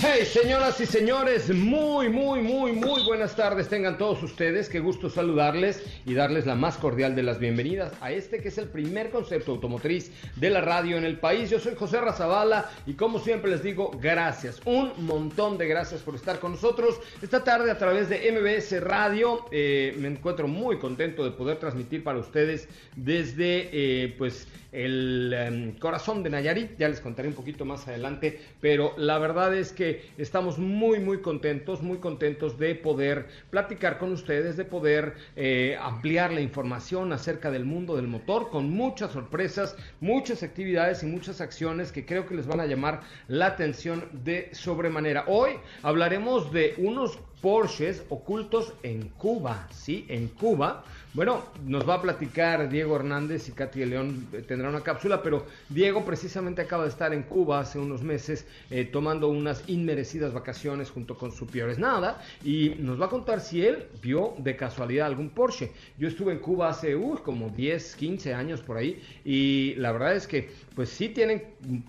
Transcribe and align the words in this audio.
Hey, 0.00 0.24
señoras 0.24 0.80
y 0.80 0.86
señores, 0.86 1.52
muy, 1.52 2.08
muy, 2.08 2.40
muy, 2.40 2.70
muy 2.70 3.02
buenas 3.02 3.34
tardes. 3.34 3.68
Tengan 3.68 3.98
todos 3.98 4.22
ustedes. 4.22 4.68
Qué 4.68 4.78
gusto 4.78 5.10
saludarles 5.10 5.82
y 6.06 6.14
darles 6.14 6.46
la 6.46 6.54
más 6.54 6.76
cordial 6.76 7.16
de 7.16 7.24
las 7.24 7.40
bienvenidas 7.40 7.92
a 8.00 8.12
este 8.12 8.40
que 8.40 8.46
es 8.46 8.58
el 8.58 8.68
primer 8.68 9.10
concepto 9.10 9.50
automotriz 9.50 10.12
de 10.36 10.50
la 10.50 10.60
radio 10.60 10.98
en 10.98 11.04
el 11.04 11.18
país. 11.18 11.50
Yo 11.50 11.58
soy 11.58 11.74
José 11.74 12.00
Razabala 12.00 12.70
y 12.86 12.92
como 12.92 13.18
siempre 13.18 13.50
les 13.50 13.64
digo, 13.64 13.90
gracias. 14.00 14.60
Un 14.66 14.92
montón 14.98 15.58
de 15.58 15.66
gracias 15.66 16.00
por 16.02 16.14
estar 16.14 16.38
con 16.38 16.52
nosotros 16.52 17.00
esta 17.20 17.42
tarde 17.42 17.72
a 17.72 17.78
través 17.78 18.08
de 18.08 18.30
MBS 18.30 18.80
Radio. 18.80 19.46
Eh, 19.50 19.96
me 19.98 20.06
encuentro 20.06 20.46
muy 20.46 20.78
contento 20.78 21.24
de 21.24 21.32
poder 21.32 21.58
transmitir 21.58 22.04
para 22.04 22.20
ustedes 22.20 22.68
desde, 22.94 23.68
eh, 23.72 24.14
pues, 24.16 24.46
el 24.70 25.32
em, 25.32 25.72
corazón 25.78 26.22
de 26.22 26.30
Nayarit. 26.30 26.78
Ya 26.78 26.88
les 26.88 27.00
contaré 27.00 27.28
un 27.28 27.34
poquito 27.34 27.64
más 27.64 27.88
adelante, 27.88 28.40
pero 28.60 28.94
la 28.96 29.18
verdad 29.18 29.54
es 29.54 29.72
que 29.72 29.87
estamos 30.16 30.58
muy, 30.58 30.98
muy 31.00 31.20
contentos, 31.20 31.82
muy 31.82 31.98
contentos 31.98 32.58
de 32.58 32.74
poder 32.74 33.26
platicar 33.50 33.98
con 33.98 34.12
ustedes, 34.12 34.56
de 34.56 34.64
poder 34.64 35.14
eh, 35.36 35.76
ampliar 35.80 36.32
la 36.32 36.40
información 36.40 37.12
acerca 37.12 37.50
del 37.50 37.64
mundo 37.64 37.96
del 37.96 38.08
motor 38.08 38.50
con 38.50 38.70
muchas 38.70 39.12
sorpresas, 39.12 39.76
muchas 40.00 40.42
actividades 40.42 41.02
y 41.02 41.06
muchas 41.06 41.40
acciones 41.40 41.92
que 41.92 42.06
creo 42.06 42.26
que 42.26 42.34
les 42.34 42.46
van 42.46 42.60
a 42.60 42.66
llamar 42.66 43.02
la 43.28 43.46
atención 43.46 44.08
de 44.24 44.50
sobremanera. 44.52 45.24
Hoy 45.26 45.52
hablaremos 45.82 46.52
de 46.52 46.74
unos 46.78 47.18
Porsches 47.40 48.02
ocultos 48.08 48.72
en 48.82 49.10
Cuba, 49.10 49.68
¿sí? 49.70 50.04
En 50.08 50.26
Cuba 50.26 50.82
bueno, 51.14 51.42
nos 51.64 51.88
va 51.88 51.94
a 51.94 52.02
platicar 52.02 52.68
Diego 52.68 52.96
Hernández 52.96 53.48
y 53.48 53.52
Katy 53.52 53.84
León 53.86 54.28
eh, 54.32 54.42
tendrá 54.46 54.68
una 54.68 54.82
cápsula, 54.82 55.22
pero 55.22 55.46
Diego 55.70 56.04
precisamente 56.04 56.60
acaba 56.60 56.82
de 56.82 56.90
estar 56.90 57.14
en 57.14 57.22
Cuba 57.22 57.60
hace 57.60 57.78
unos 57.78 58.02
meses 58.02 58.46
eh, 58.70 58.84
tomando 58.84 59.28
unas 59.28 59.64
inmerecidas 59.68 60.34
vacaciones 60.34 60.90
junto 60.90 61.16
con 61.16 61.32
su 61.32 61.46
Piores 61.46 61.78
Nada 61.78 62.22
y 62.44 62.74
nos 62.78 63.00
va 63.00 63.06
a 63.06 63.08
contar 63.08 63.40
si 63.40 63.64
él 63.64 63.86
vio 64.02 64.34
de 64.38 64.54
casualidad 64.56 65.06
algún 65.06 65.30
Porsche. 65.30 65.72
Yo 65.98 66.08
estuve 66.08 66.32
en 66.32 66.40
Cuba 66.40 66.68
hace 66.68 66.94
como 67.24 67.48
10, 67.48 67.96
15 67.96 68.34
años 68.34 68.60
por 68.60 68.76
ahí 68.76 69.02
y 69.24 69.74
la 69.76 69.92
verdad 69.92 70.14
es 70.14 70.26
que 70.26 70.50
pues 70.78 70.90
sí 70.90 71.08
tienen 71.08 71.42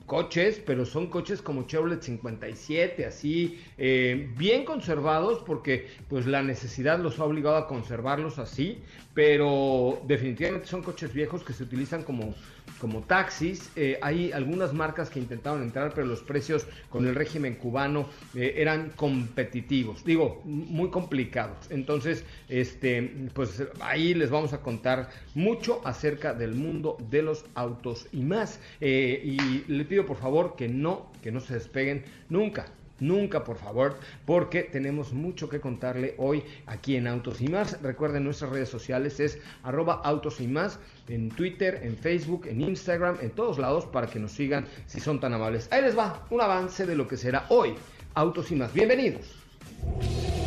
coches, 0.08 0.60
pero 0.66 0.84
son 0.84 1.12
coches 1.12 1.44
como 1.44 1.68
Chevrolet 1.68 2.02
57, 2.02 3.06
así 3.06 3.62
eh, 3.78 4.32
bien 4.36 4.66
conservados 4.66 5.44
porque 5.46 5.88
pues 6.08 6.26
la 6.26 6.42
necesidad 6.42 6.98
los 6.98 7.20
ha 7.20 7.26
obligado 7.26 7.58
a 7.58 7.68
conservarlos 7.68 8.40
así 8.40 8.82
pero 9.20 10.02
definitivamente 10.08 10.66
son 10.66 10.82
coches 10.82 11.14
viejos 11.14 11.44
que 11.44 11.52
se 11.52 11.64
utilizan 11.64 12.04
como, 12.04 12.34
como 12.80 13.02
taxis. 13.02 13.70
Eh, 13.76 14.00
hay 14.02 14.32
algunas 14.32 14.74
marcas 14.74 15.10
que 15.10 15.20
intentaron 15.20 15.62
entrar, 15.62 15.94
pero 15.94 16.08
los 16.08 16.22
precios 16.22 16.66
con 16.90 17.08
el 17.08 17.16
régimen 17.16 17.56
cubano 17.56 18.10
eh, 18.36 18.56
eran 18.58 18.92
competitivos, 18.96 20.04
digo, 20.04 20.42
muy 20.46 20.90
complicados. 20.90 21.58
Entonces, 21.70 22.24
este, 22.48 23.30
pues 23.34 23.64
ahí 23.82 24.14
les 24.14 24.30
vamos 24.30 24.54
a 24.54 24.62
contar 24.62 25.10
mucho 25.36 25.82
acerca 25.86 26.34
del 26.34 26.56
mundo 26.56 26.98
de 27.10 27.22
los 27.22 27.46
autos 27.56 28.08
y 28.12 28.22
más. 28.22 28.60
Eh, 28.82 29.22
y 29.24 29.72
le 29.72 29.86
pido 29.86 30.06
por 30.06 30.18
favor 30.18 30.56
que 30.56 30.68
no, 30.68 31.12
que 31.22 31.32
no 31.32 31.40
se 31.40 31.56
despeguen 31.56 32.04
nunca 32.30 32.68
nunca, 33.00 33.44
por 33.44 33.58
favor, 33.58 34.00
porque 34.26 34.64
tenemos 34.64 35.14
mucho 35.14 35.50
que 35.50 35.60
contarle 35.60 36.16
hoy 36.18 36.44
aquí 36.66 36.96
en 36.96 37.08
Autos 37.08 37.42
y 37.42 37.48
más. 37.48 37.82
Recuerden 37.82 38.24
nuestras 38.24 38.52
redes 38.52 38.70
sociales 38.70 39.20
es 39.20 39.40
arroba 39.64 40.02
autos 40.04 40.40
y 40.42 40.48
más 40.48 40.80
en 41.08 41.30
Twitter, 41.30 41.80
en 41.84 41.98
Facebook, 41.98 42.48
en 42.48 42.62
Instagram, 42.62 43.18
en 43.22 43.32
todos 43.32 43.58
lados 43.58 43.86
para 43.86 44.08
que 44.08 44.20
nos 44.20 44.32
sigan 44.32 44.66
si 44.86 45.00
son 45.00 45.20
tan 45.20 45.34
amables. 45.34 45.68
Ahí 45.72 45.82
les 45.82 45.98
va 45.98 46.26
un 46.30 46.42
avance 46.42 46.86
de 46.86 46.96
lo 46.96 47.08
que 47.08 47.18
será 47.18 47.46
hoy 47.50 47.76
Autos 48.16 48.52
y 48.52 48.56
más. 48.56 48.74
Bienvenidos. 48.74 49.36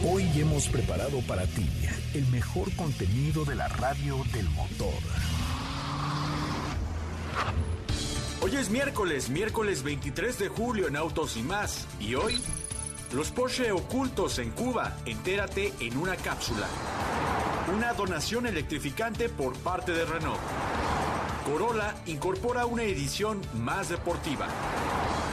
Hoy 0.04 0.28
hemos 0.36 0.68
preparado 0.68 1.20
para 1.28 1.46
ti 1.46 1.66
el 2.14 2.26
mejor 2.26 2.74
contenido 2.74 3.44
de 3.44 3.54
la 3.54 3.68
radio 3.68 4.16
del 4.34 4.48
motor. 4.50 4.92
Hoy 8.52 8.58
es 8.58 8.68
miércoles, 8.68 9.30
miércoles 9.30 9.82
23 9.82 10.38
de 10.38 10.48
julio 10.48 10.86
en 10.86 10.94
Autos 10.94 11.38
y 11.38 11.42
más. 11.42 11.86
Y 11.98 12.16
hoy, 12.16 12.38
los 13.14 13.30
Porsche 13.30 13.72
ocultos 13.72 14.38
en 14.38 14.50
Cuba. 14.50 14.94
Entérate 15.06 15.72
en 15.80 15.96
una 15.96 16.16
cápsula. 16.16 16.66
Una 17.74 17.94
donación 17.94 18.46
electrificante 18.46 19.30
por 19.30 19.54
parte 19.54 19.92
de 19.92 20.04
Renault. 20.04 20.38
Corolla 21.46 21.94
incorpora 22.04 22.66
una 22.66 22.82
edición 22.82 23.40
más 23.54 23.88
deportiva. 23.88 24.48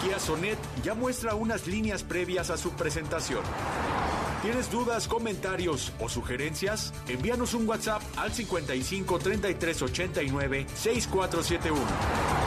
Kia 0.02 0.18
Sonet 0.18 0.58
ya 0.82 0.94
muestra 0.94 1.36
unas 1.36 1.68
líneas 1.68 2.04
previas 2.04 2.50
a 2.50 2.58
su 2.58 2.72
presentación. 2.72 3.44
¿Tienes 4.42 4.72
dudas, 4.72 5.10
comentarios 5.10 5.92
o 6.00 6.08
sugerencias? 6.08 6.94
Envíanos 7.10 7.54
un 7.54 7.68
WhatsApp 7.68 8.02
al 8.16 8.32
55 8.32 9.20
33 9.20 9.82
89 9.82 10.68
6471. 10.74 12.39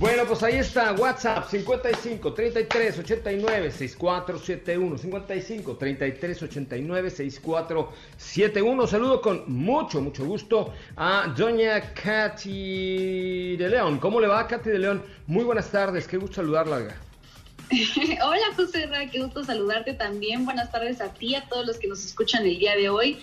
Bueno, 0.00 0.24
pues 0.26 0.42
ahí 0.42 0.56
está, 0.56 0.92
WhatsApp 0.94 1.50
55 1.50 2.32
33 2.32 3.00
89 3.00 3.70
6471 3.70 4.96
55 4.96 5.76
33 5.76 6.42
89 6.42 7.10
6471. 7.10 8.86
Saludo 8.86 9.20
con 9.20 9.44
mucho, 9.46 10.00
mucho 10.00 10.24
gusto 10.24 10.72
a 10.96 11.34
doña 11.36 11.92
Katy 11.92 13.58
de 13.58 13.68
León. 13.68 13.98
¿Cómo 13.98 14.22
le 14.22 14.26
va, 14.26 14.48
Katy 14.48 14.70
de 14.70 14.78
León? 14.78 15.04
Muy 15.26 15.44
buenas 15.44 15.70
tardes, 15.70 16.08
qué 16.08 16.16
gusto 16.16 16.36
saludarla. 16.36 16.78
Hola 18.24 18.46
José 18.56 18.86
Ra, 18.86 19.06
qué 19.10 19.20
gusto 19.20 19.44
saludarte 19.44 19.92
también. 19.92 20.46
Buenas 20.46 20.72
tardes 20.72 21.02
a 21.02 21.12
ti, 21.12 21.34
a 21.34 21.46
todos 21.46 21.66
los 21.66 21.76
que 21.76 21.88
nos 21.88 22.02
escuchan 22.06 22.46
el 22.46 22.58
día 22.58 22.74
de 22.74 22.88
hoy. 22.88 23.18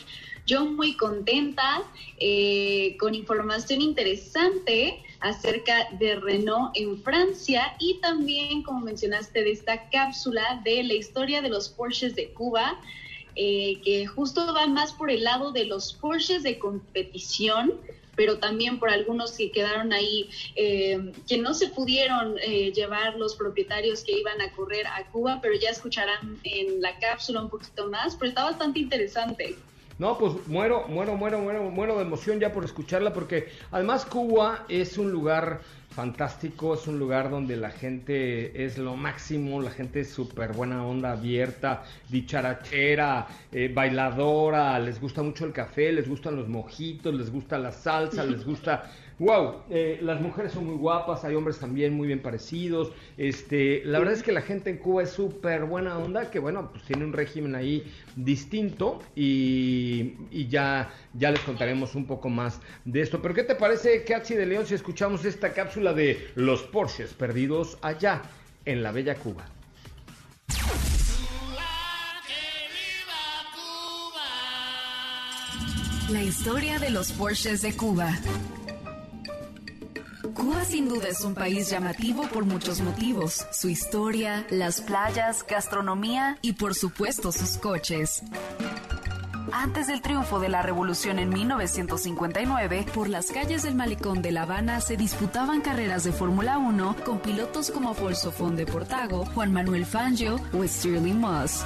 Yo 0.46 0.64
muy 0.68 0.96
contenta, 0.96 1.82
eh, 2.20 2.96
con 3.00 3.16
información 3.16 3.82
interesante 3.82 5.04
acerca 5.20 5.90
de 6.00 6.16
Renault 6.16 6.72
en 6.76 7.02
Francia 7.02 7.76
y 7.80 8.00
también, 8.02 8.64
como 8.64 8.82
mencionaste, 8.82 9.44
de 9.44 9.52
esta 9.52 9.90
cápsula 9.90 10.62
de 10.64 10.84
la 10.84 10.94
historia 10.94 11.42
de 11.42 11.50
los 11.50 11.70
Porsches 11.70 12.16
de 12.16 12.30
Cuba, 12.32 12.80
eh, 13.36 13.80
que 13.84 14.06
justo 14.08 14.54
va 14.54 14.68
más 14.68 14.94
por 14.94 15.12
el 15.12 15.24
lado 15.24 15.52
de 15.52 15.66
los 15.66 15.94
Porsches 15.94 16.44
de 16.44 16.58
competición, 16.58 17.74
pero 18.16 18.40
también 18.40 18.80
por 18.80 18.90
algunos 18.90 19.32
que 19.34 19.52
quedaron 19.52 19.94
ahí, 19.94 20.28
eh, 20.56 21.14
que 21.28 21.38
no 21.38 21.54
se 21.54 21.68
pudieron 21.68 22.36
eh, 22.42 22.72
llevar 22.74 23.16
los 23.16 23.36
propietarios 23.36 24.04
que 24.04 24.20
iban 24.20 24.42
a 24.42 24.52
correr 24.52 24.88
a 24.88 25.06
Cuba, 25.12 25.40
pero 25.42 25.54
ya 25.56 25.70
escucharán 25.70 26.40
en 26.44 26.82
la 26.82 26.98
cápsula 26.98 27.42
un 27.42 27.50
poquito 27.50 27.88
más, 27.90 28.16
pero 28.16 28.30
está 28.30 28.44
bastante 28.44 28.80
interesante. 28.80 29.56
No, 30.00 30.16
pues 30.20 30.48
muero, 30.48 30.86
muero, 30.88 31.16
muero, 31.16 31.40
muero, 31.40 31.72
muero 31.72 31.96
de 31.96 32.04
emoción 32.04 32.40
ya 32.40 32.54
por 32.54 32.64
escucharla, 32.64 33.14
porque 33.14 33.50
además 33.72 34.06
Cuba 34.06 34.66
es 34.70 35.00
un 35.00 35.12
lugar 35.12 35.62
fantástico, 35.90 36.76
es 36.76 36.86
un 36.86 37.00
lugar 37.00 37.32
donde 37.32 37.58
la 37.58 37.72
gente 37.72 38.64
es 38.64 38.78
lo 38.78 38.96
máximo, 38.96 39.60
la 39.60 39.72
gente 39.72 40.02
es 40.02 40.12
súper 40.12 40.54
buena 40.54 40.86
onda, 40.86 41.14
abierta, 41.14 41.84
dicharachera, 42.10 43.28
eh, 43.52 43.72
bailadora, 43.74 44.78
les 44.78 45.02
gusta 45.02 45.24
mucho 45.24 45.46
el 45.46 45.52
café, 45.52 45.92
les 45.92 46.08
gustan 46.08 46.36
los 46.36 46.48
mojitos, 46.48 47.16
les 47.16 47.32
gusta 47.32 47.58
la 47.58 47.72
salsa, 47.72 48.24
les 48.24 48.46
gusta 48.46 48.92
Wow, 49.20 49.64
eh, 49.72 49.98
las 50.04 50.22
mujeres 50.22 50.52
son 50.52 50.68
muy 50.68 50.76
guapas, 50.76 51.24
hay 51.24 51.34
hombres 51.34 51.58
también 51.58 51.96
muy 51.96 52.06
bien 52.06 52.22
parecidos. 52.22 52.92
Este, 53.18 53.82
la 53.84 53.98
verdad 53.98 54.14
es 54.14 54.22
que 54.22 54.32
la 54.32 54.42
gente 54.42 54.70
en 54.70 54.78
Cuba 54.78 55.02
es 55.02 55.10
súper 55.10 55.66
buena 55.66 55.98
onda, 55.98 56.30
que 56.30 56.38
bueno, 56.38 56.70
pues 56.72 56.84
tiene 56.84 57.04
un 57.04 57.14
régimen 57.14 57.56
ahí 57.56 57.92
distinto 58.16 59.00
y, 59.16 60.48
ya, 60.50 60.92
ya 61.16 61.32
les 61.32 61.40
contaremos 61.40 61.96
un 61.96 62.06
poco 62.06 62.30
más 62.30 62.62
de 62.86 63.02
esto. 63.02 63.20
Pero 63.20 63.34
¿qué 63.34 63.44
te 63.44 63.56
parece, 63.56 64.04
Katsi 64.04 64.36
de 64.36 64.46
León, 64.46 64.68
si 64.68 64.76
escuchamos 64.76 65.26
esta 65.26 65.52
cápsula 65.52 65.94
de 65.94 66.28
los 66.36 66.62
Porsches 66.62 67.16
perdidos 67.16 67.80
allá 67.82 68.22
en 68.66 68.84
la 68.84 68.92
bella 68.92 69.16
Cuba? 69.16 69.46
La 76.12 76.22
historia 76.22 76.78
de 76.78 76.92
los 76.92 77.12
Porsches 77.14 77.64
de 77.64 77.76
Cuba. 77.76 78.14
Cuba 80.34 80.66
sin 80.66 80.90
duda 80.90 81.08
es 81.10 81.22
un 81.22 81.34
país 81.34 81.70
llamativo 81.70 82.24
por 82.28 82.46
muchos 82.46 82.82
motivos. 82.82 83.46
Su 83.52 83.70
historia, 83.70 84.46
las 84.50 84.82
playas, 84.82 85.46
gastronomía 85.48 86.38
y 86.42 86.54
por 86.54 86.76
supuesto 86.76 87.32
sus 87.32 87.58
coches. 87.58 88.24
Antes 89.52 89.88
del 89.88 90.02
triunfo 90.02 90.40
de 90.40 90.50
la 90.50 90.62
revolución 90.62 91.20
en 91.20 91.30
1959, 91.30 92.86
por 92.94 93.08
las 93.08 93.32
calles 93.32 93.64
del 93.64 93.76
malecón 93.76 94.22
de 94.22 94.32
La 94.32 94.44
Habana 94.44 94.82
se 94.82 94.98
disputaban 94.98 95.62
carreras 95.62 96.04
de 96.04 96.12
Fórmula 96.12 96.58
1 96.58 96.98
con 97.06 97.20
pilotos 97.20 97.72
como 97.72 97.92
Afonso 97.92 98.32
Fonde 98.32 98.66
Portago, 98.66 99.26
Juan 99.34 99.54
Manuel 99.54 99.86
Fangio 99.86 100.40
o 100.54 100.68
Stirling 100.68 101.20
Moss 101.20 101.64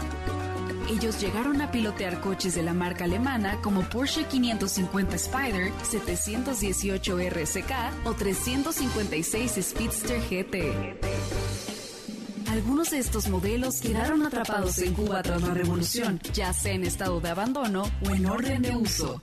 ellos 0.89 1.19
llegaron 1.19 1.61
a 1.61 1.71
pilotear 1.71 2.21
coches 2.21 2.55
de 2.55 2.63
la 2.63 2.73
marca 2.73 3.03
alemana 3.03 3.59
como 3.61 3.81
Porsche 3.81 4.25
550 4.25 5.15
Spider, 5.15 5.71
718 5.83 7.17
RSK 7.29 7.71
o 8.05 8.13
356 8.13 9.59
Speedster 9.61 10.21
GT. 10.29 10.99
Algunos 12.51 12.91
de 12.91 12.99
estos 12.99 13.29
modelos 13.29 13.79
quedaron 13.79 14.25
atrapados 14.25 14.77
en 14.79 14.93
Cuba 14.93 15.21
tras 15.23 15.41
la 15.41 15.53
revolución, 15.53 16.19
ya 16.33 16.51
sea 16.51 16.73
en 16.73 16.83
estado 16.83 17.21
de 17.21 17.29
abandono 17.29 17.83
o 18.05 18.13
en 18.13 18.25
orden 18.25 18.61
de 18.61 18.75
uso. 18.75 19.21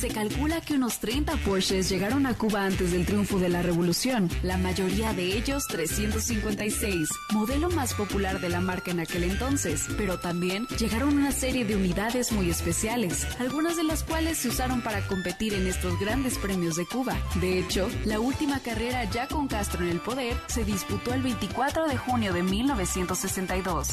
Se 0.00 0.08
calcula 0.08 0.60
que 0.60 0.74
unos 0.74 0.98
30 0.98 1.36
Porsches 1.38 1.88
llegaron 1.88 2.26
a 2.26 2.34
Cuba 2.34 2.66
antes 2.66 2.92
del 2.92 3.06
triunfo 3.06 3.38
de 3.38 3.48
la 3.48 3.62
revolución, 3.62 4.28
la 4.42 4.58
mayoría 4.58 5.14
de 5.14 5.36
ellos 5.38 5.66
356, 5.68 7.08
modelo 7.32 7.70
más 7.70 7.94
popular 7.94 8.38
de 8.38 8.50
la 8.50 8.60
marca 8.60 8.90
en 8.90 9.00
aquel 9.00 9.24
entonces, 9.24 9.86
pero 9.96 10.20
también 10.20 10.66
llegaron 10.78 11.16
una 11.16 11.32
serie 11.32 11.64
de 11.64 11.76
unidades 11.76 12.30
muy 12.30 12.50
especiales, 12.50 13.26
algunas 13.40 13.76
de 13.76 13.84
las 13.84 14.04
cuales 14.04 14.36
se 14.36 14.48
usaron 14.48 14.82
para 14.82 15.00
competir 15.06 15.54
en 15.54 15.66
estos 15.66 15.98
grandes 15.98 16.36
premios 16.36 16.76
de 16.76 16.84
Cuba. 16.84 17.16
De 17.40 17.58
hecho, 17.58 17.88
la 18.04 18.20
última 18.20 18.60
carrera 18.60 19.04
ya 19.04 19.28
con 19.28 19.48
Castro 19.48 19.82
en 19.82 19.88
el 19.88 20.00
poder 20.00 20.36
se 20.46 20.64
disputó 20.64 21.14
el 21.14 21.22
24 21.22 21.86
de 21.86 21.96
junio 21.96 22.34
de 22.34 22.42
1962. 22.42 23.88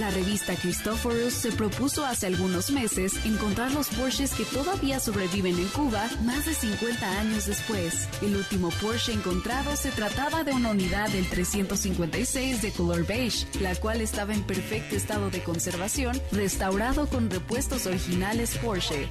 La 0.00 0.08
revista 0.08 0.56
Christophorus 0.56 1.34
se 1.34 1.52
propuso 1.52 2.06
hace 2.06 2.26
algunos 2.26 2.70
meses 2.70 3.22
encontrar 3.26 3.70
los 3.72 3.88
Porsches 3.88 4.32
que 4.32 4.46
todavía 4.46 4.98
sobreviven 4.98 5.58
en 5.58 5.68
Cuba 5.68 6.08
más 6.24 6.46
de 6.46 6.54
50 6.54 7.20
años 7.20 7.44
después. 7.44 8.08
El 8.22 8.34
último 8.34 8.70
Porsche 8.80 9.12
encontrado 9.12 9.76
se 9.76 9.90
trataba 9.90 10.42
de 10.42 10.52
una 10.52 10.70
unidad 10.70 11.10
del 11.10 11.28
356 11.28 12.62
de 12.62 12.72
color 12.72 13.06
beige, 13.06 13.46
la 13.60 13.76
cual 13.76 14.00
estaba 14.00 14.32
en 14.32 14.42
perfecto 14.42 14.96
estado 14.96 15.28
de 15.28 15.42
conservación, 15.42 16.18
restaurado 16.32 17.06
con 17.06 17.28
repuestos 17.28 17.84
originales 17.84 18.56
Porsche. 18.56 19.06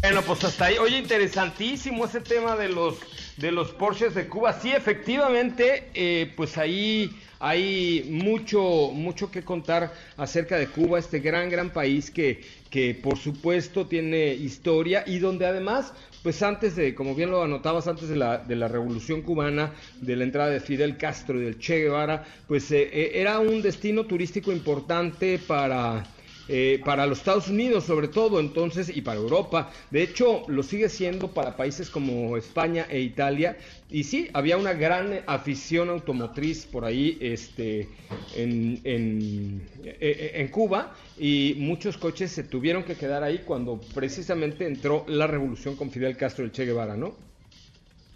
Bueno, 0.00 0.22
pues 0.22 0.42
hasta 0.44 0.64
ahí. 0.64 0.78
Oye, 0.78 0.96
interesantísimo 0.96 2.06
ese 2.06 2.22
tema 2.22 2.56
de 2.56 2.70
los 2.70 2.96
de 3.42 3.50
los 3.50 3.72
Porsches 3.72 4.14
de 4.14 4.28
Cuba. 4.28 4.52
Sí, 4.52 4.70
efectivamente, 4.70 5.88
eh, 5.94 6.32
pues 6.36 6.56
ahí 6.56 7.10
hay 7.40 8.06
mucho, 8.08 8.92
mucho 8.94 9.32
que 9.32 9.42
contar 9.42 9.92
acerca 10.16 10.56
de 10.56 10.68
Cuba, 10.68 11.00
este 11.00 11.18
gran, 11.18 11.50
gran 11.50 11.70
país 11.70 12.12
que, 12.12 12.40
que 12.70 12.94
por 12.94 13.18
supuesto 13.18 13.88
tiene 13.88 14.32
historia 14.32 15.02
y 15.04 15.18
donde 15.18 15.44
además, 15.44 15.92
pues 16.22 16.40
antes 16.44 16.76
de, 16.76 16.94
como 16.94 17.16
bien 17.16 17.32
lo 17.32 17.42
anotabas, 17.42 17.88
antes 17.88 18.08
de 18.08 18.14
la, 18.14 18.38
de 18.38 18.54
la 18.54 18.68
revolución 18.68 19.22
cubana, 19.22 19.72
de 20.00 20.14
la 20.14 20.22
entrada 20.22 20.50
de 20.50 20.60
Fidel 20.60 20.96
Castro 20.96 21.40
y 21.40 21.44
del 21.44 21.58
Che 21.58 21.80
Guevara, 21.80 22.24
pues 22.46 22.70
eh, 22.70 22.88
eh, 22.92 23.10
era 23.14 23.40
un 23.40 23.60
destino 23.60 24.04
turístico 24.04 24.52
importante 24.52 25.40
para 25.40 26.04
eh, 26.54 26.82
para 26.84 27.06
los 27.06 27.20
Estados 27.20 27.48
Unidos 27.48 27.84
sobre 27.84 28.08
todo 28.08 28.38
entonces 28.38 28.94
y 28.94 29.00
para 29.00 29.18
Europa. 29.18 29.70
De 29.90 30.02
hecho, 30.02 30.42
lo 30.48 30.62
sigue 30.62 30.90
siendo 30.90 31.28
para 31.28 31.56
países 31.56 31.88
como 31.88 32.36
España 32.36 32.86
e 32.90 33.00
Italia. 33.00 33.56
Y 33.88 34.04
sí, 34.04 34.28
había 34.34 34.58
una 34.58 34.74
gran 34.74 35.20
afición 35.26 35.88
automotriz 35.88 36.66
por 36.66 36.84
ahí 36.84 37.16
este, 37.22 37.88
en, 38.36 38.78
en, 38.84 39.62
eh, 39.82 39.96
eh, 39.98 40.32
en 40.34 40.48
Cuba 40.48 40.94
y 41.18 41.54
muchos 41.56 41.96
coches 41.96 42.30
se 42.30 42.44
tuvieron 42.44 42.84
que 42.84 42.96
quedar 42.96 43.22
ahí 43.22 43.44
cuando 43.46 43.80
precisamente 43.94 44.66
entró 44.66 45.06
la 45.08 45.26
revolución 45.26 45.74
con 45.74 45.90
Fidel 45.90 46.18
Castro 46.18 46.44
y 46.44 46.48
el 46.48 46.52
Che 46.52 46.66
Guevara, 46.66 46.98
¿no? 46.98 47.31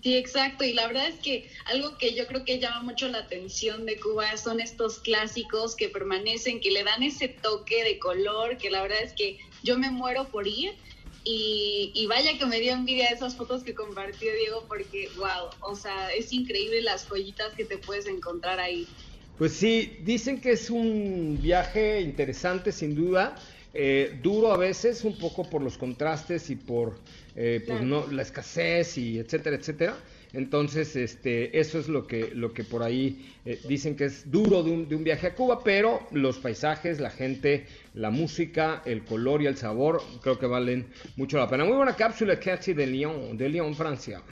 Sí, 0.07 0.17
exacto. 0.17 0.63
Y 0.63 0.73
la 0.73 0.87
verdad 0.87 1.09
es 1.09 1.17
que 1.17 1.51
algo 1.65 1.99
que 1.99 2.15
yo 2.15 2.29
creo 2.29 2.45
que 2.45 2.61
llama 2.61 2.81
mucho 2.81 3.09
la 3.09 3.19
atención 3.19 3.87
de 3.87 3.99
Cuba 3.99 4.37
son 4.37 4.61
estos 4.61 5.01
clásicos 5.01 5.75
que 5.75 5.89
permanecen, 5.89 6.61
que 6.61 6.71
le 6.71 6.85
dan 6.85 7.03
ese 7.03 7.27
toque 7.27 7.83
de 7.83 7.99
color, 7.99 8.57
que 8.57 8.71
la 8.71 8.83
verdad 8.83 9.03
es 9.03 9.15
que 9.15 9.37
yo 9.65 9.77
me 9.77 9.91
muero 9.91 10.29
por 10.29 10.47
ir. 10.47 10.75
Y, 11.25 12.07
vaya 12.09 12.39
que 12.39 12.47
me 12.47 12.61
dio 12.61 12.75
envidia 12.75 13.09
esas 13.09 13.35
fotos 13.35 13.65
que 13.65 13.75
compartió 13.75 14.33
Diego 14.33 14.65
porque, 14.69 15.11
wow, 15.17 15.51
o 15.63 15.75
sea, 15.75 16.11
es 16.11 16.33
increíble 16.33 16.83
las 16.83 17.05
joyitas 17.09 17.53
que 17.55 17.65
te 17.65 17.77
puedes 17.77 18.07
encontrar 18.07 18.61
ahí. 18.61 18.87
Pues 19.37 19.55
sí, 19.55 19.97
dicen 20.03 20.41
que 20.41 20.53
es 20.53 20.71
un 20.71 21.37
viaje 21.43 22.01
interesante 22.01 22.71
sin 22.71 22.95
duda, 22.95 23.35
eh, 23.79 24.19
duro 24.23 24.53
a 24.53 24.57
veces, 24.57 25.05
un 25.05 25.19
poco 25.19 25.49
por 25.49 25.63
los 25.63 25.77
contrastes 25.77 26.51
y 26.51 26.57
por 26.57 26.99
eh, 27.35 27.63
pues 27.67 27.83
no, 27.83 28.07
la 28.07 28.23
escasez 28.23 28.97
y 28.97 29.19
etcétera, 29.19 29.57
etcétera. 29.57 29.97
Entonces, 30.33 30.97
este, 30.97 31.59
eso 31.59 31.79
es 31.79 31.89
lo 31.89 32.07
que, 32.07 32.31
lo 32.35 32.53
que 32.53 32.65
por 32.65 32.83
ahí 32.83 33.35
eh, 33.45 33.61
dicen 33.69 33.97
que 33.97 34.07
es 34.07 34.31
duro 34.31 34.63
de 34.63 34.71
un, 34.71 34.89
de 34.89 34.97
un, 34.97 35.05
viaje 35.05 35.29
a 35.29 35.35
Cuba, 35.35 35.63
pero 35.63 36.07
los 36.11 36.39
paisajes, 36.39 37.01
la 37.01 37.11
gente, 37.11 37.67
la 37.95 38.11
música, 38.11 38.83
el 38.85 39.05
color 39.05 39.43
y 39.43 39.47
el 39.47 39.57
sabor, 39.57 40.03
creo 40.23 40.39
que 40.39 40.47
valen 40.47 40.87
mucho 41.17 41.39
la 41.39 41.49
pena. 41.49 41.65
Muy 41.65 41.77
buena 41.77 41.97
cápsula, 41.97 42.39
Cathy, 42.41 42.73
de 42.73 42.87
Lyon, 42.87 43.37
de 43.37 43.49
Lyon, 43.49 43.75
Francia. 43.75 44.23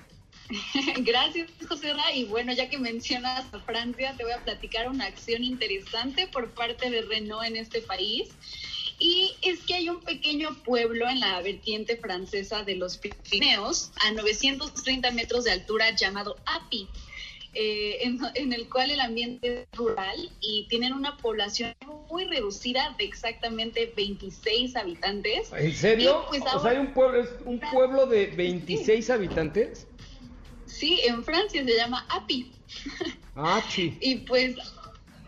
Gracias, 0.99 1.51
José 1.69 1.93
Ra. 1.93 2.13
Y 2.15 2.25
bueno, 2.25 2.53
ya 2.53 2.69
que 2.69 2.79
mencionas 2.79 3.47
a 3.53 3.61
Francia, 3.61 4.15
te 4.17 4.25
voy 4.25 4.33
a 4.33 4.45
platicar 4.45 4.89
una 4.89 5.07
acción 5.07 5.43
interesante 5.43 6.27
por 6.27 6.51
parte 6.51 6.91
de 6.91 7.03
Renault 7.03 7.45
en 7.45 7.57
este 7.57 7.81
país. 7.81 8.31
Y 9.07 9.37
es 9.43 9.61
que 9.61 9.75
hay 9.75 9.91
un 9.91 10.01
pequeño 10.01 10.49
pueblo 10.65 11.07
en 11.07 11.21
la 11.21 11.43
vertiente 11.43 11.99
francesa 11.99 12.65
de 12.65 12.77
los 12.77 12.97
Pirineos, 12.97 13.93
a 14.03 14.13
930 14.13 15.11
metros 15.11 15.45
de 15.45 15.51
altura, 15.51 15.95
llamado 15.95 16.37
Api. 16.47 16.89
Eh, 17.53 17.99
en, 18.01 18.53
el 18.55 18.67
cual 18.71 18.91
el 18.91 19.01
ambiente 19.01 19.69
es 19.71 19.79
rural 19.79 20.31
y 20.41 20.67
tienen 20.71 20.95
una 20.95 21.19
población 21.19 21.75
muy 22.11 22.25
reducida 22.25 22.97
de 22.97 23.05
exactamente 23.05 23.93
26 23.95 24.75
habitantes. 24.75 25.53
¿En 25.53 25.75
serio? 25.75 26.25
Pues, 26.31 26.43
o 26.55 26.63
sea, 26.63 26.71
hay 26.71 26.79
un 26.79 26.95
pueblo, 26.95 27.29
un 27.45 27.61
pueblo 27.61 28.07
de 28.07 28.29
26 28.29 29.11
habitantes. 29.11 29.87
Sí, 30.65 30.99
en 31.05 31.23
Francia 31.23 31.63
se 31.63 31.77
llama 31.77 32.07
Api. 32.09 32.51
Ah, 33.37 33.63
sí. 33.69 33.99
y 34.01 34.17
pues 34.21 34.57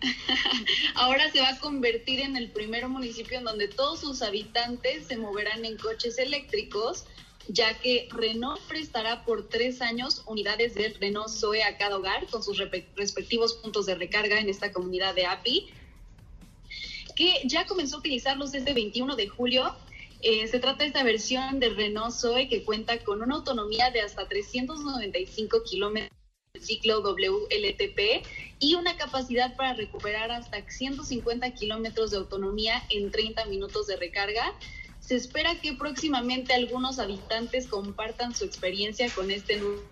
Ahora 0.95 1.31
se 1.31 1.41
va 1.41 1.51
a 1.51 1.59
convertir 1.59 2.21
en 2.21 2.37
el 2.37 2.51
primer 2.51 2.89
municipio 2.89 3.39
en 3.39 3.45
donde 3.45 3.69
todos 3.69 4.01
sus 4.01 4.23
habitantes 4.23 5.07
se 5.07 5.17
moverán 5.17 5.65
en 5.65 5.77
coches 5.77 6.19
eléctricos, 6.19 7.05
ya 7.49 7.79
que 7.79 8.09
Renault 8.11 8.61
prestará 8.63 9.25
por 9.25 9.49
tres 9.49 9.81
años 9.81 10.23
unidades 10.27 10.75
del 10.75 10.95
Renault 10.95 11.29
Zoe 11.29 11.63
a 11.63 11.77
cada 11.79 11.97
hogar 11.97 12.27
con 12.27 12.43
sus 12.43 12.59
respectivos 12.97 13.55
puntos 13.55 13.87
de 13.87 13.95
recarga 13.95 14.41
en 14.41 14.49
esta 14.49 14.73
comunidad 14.73 15.15
de 15.15 15.27
API. 15.27 15.69
que 17.15 17.41
ya 17.45 17.65
comenzó 17.65 17.97
a 17.97 18.01
utilizarlos 18.01 18.53
desde 18.53 18.75
21 18.75 19.17
de 19.17 19.27
julio. 19.27 19.75
Eh, 20.21 20.47
se 20.49 20.59
trata 20.59 20.81
de 20.81 20.89
esta 20.89 21.03
versión 21.03 21.61
del 21.61 21.75
Renault 21.75 22.15
Zoe 22.15 22.47
que 22.47 22.63
cuenta 22.63 23.03
con 23.05 23.23
una 23.23 23.37
autonomía 23.37 23.91
de 23.91 24.03
hasta 24.03 24.29
395 24.29 25.63
kilómetros 25.63 26.16
ciclo 26.61 27.01
WLTP 27.01 28.27
y 28.59 28.75
una 28.75 28.97
capacidad 28.97 29.55
para 29.57 29.75
recuperar 29.75 30.31
hasta 30.31 30.63
150 30.69 31.51
kilómetros 31.53 32.11
de 32.11 32.19
autonomía 32.19 32.83
en 32.91 33.11
30 33.11 33.45
minutos 33.47 33.87
de 33.87 33.97
recarga. 33.97 34.55
Se 35.01 35.15
espera 35.15 35.61
que 35.61 35.75
próximamente 35.75 36.53
algunos 36.55 36.99
habitantes 36.99 37.67
compartan 37.67 38.35
su 38.35 38.45
experiencia 38.45 39.09
con 39.11 39.31
este 39.31 39.59
nuevo 39.59 39.83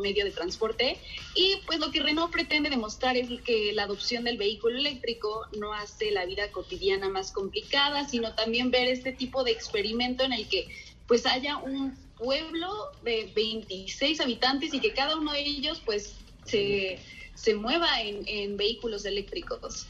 medio 0.00 0.24
de 0.24 0.30
transporte 0.30 0.96
y 1.34 1.56
pues 1.66 1.80
lo 1.80 1.90
que 1.90 2.00
Renault 2.00 2.32
pretende 2.32 2.70
demostrar 2.70 3.16
es 3.16 3.28
que 3.42 3.72
la 3.72 3.82
adopción 3.84 4.22
del 4.22 4.38
vehículo 4.38 4.78
eléctrico 4.78 5.46
no 5.58 5.72
hace 5.72 6.12
la 6.12 6.24
vida 6.24 6.52
cotidiana 6.52 7.08
más 7.08 7.32
complicada, 7.32 8.08
sino 8.08 8.34
también 8.34 8.70
ver 8.70 8.86
este 8.86 9.12
tipo 9.12 9.42
de 9.42 9.50
experimento 9.50 10.22
en 10.22 10.32
el 10.32 10.48
que 10.48 10.68
pues 11.08 11.26
haya 11.26 11.56
un 11.56 11.96
pueblo 12.22 12.68
de 13.02 13.30
26 13.34 14.20
habitantes 14.20 14.72
y 14.72 14.80
que 14.80 14.92
cada 14.92 15.16
uno 15.16 15.32
de 15.32 15.40
ellos 15.40 15.82
pues 15.84 16.14
se, 16.44 16.98
se 17.34 17.54
mueva 17.54 18.00
en, 18.00 18.22
en 18.26 18.56
vehículos 18.56 19.04
eléctricos. 19.04 19.86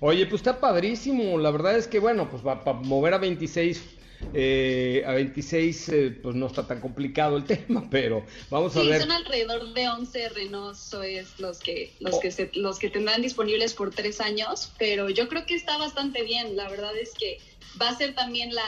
Oye, 0.00 0.26
pues 0.26 0.40
está 0.40 0.60
padrísimo. 0.60 1.38
La 1.38 1.50
verdad 1.50 1.76
es 1.76 1.86
que, 1.86 2.00
bueno, 2.00 2.28
pues 2.28 2.42
para 2.42 2.72
mover 2.72 3.14
a 3.14 3.18
26, 3.18 3.80
eh, 4.34 5.04
a 5.06 5.12
26, 5.12 5.88
eh, 5.88 6.18
pues 6.22 6.34
no 6.34 6.46
está 6.46 6.66
tan 6.66 6.80
complicado 6.80 7.36
el 7.36 7.44
tema, 7.46 7.88
pero 7.88 8.24
vamos 8.50 8.76
a 8.76 8.80
sí, 8.80 8.88
ver. 8.88 9.00
son 9.00 9.12
alrededor 9.12 9.72
de 9.72 9.88
11 9.88 10.28
Renault 10.30 10.76
es 11.04 11.38
los 11.38 11.60
que, 11.60 11.92
los, 12.00 12.18
que 12.18 12.30
se, 12.32 12.50
los 12.54 12.78
que 12.78 12.90
tendrán 12.90 13.22
disponibles 13.22 13.74
por 13.74 13.94
tres 13.94 14.20
años, 14.20 14.72
pero 14.76 15.08
yo 15.08 15.28
creo 15.28 15.46
que 15.46 15.54
está 15.54 15.78
bastante 15.78 16.22
bien. 16.24 16.56
La 16.56 16.68
verdad 16.68 16.96
es 16.96 17.12
que 17.14 17.38
va 17.80 17.88
a 17.88 17.96
ser 17.96 18.14
también 18.14 18.54
la, 18.54 18.64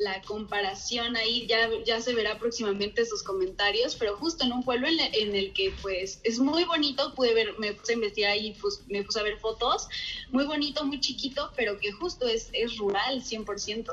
la 0.00 0.22
comparación 0.22 1.14
ahí, 1.14 1.46
ya, 1.46 1.68
ya 1.84 2.00
se 2.00 2.14
verá 2.14 2.38
próximamente 2.38 3.04
sus 3.04 3.22
comentarios, 3.22 3.94
pero 3.96 4.16
justo 4.16 4.44
en 4.44 4.52
un 4.52 4.62
pueblo 4.62 4.88
en, 4.88 4.98
en, 4.98 5.36
el 5.36 5.52
que 5.52 5.72
pues 5.82 6.20
es 6.24 6.38
muy 6.38 6.64
bonito, 6.64 7.14
pude 7.14 7.34
ver, 7.34 7.54
me 7.58 7.74
puse 7.74 7.92
a 7.92 7.94
investigar 7.96 8.36
y 8.38 8.52
pues, 8.52 8.82
me 8.88 9.02
puse 9.02 9.20
a 9.20 9.22
ver 9.22 9.36
fotos, 9.36 9.88
muy 10.32 10.46
bonito, 10.46 10.86
muy 10.86 11.00
chiquito, 11.00 11.52
pero 11.54 11.78
que 11.78 11.92
justo 11.92 12.26
es, 12.26 12.48
es 12.54 12.78
rural 12.78 13.22
100%. 13.22 13.92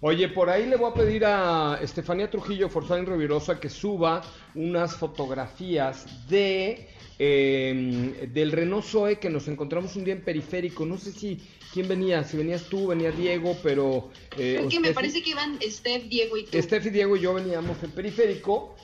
Oye, 0.00 0.28
por 0.28 0.48
ahí 0.48 0.66
le 0.66 0.76
voy 0.76 0.90
a 0.90 0.94
pedir 0.94 1.26
a 1.26 1.78
Estefanía 1.82 2.30
Trujillo 2.30 2.70
Forzán 2.70 3.04
Revirosa 3.04 3.60
que 3.60 3.68
suba 3.68 4.22
unas 4.54 4.96
fotografías 4.96 6.28
de... 6.28 6.88
Eh, 7.24 8.30
del 8.32 8.50
Renault 8.50 8.84
Zoe 8.84 9.20
que 9.20 9.30
nos 9.30 9.46
encontramos 9.46 9.94
un 9.94 10.02
día 10.02 10.14
en 10.14 10.24
periférico, 10.24 10.84
no 10.84 10.98
sé 10.98 11.12
si 11.12 11.40
quién 11.72 11.88
venía, 11.88 12.22
si 12.24 12.36
venías 12.36 12.64
tú, 12.64 12.88
venía 12.88 13.10
Diego, 13.10 13.56
pero... 13.62 14.10
Eh, 14.36 14.56
Creo 14.58 14.68
que 14.68 14.80
me 14.80 14.92
parece 14.92 15.22
que 15.22 15.30
iban 15.30 15.58
Steph, 15.62 16.04
Diego 16.04 16.36
y 16.36 16.44
tú. 16.44 16.60
Steph 16.60 16.86
y 16.86 16.90
Diego 16.90 17.16
y 17.16 17.20
yo 17.20 17.34
veníamos 17.34 17.82
en 17.82 17.90
periférico, 17.90 18.74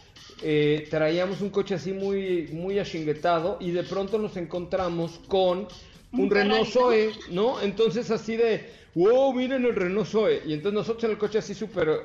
eh, 0.42 0.86
traíamos 0.90 1.40
un 1.40 1.50
coche 1.50 1.74
así 1.74 1.92
muy, 1.92 2.48
muy 2.52 2.78
achinguetado 2.78 3.58
y 3.60 3.70
de 3.72 3.82
pronto 3.82 4.18
nos 4.18 4.36
encontramos 4.36 5.20
con 5.28 5.68
un, 6.12 6.20
un 6.20 6.30
Renault 6.30 6.68
Zoe. 6.68 7.12
¿no? 7.30 7.60
Entonces 7.60 8.10
así 8.10 8.36
de, 8.36 8.70
wow, 8.98 9.32
miren 9.32 9.64
el 9.64 9.76
Renault 9.76 10.08
Zoe. 10.08 10.42
Y 10.44 10.52
entonces 10.52 10.74
nosotros 10.74 11.04
en 11.04 11.12
el 11.12 11.18
coche 11.18 11.38
así 11.38 11.54
súper 11.54 12.02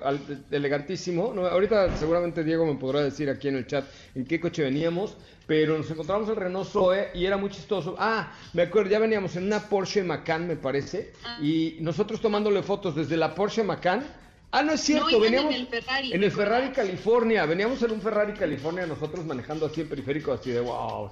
elegantísimo, 0.51 1.33
¿no? 1.33 1.47
ahorita 1.47 1.97
seguramente 1.97 2.43
Diego 2.43 2.65
me 2.65 2.75
podrá 2.75 3.01
decir 3.01 3.29
aquí 3.29 3.47
en 3.47 3.55
el 3.55 3.67
chat 3.67 3.85
en 4.13 4.25
qué 4.25 4.39
coche 4.39 4.63
veníamos, 4.63 5.17
pero 5.47 5.75
nos 5.77 5.89
encontramos 5.89 6.29
el 6.29 6.35
Renault 6.35 6.69
Zoe 6.69 7.09
y 7.15 7.25
era 7.25 7.37
muy 7.37 7.49
chistoso. 7.49 7.95
Ah, 7.97 8.31
me 8.53 8.61
acuerdo, 8.61 8.91
ya 8.91 8.99
veníamos 8.99 9.35
en 9.35 9.45
una 9.45 9.59
Porsche 9.67 10.03
Macan, 10.03 10.47
me 10.47 10.55
parece, 10.55 11.13
ah. 11.25 11.39
y 11.41 11.77
nosotros 11.79 12.21
tomándole 12.21 12.61
fotos 12.61 12.95
desde 12.95 13.17
la 13.17 13.33
Porsche 13.33 13.63
Macan. 13.63 14.03
Ah, 14.51 14.61
no 14.61 14.73
es 14.73 14.81
cierto, 14.81 15.09
no, 15.09 15.19
veníamos 15.19 15.55
en 15.55 15.61
el 15.61 15.67
Ferrari, 15.67 16.13
en 16.13 16.23
el 16.23 16.31
Ferrari 16.31 16.71
California, 16.71 17.43
veníamos 17.47 17.81
en 17.81 17.89
un 17.89 17.99
Ferrari 17.99 18.33
California 18.33 18.85
nosotros 18.85 19.25
manejando 19.25 19.65
así 19.65 19.81
en 19.81 19.89
periférico, 19.89 20.31
así 20.31 20.51
de 20.51 20.59
wow. 20.59 21.09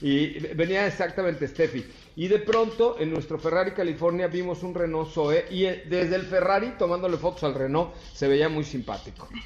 Y 0.00 0.38
venía 0.54 0.86
exactamente 0.86 1.46
Steffi. 1.48 1.84
Y 2.16 2.28
de 2.28 2.38
pronto 2.38 2.96
en 2.98 3.12
nuestro 3.12 3.38
Ferrari 3.38 3.72
California 3.72 4.26
vimos 4.28 4.62
un 4.62 4.74
Renault 4.74 5.10
Zoe 5.10 5.46
y 5.50 5.62
desde 5.88 6.16
el 6.16 6.22
Ferrari 6.22 6.74
tomándole 6.78 7.16
fotos 7.16 7.44
al 7.44 7.54
Renault 7.54 7.94
se 8.12 8.28
veía 8.28 8.48
muy 8.48 8.64
simpático. 8.64 9.28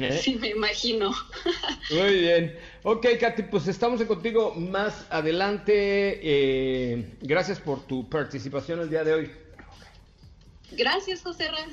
¿Eh? 0.00 0.18
Sí, 0.20 0.34
me 0.36 0.48
imagino. 0.48 1.14
Muy 1.92 2.18
bien. 2.18 2.58
Ok, 2.82 3.06
Katy, 3.20 3.44
pues 3.44 3.68
estamos 3.68 4.02
contigo 4.04 4.52
más 4.56 5.06
adelante. 5.08 6.18
Eh, 6.20 7.16
gracias 7.20 7.60
por 7.60 7.86
tu 7.86 8.08
participación 8.08 8.80
el 8.80 8.90
día 8.90 9.04
de 9.04 9.14
hoy. 9.14 9.30
Gracias, 10.72 11.22
José 11.22 11.48
Ra. 11.48 11.64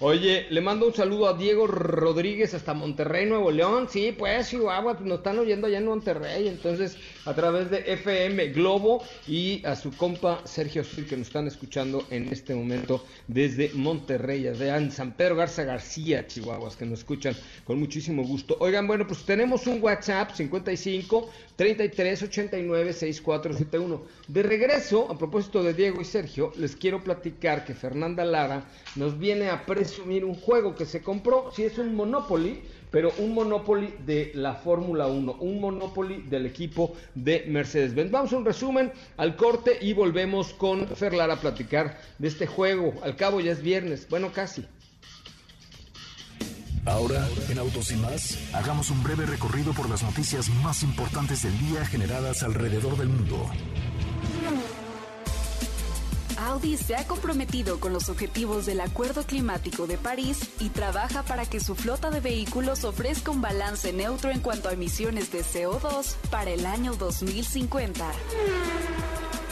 Oye, 0.00 0.46
le 0.50 0.60
mando 0.60 0.86
un 0.86 0.94
saludo 0.94 1.26
a 1.26 1.34
Diego 1.34 1.66
Rodríguez 1.66 2.54
hasta 2.54 2.72
Monterrey, 2.72 3.26
Nuevo 3.26 3.50
León. 3.50 3.88
Sí, 3.88 4.12
pues 4.16 4.48
Chihuahua, 4.48 4.96
nos 5.00 5.18
están 5.18 5.38
oyendo 5.40 5.66
allá 5.66 5.78
en 5.78 5.86
Monterrey. 5.86 6.46
Entonces, 6.46 6.96
a 7.28 7.34
través 7.34 7.70
de 7.70 7.92
FM 7.92 8.48
Globo 8.48 9.02
y 9.26 9.62
a 9.66 9.76
su 9.76 9.94
compa 9.94 10.40
Sergio 10.46 10.82
Sil, 10.82 11.04
que 11.06 11.14
nos 11.14 11.26
están 11.26 11.46
escuchando 11.46 12.06
en 12.08 12.32
este 12.32 12.54
momento 12.54 13.04
desde 13.26 13.70
Monterrey, 13.74 14.46
en 14.46 14.90
San 14.90 15.12
Pedro 15.12 15.36
Garza 15.36 15.62
García, 15.62 16.26
Chihuahuas, 16.26 16.76
que 16.76 16.86
nos 16.86 17.00
escuchan 17.00 17.36
con 17.64 17.78
muchísimo 17.78 18.22
gusto. 18.24 18.56
Oigan, 18.60 18.86
bueno, 18.86 19.06
pues 19.06 19.26
tenemos 19.26 19.66
un 19.66 19.82
WhatsApp 19.82 20.30
55 20.34 21.28
33 21.54 22.22
89 22.22 22.92
6471. 22.94 24.02
De 24.28 24.42
regreso, 24.42 25.10
a 25.10 25.18
propósito 25.18 25.62
de 25.62 25.74
Diego 25.74 26.00
y 26.00 26.06
Sergio, 26.06 26.52
les 26.56 26.76
quiero 26.76 27.04
platicar 27.04 27.66
que 27.66 27.74
Fernanda 27.74 28.24
Lara 28.24 28.64
nos 28.96 29.18
viene 29.18 29.50
a 29.50 29.66
presumir 29.66 30.24
un 30.24 30.34
juego 30.34 30.74
que 30.74 30.86
se 30.86 31.02
compró, 31.02 31.52
si 31.54 31.64
es 31.64 31.76
un 31.76 31.94
Monopoly, 31.94 32.62
pero 32.90 33.12
un 33.18 33.34
Monopoly 33.34 33.94
de 34.04 34.32
la 34.34 34.54
Fórmula 34.54 35.06
1, 35.06 35.36
un 35.40 35.60
Monopoly 35.60 36.22
del 36.22 36.46
equipo 36.46 36.94
de 37.14 37.44
Mercedes-Benz. 37.48 38.10
Vamos 38.10 38.32
a 38.32 38.36
un 38.36 38.44
resumen 38.44 38.92
al 39.16 39.36
corte 39.36 39.78
y 39.80 39.92
volvemos 39.92 40.52
con 40.54 40.86
Fer 40.88 41.14
Lara 41.14 41.34
a 41.34 41.40
platicar 41.40 41.98
de 42.18 42.28
este 42.28 42.46
juego. 42.46 42.94
Al 43.02 43.16
cabo 43.16 43.40
ya 43.40 43.52
es 43.52 43.62
viernes, 43.62 44.06
bueno, 44.08 44.32
casi. 44.32 44.64
Ahora, 46.88 47.28
en 47.50 47.58
Autos 47.58 47.92
y 47.92 47.96
más, 47.96 48.38
hagamos 48.54 48.90
un 48.90 49.02
breve 49.02 49.26
recorrido 49.26 49.74
por 49.74 49.90
las 49.90 50.02
noticias 50.02 50.48
más 50.62 50.82
importantes 50.82 51.42
del 51.42 51.58
día 51.58 51.84
generadas 51.84 52.42
alrededor 52.42 52.96
del 52.96 53.08
mundo. 53.08 53.50
Audi 56.38 56.76
se 56.76 56.94
ha 56.94 57.04
comprometido 57.06 57.80
con 57.80 57.92
los 57.92 58.08
objetivos 58.08 58.64
del 58.64 58.80
Acuerdo 58.80 59.24
Climático 59.24 59.86
de 59.86 59.98
París 59.98 60.50
y 60.60 60.68
trabaja 60.68 61.24
para 61.24 61.46
que 61.46 61.58
su 61.58 61.74
flota 61.74 62.10
de 62.10 62.20
vehículos 62.20 62.84
ofrezca 62.84 63.32
un 63.32 63.40
balance 63.40 63.92
neutro 63.92 64.30
en 64.30 64.40
cuanto 64.40 64.68
a 64.68 64.72
emisiones 64.72 65.32
de 65.32 65.42
CO2 65.42 66.14
para 66.30 66.50
el 66.50 66.64
año 66.64 66.94
2050. 66.94 68.12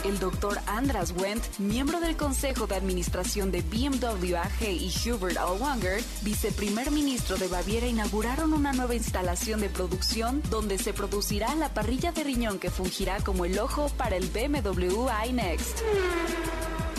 El 0.03 0.19
doctor 0.19 0.59
Andras 0.67 1.13
Wendt, 1.17 1.59
miembro 1.59 1.99
del 1.99 2.15
Consejo 2.15 2.67
de 2.67 2.75
Administración 2.75 3.51
de 3.51 3.61
BMW 3.61 4.35
AG 4.35 4.63
y 4.63 4.91
Hubert 5.09 5.37
Allwanger, 5.37 6.03
viceprimer 6.21 6.91
ministro 6.91 7.37
de 7.37 7.47
Baviera, 7.47 7.87
inauguraron 7.87 8.53
una 8.53 8.73
nueva 8.73 8.95
instalación 8.95 9.59
de 9.59 9.69
producción 9.69 10.41
donde 10.49 10.77
se 10.77 10.93
producirá 10.93 11.53
la 11.55 11.73
parrilla 11.73 12.11
de 12.11 12.23
riñón 12.23 12.59
que 12.59 12.69
fungirá 12.69 13.19
como 13.21 13.45
el 13.45 13.59
ojo 13.59 13.89
para 13.97 14.15
el 14.15 14.27
BMW 14.27 15.07
iNext. 15.27 15.79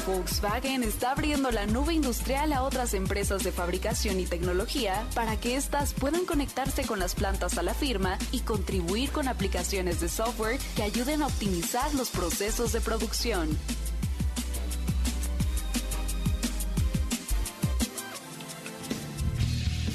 Volkswagen 0.08 0.82
está 0.84 1.10
abriendo 1.10 1.50
la 1.50 1.66
nube 1.66 1.92
industrial 1.92 2.54
a 2.54 2.62
otras 2.62 2.94
empresas 2.94 3.44
de 3.44 3.52
fabricación 3.52 4.18
y 4.18 4.24
tecnología 4.24 5.06
para 5.14 5.38
que 5.38 5.54
éstas 5.54 5.92
puedan 5.92 6.24
conectarse 6.24 6.84
con 6.84 6.98
las 6.98 7.14
plantas 7.14 7.58
a 7.58 7.62
la 7.62 7.74
firma 7.74 8.16
y 8.32 8.40
contribuir 8.40 9.10
con 9.10 9.28
aplicaciones 9.28 10.00
de 10.00 10.08
software 10.08 10.58
que 10.76 10.82
ayuden 10.82 11.20
a 11.20 11.26
optimizar 11.26 11.94
los 11.94 12.08
procesos 12.08 12.72
de 12.72 12.80
producción. 12.80 13.50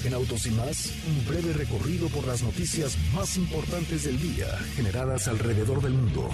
En 0.05 0.13
Autos 0.13 0.45
y 0.45 0.51
más, 0.51 0.91
un 1.07 1.25
breve 1.25 1.53
recorrido 1.53 2.07
por 2.09 2.27
las 2.27 2.43
noticias 2.43 2.97
más 3.15 3.35
importantes 3.35 4.03
del 4.03 4.21
día 4.21 4.47
generadas 4.75 5.27
alrededor 5.27 5.81
del 5.81 5.93
mundo. 5.93 6.29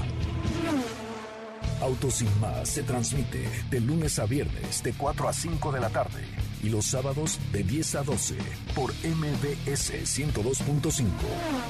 Autos 1.82 2.16
sin 2.16 2.40
más 2.42 2.68
se 2.68 2.84
transmite 2.84 3.48
de 3.70 3.80
lunes 3.80 4.20
a 4.20 4.26
viernes 4.26 4.84
de 4.84 4.94
4 4.94 5.30
a 5.30 5.34
5 5.34 5.72
de 5.72 5.80
la 5.80 5.90
tarde 5.90 6.26
y 6.62 6.70
los 6.70 6.86
sábados 6.86 7.40
de 7.54 7.64
10 7.64 7.96
a 7.96 8.04
12 8.04 8.36
por 8.76 8.92
MBS 8.92 9.94
102.5 9.94 11.06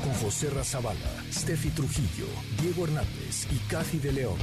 con 0.04 0.14
José 0.22 0.50
Razabala, 0.50 1.00
Steffi 1.32 1.70
Trujillo, 1.70 2.26
Diego 2.62 2.86
Hernández 2.86 3.48
y 3.52 3.58
Cathy 3.70 4.00
de 4.00 4.12
León. 4.14 4.38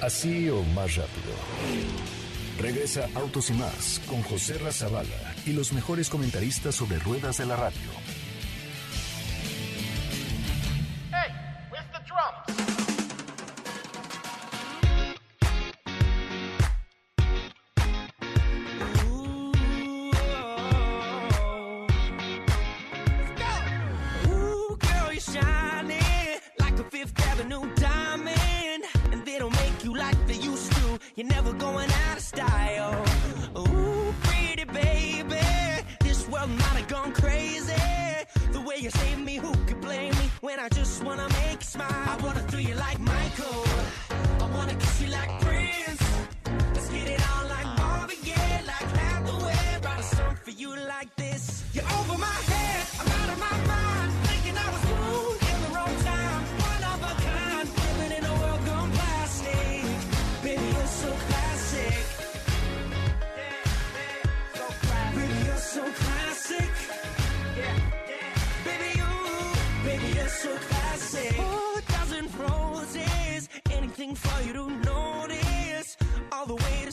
Así 0.00 0.48
o 0.50 0.62
más 0.62 0.94
rápido. 0.94 1.32
Regresa 2.60 3.08
Autos 3.14 3.50
y 3.50 3.54
más 3.54 4.00
con 4.06 4.22
José 4.22 4.58
Razabala 4.58 5.34
y 5.44 5.52
los 5.52 5.72
mejores 5.72 6.08
comentaristas 6.08 6.76
sobre 6.76 7.00
ruedas 7.00 7.38
de 7.38 7.46
la 7.46 7.56
radio. 7.56 7.90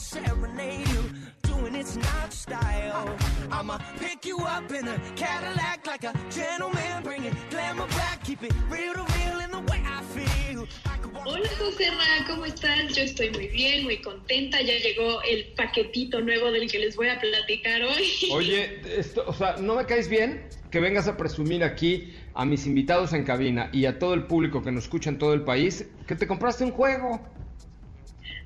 Serenade 0.02 0.88
you, 0.88 1.04
doing 1.42 1.74
it's 1.76 1.96
not 1.96 2.32
style. 2.32 3.16
I'ma 3.52 3.78
pick 3.98 4.26
you 4.26 4.38
up 4.38 4.70
in 4.72 4.88
a 4.88 4.98
Cadillac 5.14 5.86
like 5.86 6.04
a 6.04 6.12
gentleman, 6.28 7.02
bring 7.04 7.24
it 7.24 7.34
glamour 7.50 7.86
back, 7.88 8.24
keep 8.24 8.42
it 8.42 8.52
real 8.68 8.94
to 8.94 9.04
real 9.16 9.38
in 9.40 9.50
the 9.52 9.60
way 9.70 9.80
I 9.86 10.02
feel. 10.02 10.66
I 10.86 10.96
could 10.98 11.14
walk 11.14 11.26
Hola 11.26 11.48
José 11.56 11.90
Ra, 11.90 12.26
¿cómo 12.26 12.44
estás? 12.44 12.94
Yo 12.96 13.04
estoy 13.04 13.30
muy 13.30 13.46
bien, 13.48 13.84
muy 13.84 14.02
contenta. 14.02 14.60
Ya 14.60 14.76
llegó 14.78 15.22
el 15.22 15.44
paquetito 15.56 16.20
nuevo 16.20 16.50
del 16.50 16.68
que 16.70 16.80
les 16.80 16.96
voy 16.96 17.08
a 17.08 17.20
platicar 17.20 17.82
hoy. 17.82 18.10
Oye, 18.32 18.80
esto, 18.98 19.24
o 19.26 19.32
sea, 19.32 19.56
¿no 19.58 19.76
me 19.76 19.86
caes 19.86 20.08
bien 20.08 20.42
que 20.72 20.80
vengas 20.80 21.06
a 21.06 21.16
presumir 21.16 21.62
aquí 21.62 22.12
a 22.34 22.44
mis 22.44 22.66
invitados 22.66 23.12
en 23.12 23.24
cabina 23.24 23.70
y 23.72 23.84
a 23.84 24.00
todo 24.00 24.14
el 24.14 24.24
público 24.24 24.62
que 24.62 24.72
nos 24.72 24.84
escucha 24.84 25.10
en 25.10 25.18
todo 25.18 25.32
el 25.32 25.42
país 25.42 25.86
que 26.08 26.16
te 26.16 26.26
compraste 26.26 26.64
un 26.64 26.72
juego? 26.72 27.20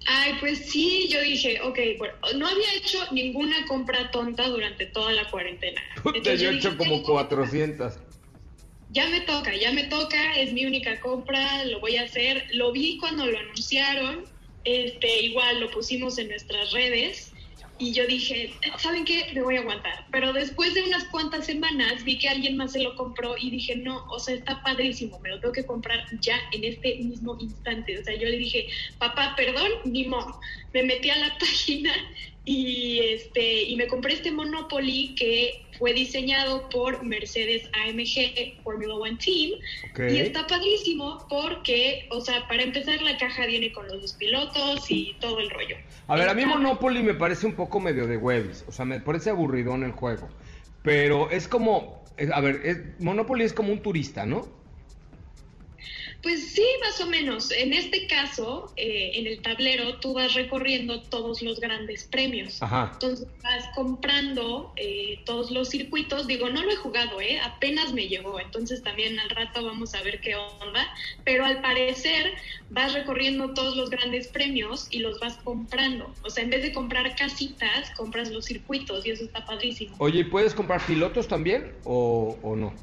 Ay, 0.06 0.34
pues 0.40 0.70
sí, 0.70 1.08
yo 1.08 1.20
dije, 1.20 1.60
ok, 1.62 1.78
bueno, 1.98 2.14
no 2.36 2.46
había 2.46 2.74
hecho 2.74 2.98
ninguna 3.12 3.66
compra 3.66 4.10
tonta 4.10 4.48
durante 4.48 4.86
toda 4.86 5.12
la 5.12 5.28
cuarentena. 5.30 5.80
Entonces 6.04 6.40
yo 6.40 6.48
he 6.50 6.52
dije, 6.54 6.68
hecho 6.68 6.76
como 6.78 6.92
"Tengo- 6.96 7.04
400. 7.12 7.98
Ya 8.90 9.08
me 9.08 9.20
toca, 9.22 9.54
ya 9.56 9.72
me 9.72 9.84
toca, 9.84 10.34
es 10.36 10.52
mi 10.52 10.64
única 10.64 11.00
compra, 11.00 11.64
lo 11.64 11.80
voy 11.80 11.96
a 11.96 12.02
hacer. 12.02 12.44
Lo 12.52 12.70
vi 12.72 12.98
cuando 12.98 13.26
lo 13.26 13.36
anunciaron, 13.36 14.24
este, 14.64 15.22
igual 15.22 15.58
lo 15.60 15.70
pusimos 15.72 16.18
en 16.18 16.28
nuestras 16.28 16.70
redes 16.72 17.32
y 17.78 17.92
yo 17.92 18.06
dije, 18.06 18.52
¿saben 18.78 19.04
qué? 19.04 19.30
Me 19.34 19.42
voy 19.42 19.56
a 19.56 19.60
aguantar. 19.60 20.06
Pero 20.10 20.32
después 20.32 20.72
de 20.74 20.82
unas 20.84 21.04
cuantas 21.06 21.46
semanas 21.46 22.04
vi 22.04 22.18
que 22.18 22.28
alguien 22.28 22.56
más 22.56 22.72
se 22.72 22.82
lo 22.82 22.94
compró 22.96 23.36
y 23.38 23.50
dije, 23.50 23.76
no, 23.76 24.04
o 24.08 24.18
sea, 24.18 24.34
está 24.34 24.62
padrísimo, 24.62 25.18
me 25.20 25.30
lo 25.30 25.40
tengo 25.40 25.52
que 25.52 25.66
comprar 25.66 26.04
ya 26.20 26.38
en 26.52 26.64
este 26.64 26.96
mismo 26.96 27.36
instante. 27.38 27.98
O 27.98 28.04
sea, 28.04 28.14
yo 28.14 28.28
le 28.28 28.38
dije, 28.38 28.66
papá, 28.98 29.34
perdón, 29.36 29.70
ni 29.84 30.06
modo. 30.06 30.40
Me 30.72 30.82
metí 30.84 31.10
a 31.10 31.18
la 31.18 31.36
página 31.38 31.92
y 32.48 33.00
este 33.00 33.64
y 33.64 33.76
me 33.76 33.86
compré 33.88 34.14
este 34.14 34.30
Monopoly 34.30 35.14
que 35.16 35.66
fue 35.78 35.92
diseñado 35.92 36.68
por 36.70 37.02
Mercedes 37.04 37.68
AMG 37.74 38.62
Formula 38.62 38.94
One 38.94 39.18
Team 39.22 39.50
y 40.14 40.18
está 40.18 40.46
padrísimo 40.46 41.26
porque, 41.28 42.06
o 42.10 42.20
sea, 42.22 42.46
para 42.48 42.62
empezar 42.62 43.02
la 43.02 43.18
caja 43.18 43.44
viene 43.46 43.72
con 43.72 43.86
los 43.88 44.00
dos 44.00 44.12
pilotos 44.14 44.90
y 44.90 45.16
todo 45.20 45.40
el 45.40 45.50
rollo. 45.50 45.76
A 46.06 46.16
ver, 46.16 46.28
a 46.28 46.34
mí 46.34 46.46
Monopoly 46.46 47.02
me 47.02 47.14
parece 47.14 47.46
un 47.46 47.56
poco 47.56 47.80
medio 47.80 48.06
de 48.06 48.16
huevis, 48.16 48.64
o 48.68 48.72
sea, 48.72 48.84
me 48.84 49.00
parece 49.00 49.30
aburridón 49.30 49.82
el 49.84 49.92
juego. 49.92 50.28
Pero 50.82 51.30
es 51.30 51.48
como, 51.48 52.04
a 52.32 52.40
ver, 52.40 52.60
es- 52.64 52.78
Monopoly 53.00 53.44
es 53.44 53.52
como 53.52 53.72
un 53.72 53.82
turista, 53.82 54.24
¿no? 54.24 54.48
Pues 56.26 56.54
sí, 56.54 56.66
más 56.80 57.00
o 57.00 57.06
menos. 57.06 57.52
En 57.52 57.72
este 57.72 58.08
caso, 58.08 58.72
eh, 58.74 59.12
en 59.14 59.28
el 59.28 59.40
tablero, 59.42 60.00
tú 60.00 60.12
vas 60.12 60.34
recorriendo 60.34 61.00
todos 61.02 61.40
los 61.40 61.60
grandes 61.60 62.02
premios. 62.02 62.60
Ajá. 62.60 62.90
Entonces 62.94 63.28
vas 63.44 63.64
comprando 63.76 64.72
eh, 64.74 65.20
todos 65.24 65.52
los 65.52 65.68
circuitos. 65.68 66.26
Digo, 66.26 66.48
no 66.48 66.64
lo 66.64 66.72
he 66.72 66.74
jugado, 66.74 67.20
¿eh? 67.20 67.38
Apenas 67.44 67.92
me 67.92 68.08
llegó. 68.08 68.40
Entonces 68.40 68.82
también 68.82 69.20
al 69.20 69.30
rato 69.30 69.64
vamos 69.64 69.94
a 69.94 70.02
ver 70.02 70.20
qué 70.20 70.34
onda. 70.34 70.84
Pero 71.22 71.44
al 71.44 71.60
parecer 71.60 72.32
vas 72.70 72.92
recorriendo 72.92 73.54
todos 73.54 73.76
los 73.76 73.88
grandes 73.88 74.26
premios 74.26 74.88
y 74.90 74.98
los 74.98 75.20
vas 75.20 75.36
comprando. 75.44 76.12
O 76.24 76.30
sea, 76.30 76.42
en 76.42 76.50
vez 76.50 76.64
de 76.64 76.72
comprar 76.72 77.14
casitas, 77.14 77.92
compras 77.96 78.32
los 78.32 78.46
circuitos 78.46 79.06
y 79.06 79.12
eso 79.12 79.22
está 79.22 79.46
padrísimo. 79.46 79.94
Oye, 80.00 80.22
¿y 80.22 80.24
¿puedes 80.24 80.54
comprar 80.54 80.84
pilotos 80.84 81.28
también 81.28 81.72
o, 81.84 82.36
o 82.42 82.56
no? 82.56 82.74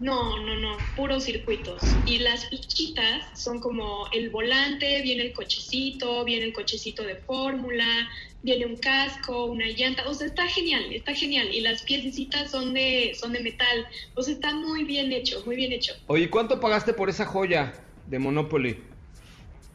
No, 0.00 0.38
no, 0.38 0.56
no, 0.56 0.78
puros 0.96 1.24
circuitos. 1.24 1.82
Y 2.06 2.20
las 2.20 2.48
fichitas 2.48 3.38
son 3.38 3.60
como 3.60 4.08
el 4.12 4.30
volante, 4.30 5.02
viene 5.02 5.24
el 5.24 5.32
cochecito, 5.34 6.24
viene 6.24 6.46
el 6.46 6.52
cochecito 6.54 7.02
de 7.02 7.16
fórmula, 7.16 8.08
viene 8.42 8.64
un 8.64 8.76
casco, 8.76 9.44
una 9.44 9.66
llanta. 9.66 10.08
O 10.08 10.14
sea, 10.14 10.26
está 10.26 10.46
genial, 10.46 10.90
está 10.90 11.14
genial. 11.14 11.54
Y 11.54 11.60
las 11.60 11.82
piececitas 11.82 12.50
son 12.50 12.72
de, 12.72 13.14
son 13.14 13.34
de 13.34 13.40
metal. 13.40 13.86
O 14.14 14.22
sea, 14.22 14.32
está 14.32 14.54
muy 14.54 14.84
bien 14.84 15.12
hecho, 15.12 15.42
muy 15.44 15.56
bien 15.56 15.70
hecho. 15.72 15.92
Oye, 16.06 16.30
¿cuánto 16.30 16.60
pagaste 16.60 16.94
por 16.94 17.10
esa 17.10 17.26
joya 17.26 17.74
de 18.06 18.18
Monopoly? 18.18 18.78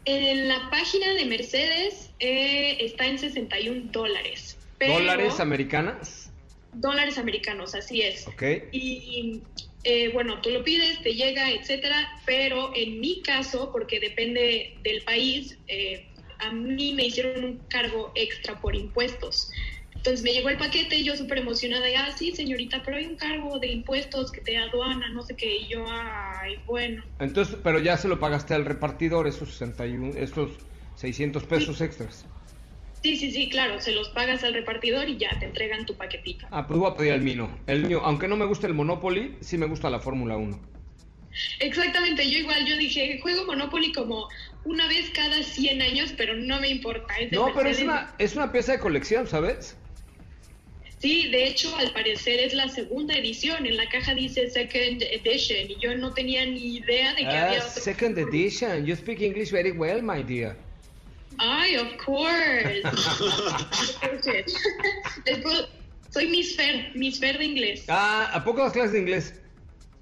En 0.06 0.48
la 0.48 0.70
página 0.72 1.14
de 1.14 1.26
Mercedes 1.26 2.10
eh, 2.20 2.78
está 2.80 3.06
en 3.06 3.20
61 3.20 3.92
dólares. 3.92 4.58
Pero- 4.80 4.94
¿Dólares 4.94 5.40
americanas? 5.40 6.32
Dólares 6.74 7.18
americanos, 7.20 7.74
así 7.76 8.02
es. 8.02 8.28
Ok. 8.28 8.44
Y 8.72 9.42
eh, 9.86 10.10
bueno, 10.12 10.42
tú 10.42 10.50
lo 10.50 10.64
pides, 10.64 11.02
te 11.04 11.14
llega, 11.14 11.52
etcétera, 11.52 12.10
pero 12.26 12.72
en 12.76 13.00
mi 13.00 13.22
caso, 13.22 13.72
porque 13.72 14.00
depende 14.00 14.80
del 14.84 15.04
país, 15.04 15.60
eh, 15.68 16.12
a 16.40 16.52
mí 16.52 16.94
me 16.94 17.06
hicieron 17.06 17.46
un 17.46 17.58
cargo 17.68 18.12
extra 18.16 18.60
por 18.60 18.76
impuestos. 18.76 19.52
Entonces 19.96 20.24
me 20.24 20.34
llegó 20.34 20.50
el 20.50 20.58
paquete 20.58 20.98
y 20.98 21.04
yo 21.04 21.16
súper 21.16 21.38
emocionada, 21.38 21.88
y, 21.90 21.94
ah, 21.94 22.12
sí, 22.18 22.32
señorita, 22.32 22.82
pero 22.84 22.98
hay 22.98 23.06
un 23.06 23.16
cargo 23.16 23.60
de 23.60 23.68
impuestos 23.68 24.32
que 24.32 24.42
te 24.42 24.58
aduana, 24.58 25.08
no 25.10 25.22
sé 25.22 25.36
qué, 25.36 25.56
y 25.56 25.68
yo, 25.68 25.86
ay, 25.88 26.56
bueno. 26.68 27.04
Entonces, 27.20 27.58
pero 27.64 27.80
ya 27.80 27.96
se 27.98 28.08
lo 28.08 28.20
pagaste 28.20 28.56
al 28.56 28.66
repartidor, 28.66 29.28
esos 29.28 29.50
61, 29.50 30.14
esos 30.18 30.50
600 30.96 31.44
pesos 31.46 31.80
extras. 31.82 32.26
Sí, 33.06 33.18
sí, 33.18 33.30
sí, 33.30 33.50
claro, 33.50 33.80
se 33.80 33.92
los 33.92 34.10
pagas 34.10 34.44
al 34.44 34.56
repartidor 34.56 35.08
y 35.08 35.18
ya 35.18 35.30
te 35.40 35.46
entregan 35.46 35.86
tu 35.86 35.94
paquetito. 35.94 36.48
Ah, 36.50 36.66
pues 36.66 36.80
voy 36.80 36.90
a 36.92 36.96
pedir 36.96 37.14
el 37.14 37.22
mío. 37.22 37.48
El 37.68 37.86
mío, 37.86 38.02
aunque 38.04 38.28
no 38.28 38.36
me 38.36 38.46
gusta 38.46 38.66
el 38.66 38.74
Monopoly, 38.74 39.36
sí 39.42 39.60
me 39.60 39.68
gusta 39.68 39.92
la 39.92 40.00
Fórmula 40.00 40.38
1. 40.38 40.60
Exactamente, 41.60 42.28
yo 42.28 42.40
igual, 42.40 42.66
yo 42.66 42.76
dije, 42.78 43.20
juego 43.22 43.46
Monopoly 43.46 43.92
como 43.94 44.28
una 44.64 44.88
vez 44.88 45.12
cada 45.12 45.44
100 45.44 45.84
años, 45.84 46.16
pero 46.18 46.34
no 46.36 46.60
me 46.60 46.68
importa. 46.70 47.14
es 47.20 47.32
No, 47.32 47.52
pero 47.54 47.70
es 47.70 47.80
una, 47.80 48.16
es 48.18 48.36
una 48.36 48.52
pieza 48.52 48.72
de 48.72 48.80
colección, 48.80 49.28
¿sabes? 49.28 49.78
Sí, 50.98 51.28
de 51.28 51.46
hecho, 51.46 51.78
al 51.78 51.92
parecer 51.92 52.40
es 52.40 52.56
la 52.56 52.70
segunda 52.70 53.14
edición. 53.14 53.68
En 53.68 53.78
la 53.78 53.88
caja 53.88 54.16
dice 54.16 54.50
Second 54.50 55.04
Edition 55.04 55.70
y 55.70 55.78
yo 55.80 55.96
no 55.96 56.12
tenía 56.12 56.44
ni 56.48 56.78
idea 56.78 57.12
de 57.14 57.20
que 57.22 57.28
Ah, 57.28 57.50
había 57.50 57.60
otro. 57.60 57.84
second 57.84 58.18
edition. 58.18 58.84
You 58.84 58.96
speak 58.96 59.22
English 59.22 59.52
very 59.52 59.70
well, 59.70 60.02
my 60.02 60.24
dear. 60.24 60.56
Ay, 61.38 61.76
of 61.78 61.96
course. 62.04 62.82
Soy 66.12 66.28
Miss 66.28 66.56
Fer, 66.56 66.92
Miss 66.96 67.20
Fer 67.20 67.38
de 67.38 67.46
inglés. 67.46 67.84
Ah, 67.90 68.30
¿a 68.34 68.44
poco 68.44 68.64
das 68.64 68.72
clases 68.72 68.94
de 68.94 69.00
inglés? 69.00 69.34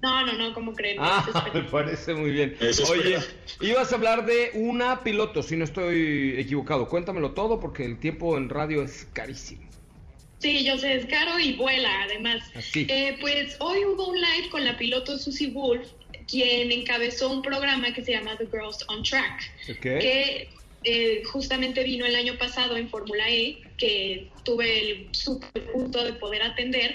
No, 0.00 0.24
no, 0.24 0.32
no, 0.34 0.54
¿cómo 0.54 0.74
creen? 0.74 0.98
Ah, 1.00 1.26
me 1.54 1.62
parece 1.62 2.14
muy 2.14 2.30
bien. 2.30 2.56
Oye, 2.88 3.18
ibas 3.60 3.90
a 3.90 3.96
hablar 3.96 4.26
de 4.26 4.50
una 4.54 5.02
piloto, 5.02 5.42
si 5.42 5.56
no 5.56 5.64
estoy 5.64 6.34
equivocado. 6.38 6.88
Cuéntamelo 6.88 7.32
todo 7.32 7.58
porque 7.58 7.84
el 7.84 7.98
tiempo 7.98 8.36
en 8.36 8.48
radio 8.50 8.82
es 8.82 9.06
carísimo. 9.12 9.62
Sí, 10.40 10.62
yo 10.62 10.76
sé, 10.76 10.96
es 10.96 11.06
caro 11.06 11.38
y 11.38 11.54
vuela, 11.54 12.02
además. 12.02 12.42
Así. 12.54 12.86
Eh, 12.90 13.16
pues 13.20 13.56
hoy 13.60 13.84
hubo 13.86 14.08
un 14.08 14.20
live 14.20 14.50
con 14.50 14.62
la 14.64 14.76
piloto 14.76 15.18
Susie 15.18 15.50
Wolf, 15.52 15.88
quien 16.28 16.70
encabezó 16.70 17.30
un 17.30 17.40
programa 17.40 17.92
que 17.94 18.04
se 18.04 18.12
llama 18.12 18.36
The 18.36 18.46
Girls 18.46 18.84
on 18.88 19.02
Track, 19.02 19.40
Ok. 19.70 19.80
que 19.80 20.48
eh, 20.84 21.22
justamente 21.24 21.82
vino 21.82 22.04
el 22.04 22.14
año 22.14 22.36
pasado 22.38 22.76
en 22.76 22.88
Fórmula 22.88 23.28
E, 23.28 23.58
que 23.78 24.30
tuve 24.44 24.90
el 24.90 25.14
super 25.14 25.62
de 25.62 26.12
poder 26.14 26.42
atender. 26.42 26.94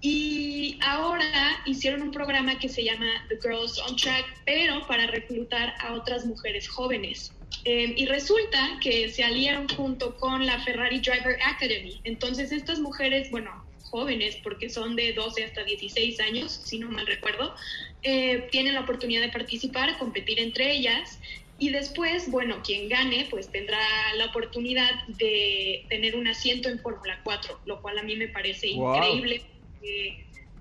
Y 0.00 0.78
ahora 0.82 1.60
hicieron 1.64 2.02
un 2.02 2.12
programa 2.12 2.58
que 2.58 2.68
se 2.68 2.84
llama 2.84 3.06
The 3.28 3.38
Girls 3.42 3.78
on 3.80 3.96
Track, 3.96 4.42
pero 4.44 4.86
para 4.86 5.06
reclutar 5.08 5.74
a 5.80 5.94
otras 5.94 6.24
mujeres 6.24 6.68
jóvenes. 6.68 7.32
Eh, 7.64 7.94
y 7.96 8.06
resulta 8.06 8.78
que 8.80 9.08
se 9.08 9.24
aliaron 9.24 9.68
junto 9.68 10.16
con 10.16 10.46
la 10.46 10.60
Ferrari 10.60 11.00
Driver 11.00 11.36
Academy. 11.42 12.00
Entonces 12.04 12.52
estas 12.52 12.78
mujeres, 12.78 13.30
bueno, 13.30 13.64
jóvenes, 13.90 14.36
porque 14.42 14.68
son 14.68 14.94
de 14.94 15.12
12 15.14 15.44
hasta 15.44 15.64
16 15.64 16.20
años, 16.20 16.60
si 16.64 16.78
no 16.78 16.90
mal 16.90 17.06
recuerdo, 17.06 17.54
eh, 18.02 18.48
tienen 18.52 18.74
la 18.74 18.82
oportunidad 18.82 19.22
de 19.22 19.30
participar, 19.30 19.98
competir 19.98 20.38
entre 20.38 20.72
ellas 20.72 21.18
y 21.58 21.70
después, 21.70 22.30
bueno, 22.30 22.62
quien 22.62 22.88
gane 22.88 23.26
pues 23.30 23.50
tendrá 23.50 23.78
la 24.16 24.26
oportunidad 24.26 24.90
de 25.08 25.86
tener 25.88 26.14
un 26.16 26.26
asiento 26.26 26.68
en 26.68 26.78
Fórmula 26.80 27.18
4, 27.24 27.60
lo 27.64 27.80
cual 27.80 27.98
a 27.98 28.02
mí 28.02 28.16
me 28.16 28.28
parece 28.28 28.68
Wow. 28.74 28.94
increíble. 28.94 29.42
porque, 29.72 30.16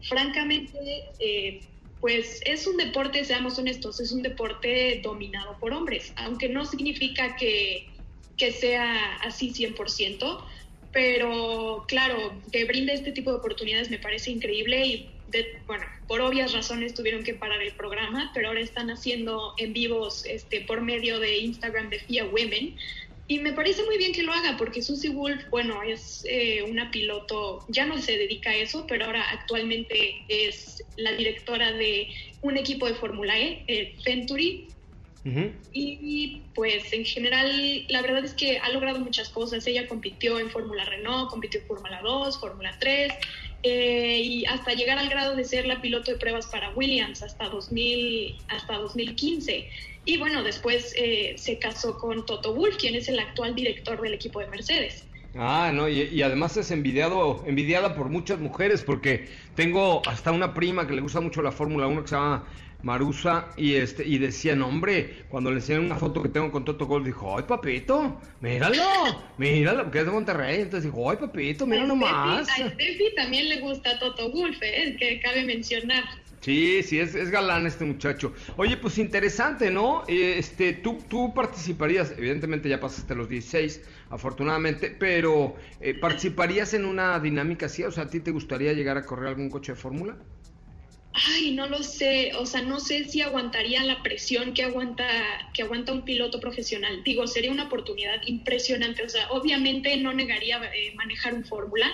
francamente, 0.07 0.77
eh, 1.19 1.59
pues 1.99 2.41
es 2.45 2.67
un 2.67 2.77
deporte, 2.77 3.25
seamos 3.25 3.57
honestos, 3.57 3.99
es 3.99 4.11
un 4.11 4.21
deporte 4.21 5.01
dominado 5.03 5.57
por 5.59 5.73
hombres, 5.73 6.13
aunque 6.17 6.47
no 6.47 6.63
significa 6.65 7.35
que, 7.35 7.87
que 8.37 8.51
sea 8.51 9.15
así 9.17 9.51
100%, 9.53 10.45
pero 10.91 11.85
claro, 11.87 12.41
que 12.51 12.63
brinde 12.65 12.93
este 12.93 13.11
tipo 13.11 13.31
de 13.31 13.37
oportunidades 13.37 13.89
me 13.89 13.99
parece 13.99 14.31
increíble 14.31 14.85
y 14.85 15.14
bueno, 15.67 15.85
por 16.07 16.21
obvias 16.21 16.53
razones 16.53 16.93
tuvieron 16.93 17.23
que 17.23 17.33
parar 17.33 17.61
el 17.61 17.73
programa, 17.73 18.31
pero 18.33 18.49
ahora 18.49 18.61
están 18.61 18.89
haciendo 18.89 19.53
en 19.57 19.73
vivos 19.73 20.25
este, 20.25 20.61
por 20.61 20.81
medio 20.81 21.19
de 21.19 21.37
Instagram 21.37 21.89
de 21.89 21.99
FIA 21.99 22.25
Women. 22.25 22.75
Y 23.27 23.39
me 23.39 23.53
parece 23.53 23.83
muy 23.85 23.97
bien 23.97 24.13
que 24.13 24.21
lo 24.21 24.31
haga 24.31 24.55
porque 24.55 24.83
Susie 24.83 25.09
Wolf, 25.09 25.49
bueno, 25.49 25.81
es 25.81 26.23
eh, 26.29 26.61
una 26.61 26.91
piloto, 26.91 27.65
ya 27.69 27.85
no 27.85 27.99
se 27.99 28.17
dedica 28.17 28.51
a 28.51 28.55
eso, 28.55 28.85
pero 28.87 29.05
ahora 29.05 29.23
actualmente 29.31 30.23
es 30.27 30.83
la 30.95 31.11
directora 31.13 31.71
de 31.71 32.07
un 32.43 32.55
equipo 32.57 32.85
de 32.85 32.93
Fórmula 32.93 33.39
E, 33.39 33.63
eh, 33.67 33.95
Venturi, 34.05 34.67
y 35.73 36.43
pues 36.53 36.93
en 36.93 37.03
general 37.03 37.87
la 37.89 38.03
verdad 38.03 38.23
es 38.23 38.35
que 38.35 38.59
ha 38.59 38.69
logrado 38.69 38.99
muchas 38.99 39.29
cosas. 39.29 39.65
Ella 39.65 39.87
compitió 39.87 40.37
en 40.37 40.51
Fórmula 40.51 40.85
Renault, 40.85 41.31
compitió 41.31 41.61
en 41.61 41.65
Fórmula 41.65 41.99
2, 42.03 42.39
Fórmula 42.39 42.77
3 42.79 43.11
eh, 43.63 44.19
y 44.23 44.45
hasta 44.45 44.73
llegar 44.73 44.97
al 44.97 45.09
grado 45.09 45.35
de 45.35 45.43
ser 45.43 45.65
la 45.65 45.81
piloto 45.81 46.11
de 46.11 46.17
pruebas 46.17 46.47
para 46.47 46.71
Williams 46.75 47.23
hasta, 47.23 47.49
2000, 47.49 48.37
hasta 48.47 48.77
2015. 48.77 49.67
Y 50.05 50.17
bueno, 50.17 50.43
después 50.43 50.93
eh, 50.97 51.35
se 51.37 51.57
casó 51.57 51.97
con 51.97 52.25
Toto 52.25 52.53
Wolff, 52.53 52.77
quien 52.77 52.95
es 52.95 53.07
el 53.07 53.19
actual 53.19 53.55
director 53.55 53.99
del 54.01 54.13
equipo 54.13 54.39
de 54.39 54.47
Mercedes. 54.47 55.05
Ah, 55.35 55.71
no, 55.73 55.89
y, 55.89 56.03
y 56.03 56.21
además 56.21 56.55
es 56.55 56.71
envidiado, 56.71 57.43
envidiada 57.45 57.95
por 57.95 58.07
muchas 58.09 58.39
mujeres, 58.39 58.83
porque 58.83 59.27
tengo 59.55 60.01
hasta 60.07 60.31
una 60.31 60.53
prima 60.53 60.87
que 60.87 60.93
le 60.93 61.01
gusta 61.01 61.19
mucho 61.19 61.41
la 61.41 61.51
Fórmula 61.51 61.87
1 61.87 62.03
que 62.03 62.07
se 62.07 62.15
llama 62.15 62.47
Marusa, 62.83 63.47
y 63.57 63.75
este, 63.75 64.05
y 64.07 64.17
decía, 64.17 64.53
hombre, 64.63 65.25
cuando 65.29 65.49
le 65.49 65.57
enseñaron 65.57 65.87
una 65.87 65.95
foto 65.95 66.21
que 66.21 66.29
tengo 66.29 66.51
con 66.51 66.65
Toto 66.65 66.85
Golf, 66.85 67.05
dijo, 67.05 67.37
ay 67.37 67.43
papito, 67.47 68.19
míralo, 68.41 68.83
míralo, 69.37 69.83
porque 69.83 69.99
es 69.99 70.05
de 70.05 70.11
Monterrey, 70.11 70.61
entonces 70.61 70.91
dijo, 70.91 71.09
ay 71.09 71.17
papito, 71.17 71.65
mira 71.65 71.85
nomás. 71.85 72.47
A 72.49 72.69
Steffi 72.69 73.15
también 73.15 73.49
le 73.49 73.59
gusta 73.59 73.97
Toto 73.99 74.31
Wolff, 74.31 74.57
eh, 74.61 74.95
que 74.99 75.19
cabe 75.19 75.43
mencionar. 75.45 76.03
Sí, 76.41 76.83
sí, 76.83 76.99
es, 76.99 77.15
es 77.15 77.31
galán 77.31 77.65
este 77.65 77.85
muchacho. 77.85 78.31
Oye, 78.57 78.77
pues 78.77 78.99
interesante, 78.99 79.71
¿no? 79.71 80.03
Eh, 80.07 80.35
Este, 80.37 80.73
tú, 80.73 80.99
tú 81.09 81.33
participarías, 81.33 82.13
evidentemente 82.15 82.69
ya 82.69 82.79
pasaste 82.79 83.15
los 83.15 83.27
16, 83.27 83.81
afortunadamente, 84.11 84.91
pero 84.91 85.55
eh, 85.79 85.95
¿participarías 85.95 86.75
en 86.75 86.85
una 86.85 87.19
dinámica 87.19 87.65
así? 87.65 87.83
O 87.83 87.91
sea, 87.91 88.03
¿a 88.03 88.09
ti 88.11 88.19
te 88.19 88.29
gustaría 88.29 88.73
llegar 88.73 88.95
a 88.95 89.05
correr 89.05 89.29
algún 89.29 89.49
coche 89.49 89.71
de 89.71 89.77
fórmula? 89.79 90.17
Ay, 91.17 91.53
no 91.53 91.67
lo 91.67 91.81
sé, 91.81 92.33
o 92.35 92.45
sea, 92.45 92.61
no 92.61 92.79
sé 92.81 93.05
si 93.05 93.21
aguantaría 93.21 93.81
la 93.83 94.03
presión 94.03 94.53
que 94.53 94.63
aguanta 94.63 95.07
que 95.53 95.61
aguanta 95.63 95.93
un 95.93 96.03
piloto 96.03 96.41
profesional. 96.41 97.03
Digo, 97.05 97.25
sería 97.25 97.51
una 97.51 97.67
oportunidad 97.67 98.21
impresionante, 98.25 99.03
o 99.03 99.07
sea, 99.09 99.29
obviamente 99.29 99.95
no 99.95 100.11
negaría 100.13 100.57
eh, 100.73 100.93
manejar 100.95 101.33
un 101.33 101.45
fórmula, 101.45 101.89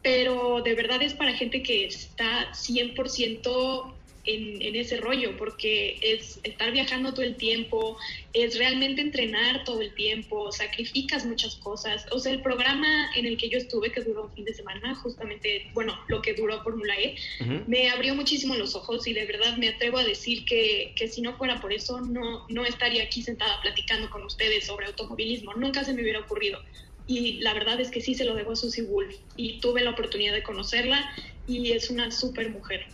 pero 0.00 0.62
de 0.62 0.74
verdad 0.74 1.02
es 1.02 1.12
para 1.12 1.34
gente 1.34 1.62
que 1.62 1.84
está 1.84 2.50
100% 2.54 4.01
en, 4.24 4.62
en 4.62 4.76
ese 4.76 4.96
rollo, 4.98 5.36
porque 5.36 5.98
es 6.02 6.40
estar 6.44 6.72
viajando 6.72 7.12
todo 7.12 7.24
el 7.24 7.36
tiempo, 7.36 7.98
es 8.32 8.56
realmente 8.58 9.00
entrenar 9.00 9.64
todo 9.64 9.80
el 9.80 9.94
tiempo, 9.94 10.50
sacrificas 10.52 11.24
muchas 11.24 11.56
cosas. 11.56 12.06
O 12.10 12.18
sea, 12.18 12.32
el 12.32 12.42
programa 12.42 13.10
en 13.16 13.26
el 13.26 13.36
que 13.36 13.48
yo 13.48 13.58
estuve, 13.58 13.90
que 13.90 14.02
duró 14.02 14.24
un 14.24 14.32
fin 14.32 14.44
de 14.44 14.54
semana, 14.54 14.94
justamente, 14.94 15.70
bueno, 15.74 15.98
lo 16.08 16.22
que 16.22 16.34
duró 16.34 16.62
Fórmula 16.62 16.94
E, 16.98 17.16
Ujú. 17.40 17.64
me 17.66 17.90
abrió 17.90 18.14
muchísimo 18.14 18.54
los 18.54 18.74
ojos 18.74 19.06
y 19.06 19.12
de 19.12 19.26
verdad 19.26 19.56
me 19.56 19.68
atrevo 19.68 19.98
a 19.98 20.04
decir 20.04 20.44
que, 20.44 20.94
que 20.96 21.08
si 21.08 21.20
no 21.20 21.36
fuera 21.36 21.60
por 21.60 21.72
eso 21.72 22.00
no, 22.00 22.44
no 22.48 22.64
estaría 22.64 23.02
aquí 23.04 23.22
sentada 23.22 23.60
platicando 23.62 24.08
con 24.10 24.24
ustedes 24.24 24.66
sobre 24.66 24.86
automovilismo. 24.86 25.54
Nunca 25.54 25.84
se 25.84 25.94
me 25.94 26.02
hubiera 26.02 26.20
ocurrido. 26.20 26.58
Y 27.06 27.40
la 27.40 27.52
verdad 27.54 27.80
es 27.80 27.90
que 27.90 28.00
sí 28.00 28.14
se 28.14 28.24
lo 28.24 28.34
debo 28.34 28.52
a 28.52 28.56
Susie 28.56 28.84
Wolf 28.84 29.14
y 29.36 29.60
tuve 29.60 29.82
la 29.82 29.90
oportunidad 29.90 30.32
de 30.32 30.42
conocerla 30.42 31.04
y 31.46 31.72
es 31.72 31.90
una 31.90 32.10
súper 32.10 32.50
mujer. 32.50 32.86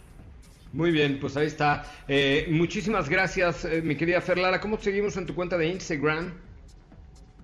Muy 0.73 0.91
bien, 0.91 1.19
pues 1.19 1.37
ahí 1.37 1.47
está. 1.47 1.85
Eh, 2.09 2.47
muchísimas 2.51 3.09
gracias, 3.09 3.65
eh, 3.65 3.81
mi 3.83 3.97
querida 3.97 4.21
Ferlara. 4.21 4.61
¿Cómo 4.61 4.77
te 4.79 4.85
seguimos 4.85 5.17
en 5.17 5.27
tu 5.27 5.35
cuenta 5.35 5.57
de 5.57 5.67
Instagram? 5.69 6.35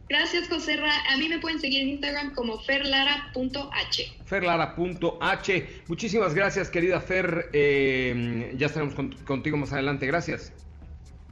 Gracias, 0.08 0.48
José 0.50 0.76
Ra. 0.76 0.92
A 1.10 1.16
mí 1.16 1.28
me 1.30 1.38
pueden 1.38 1.58
seguir 1.58 1.80
en 1.82 1.88
Instagram 1.88 2.34
como 2.34 2.58
ferlara.h. 2.60 4.12
ferlara.h. 4.26 5.66
Muchísimas 5.88 6.34
gracias, 6.34 6.68
querida 6.68 7.00
Fer. 7.00 7.48
Eh, 7.54 8.52
ya 8.58 8.66
estaremos 8.66 8.94
con- 8.94 9.12
contigo 9.24 9.56
más 9.56 9.72
adelante. 9.72 10.06
Gracias. 10.06 10.52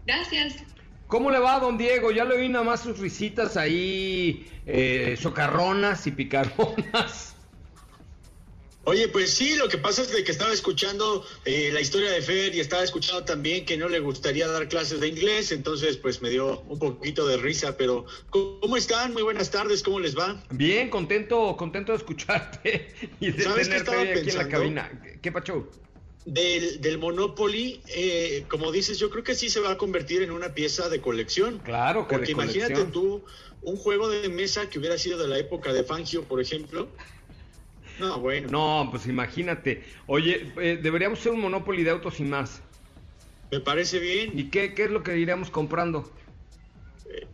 Gracias. 0.07 0.65
¿Cómo 1.07 1.31
le 1.31 1.39
va, 1.39 1.59
don 1.61 1.77
Diego? 1.77 2.11
Ya 2.11 2.25
le 2.25 2.35
oí 2.37 2.49
nada 2.49 2.65
más 2.65 2.81
sus 2.81 2.99
risitas 2.99 3.59
ahí, 3.59 4.49
eh, 4.65 5.17
socarronas 5.21 6.07
y 6.07 6.13
picaronas. 6.13 7.37
Oye, 8.85 9.07
pues 9.07 9.33
sí, 9.33 9.55
lo 9.55 9.69
que 9.69 9.79
pasa 9.79 10.03
es 10.03 10.11
de 10.11 10.25
que 10.25 10.33
estaba 10.33 10.53
escuchando 10.53 11.25
eh, 11.45 11.71
la 11.73 11.81
historia 11.81 12.11
de 12.11 12.21
Fer 12.21 12.53
y 12.53 12.59
estaba 12.59 12.83
escuchando 12.83 13.25
también 13.25 13.65
que 13.65 13.77
no 13.77 13.89
le 13.89 14.01
gustaría 14.01 14.49
dar 14.49 14.69
clases 14.69 14.99
de 14.99 15.07
inglés, 15.07 15.53
entonces 15.53 15.97
pues 15.99 16.21
me 16.21 16.31
dio 16.31 16.63
un 16.63 16.81
poquito 16.81 17.25
de 17.29 17.37
risa, 17.37 17.77
pero 17.77 18.07
¿cómo 18.31 18.77
están? 18.77 19.13
Muy 19.13 19.23
buenas 19.23 19.53
tardes, 19.53 19.85
¿cómo 19.85 20.01
les 20.01 20.19
va? 20.19 20.43
Bien, 20.51 20.91
contento, 20.91 21.55
contento 21.57 21.93
de 21.93 21.99
escucharte 21.99 22.93
y 23.21 23.31
de 23.31 23.45
¿Sabes 23.45 23.69
qué 23.69 23.75
tenerte 23.75 23.77
estaba 23.77 24.01
aquí 24.03 24.11
en 24.11 24.17
la 24.17 24.25
pensando? 24.25 24.51
cabina. 24.51 25.03
¿Qué, 25.23 25.31
pacho? 25.31 25.71
Del, 26.25 26.81
del 26.81 26.99
Monopoly, 26.99 27.83
eh, 27.87 28.47
como 28.49 28.73
dices, 28.73 28.99
yo 28.99 29.11
creo 29.11 29.23
que 29.23 29.37
sí 29.37 29.49
se 29.49 29.61
va 29.61 29.73
a 29.73 29.79
convertir 29.79 30.23
en 30.23 30.33
una 30.33 30.55
pieza 30.55 30.89
de 30.89 31.01
colección. 31.01 31.61
Claro 31.61 32.09
que 32.09 32.17
Porque 32.17 32.33
imagínate 32.33 32.75
colección. 32.75 32.93
tú 32.93 33.25
un 33.63 33.77
juego 33.77 34.09
de 34.09 34.29
mesa 34.29 34.69
que 34.69 34.79
hubiera 34.81 34.99
sido 34.99 35.19
de 35.19 35.29
la 35.29 35.39
época 35.39 35.73
de 35.73 35.85
Fangio, 35.85 36.25
por 36.25 36.41
ejemplo. 36.41 36.89
No, 38.09 38.21
bueno. 38.21 38.49
No, 38.51 38.89
pues 38.91 39.07
imagínate. 39.07 39.85
Oye, 40.07 40.53
eh, 40.61 40.79
deberíamos 40.83 41.19
ser 41.21 41.33
un 41.33 41.41
Monopoly 41.41 41.83
de 41.83 41.91
autos 41.91 42.21
y 42.21 42.25
más. 42.25 42.63
Me 43.51 43.61
parece 43.61 43.99
bien. 43.99 44.39
¿Y 44.39 44.45
qué, 44.51 44.75
qué 44.75 44.85
es 44.85 44.91
lo 44.91 45.03
que 45.03 45.17
iríamos 45.19 45.51
comprando? 45.51 46.11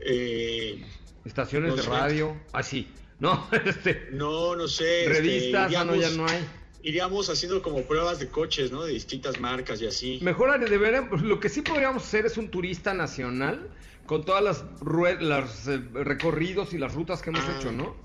Eh, 0.00 0.84
Estaciones 1.24 1.70
No 1.70 1.76
de 1.76 1.82
sé. 1.82 1.88
radio. 1.90 2.36
Así. 2.52 2.88
No, 3.20 3.46
este, 3.64 4.08
no, 4.12 4.54
no 4.56 4.68
sé. 4.68 5.02
este, 5.06 5.12
revistas, 5.14 5.74
ah, 5.76 5.84
no, 5.84 5.94
ya 5.94 6.10
no 6.10 6.26
hay. 6.26 6.44
Iríamos 6.82 7.28
haciendo 7.28 7.60
como 7.60 7.82
pruebas 7.82 8.20
de 8.20 8.28
coches, 8.28 8.70
¿no? 8.70 8.84
De 8.84 8.92
distintas 8.92 9.40
marcas 9.40 9.82
y 9.82 9.86
así. 9.86 10.20
Mejor 10.22 10.58
deberíamos- 10.68 11.22
lo 11.22 11.40
que 11.40 11.48
sí 11.48 11.62
podríamos 11.62 12.04
hacer 12.04 12.24
es 12.26 12.38
un 12.38 12.48
turista 12.50 12.94
nacional 12.94 13.68
con 14.06 14.24
todas 14.24 14.42
las, 14.42 14.64
las 15.20 15.66
eh, 15.68 15.80
recorridos 15.92 16.72
y 16.72 16.78
las 16.78 16.94
rutas 16.94 17.20
que 17.20 17.30
hemos 17.30 17.42
Ah. 17.44 17.56
hecho, 17.58 17.72
¿no? 17.72 17.96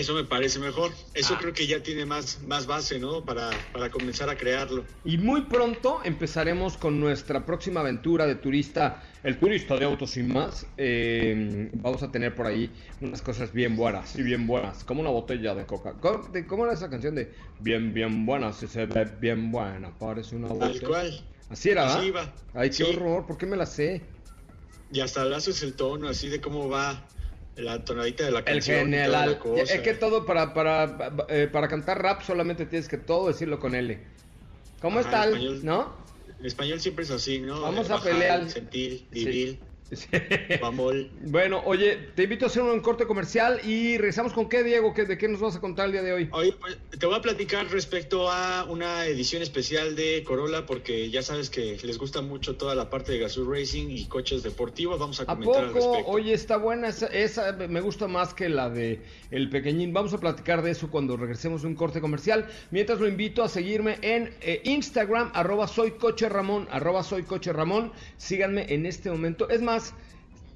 Eso 0.00 0.14
me 0.14 0.24
parece 0.24 0.58
mejor. 0.58 0.90
Eso 1.14 1.34
Ah. 1.34 1.38
creo 1.40 1.52
que 1.52 1.66
ya 1.66 1.82
tiene 1.82 2.06
más, 2.06 2.42
más 2.42 2.66
base, 2.66 2.98
¿no? 2.98 3.24
Para, 3.24 3.50
para 3.72 3.90
comenzar 3.90 4.28
a 4.30 4.36
crearlo. 4.36 4.84
Y 5.04 5.18
muy 5.18 5.42
pronto 5.42 6.00
empezaremos 6.04 6.76
con 6.76 6.98
nuestra 6.98 7.44
próxima 7.44 7.80
aventura 7.80 8.26
de 8.26 8.36
turista, 8.36 9.02
el 9.22 9.38
turista 9.38 9.76
de 9.76 9.84
autos 9.84 10.16
y 10.16 10.22
más. 10.22 10.66
Eh, 10.76 11.70
vamos 11.74 12.02
a 12.02 12.10
tener 12.10 12.34
por 12.34 12.46
ahí 12.46 12.72
unas 13.00 13.20
cosas 13.22 13.52
bien 13.52 13.76
buenas 13.76 14.16
y 14.16 14.22
bien 14.22 14.46
buenas, 14.46 14.82
como 14.84 15.00
una 15.02 15.10
botella 15.10 15.54
de 15.54 15.66
coca. 15.66 15.92
¿Cómo, 16.00 16.26
de- 16.28 16.46
cómo 16.46 16.64
era 16.64 16.74
esa 16.74 16.88
canción 16.88 17.14
de 17.14 17.32
bien, 17.60 17.92
bien 17.92 18.24
buena? 18.24 18.52
Si 18.52 18.66
se 18.66 18.86
ve 18.86 19.04
bien 19.20 19.50
buena, 19.52 19.96
parece 19.98 20.36
una 20.36 20.48
Tal 20.48 20.56
botella. 20.58 20.88
cual. 20.88 21.28
Así 21.50 21.68
era, 21.68 21.86
Así 21.86 22.10
¿verdad? 22.10 22.32
iba. 22.54 22.60
Ay, 22.60 22.70
qué 22.70 22.76
Sí. 22.76 22.82
horror, 22.84 23.26
¿por 23.26 23.36
qué 23.36 23.44
me 23.46 23.56
la 23.58 23.66
sé? 23.66 24.00
Y 24.90 25.00
hasta 25.00 25.22
haces 25.36 25.62
el 25.62 25.74
tono 25.74 26.08
así 26.08 26.28
de 26.28 26.40
cómo 26.40 26.68
va 26.68 27.06
la 27.56 27.84
tonadita 27.84 28.24
de 28.24 28.30
la 28.30 28.38
El 28.40 28.44
canción. 28.44 28.78
general. 28.78 29.30
la 29.32 29.38
cosa. 29.38 29.62
Es 29.62 29.80
que 29.80 29.94
todo 29.94 30.24
para, 30.24 30.54
para, 30.54 31.12
eh, 31.28 31.48
para 31.52 31.68
cantar 31.68 32.00
rap 32.02 32.22
solamente 32.22 32.66
tienes 32.66 32.88
que 32.88 32.98
todo 32.98 33.28
decirlo 33.28 33.58
con 33.60 33.74
L. 33.74 33.98
¿Cómo 34.80 34.98
Ajá, 35.00 35.08
está? 35.08 35.24
el- 35.24 35.30
español. 35.34 35.60
¿No? 35.64 35.96
En 36.40 36.46
español 36.46 36.80
siempre 36.80 37.04
es 37.04 37.10
así, 37.10 37.38
¿no? 37.40 37.60
Vamos 37.60 37.88
Eh, 37.88 37.92
a 37.92 38.00
pelear. 38.00 38.48
Sentir, 38.50 39.06
Sí. 39.12 39.60
Vamos. 40.60 40.94
Bueno, 41.20 41.62
oye, 41.64 41.96
te 42.14 42.24
invito 42.24 42.46
a 42.46 42.48
hacer 42.48 42.62
un 42.62 42.80
corte 42.80 43.06
comercial 43.06 43.60
y 43.64 43.98
regresamos 43.98 44.32
con 44.32 44.48
qué, 44.48 44.62
Diego, 44.62 44.94
¿Qué- 44.94 45.04
¿de 45.04 45.18
qué 45.18 45.28
nos 45.28 45.40
vas 45.40 45.56
a 45.56 45.60
contar 45.60 45.86
el 45.86 45.92
día 45.92 46.02
de 46.02 46.12
hoy? 46.12 46.28
Oye, 46.32 46.54
pues, 46.60 46.78
te 46.98 47.06
voy 47.06 47.16
a 47.16 47.20
platicar 47.22 47.66
respecto 47.70 48.30
a 48.30 48.64
una 48.68 49.06
edición 49.06 49.42
especial 49.42 49.94
de 49.96 50.24
Corolla, 50.26 50.64
porque 50.66 51.10
ya 51.10 51.22
sabes 51.22 51.50
que 51.50 51.76
les 51.82 51.98
gusta 51.98 52.22
mucho 52.22 52.56
toda 52.56 52.74
la 52.74 52.88
parte 52.90 53.12
de 53.12 53.18
Gazoo 53.18 53.50
Racing 53.50 53.88
y 53.90 54.06
coches 54.06 54.42
deportivos. 54.42 54.98
Vamos 54.98 55.20
a 55.20 55.24
¿A 55.24 55.26
comentar 55.26 55.64
al 55.64 55.72
poco? 55.72 55.90
respecto. 55.92 56.10
Oye, 56.10 56.32
está 56.32 56.56
buena, 56.56 56.88
esa, 56.88 57.06
esa 57.06 57.52
me 57.52 57.80
gusta 57.80 58.08
más 58.08 58.34
que 58.34 58.48
la 58.48 58.70
de 58.70 59.02
El 59.30 59.50
Pequeñín. 59.50 59.92
Vamos 59.92 60.14
a 60.14 60.20
platicar 60.20 60.62
de 60.62 60.70
eso 60.70 60.90
cuando 60.90 61.16
regresemos 61.16 61.62
de 61.62 61.68
un 61.68 61.74
corte 61.74 62.00
comercial. 62.00 62.46
Mientras 62.70 62.98
lo 63.00 63.08
invito 63.08 63.42
a 63.42 63.48
seguirme 63.48 63.98
en 64.02 64.34
eh, 64.40 64.60
Instagram, 64.64 65.30
arroba 65.34 65.66
soy 65.68 65.92
coche 65.92 66.28
Ramón, 66.28 66.66
arroba 66.70 67.02
soy 67.02 67.24
coche 67.24 67.52
Ramón. 67.52 67.92
Síganme 68.16 68.66
en 68.72 68.86
este 68.86 69.10
momento. 69.10 69.48
Es 69.48 69.60
más, 69.60 69.81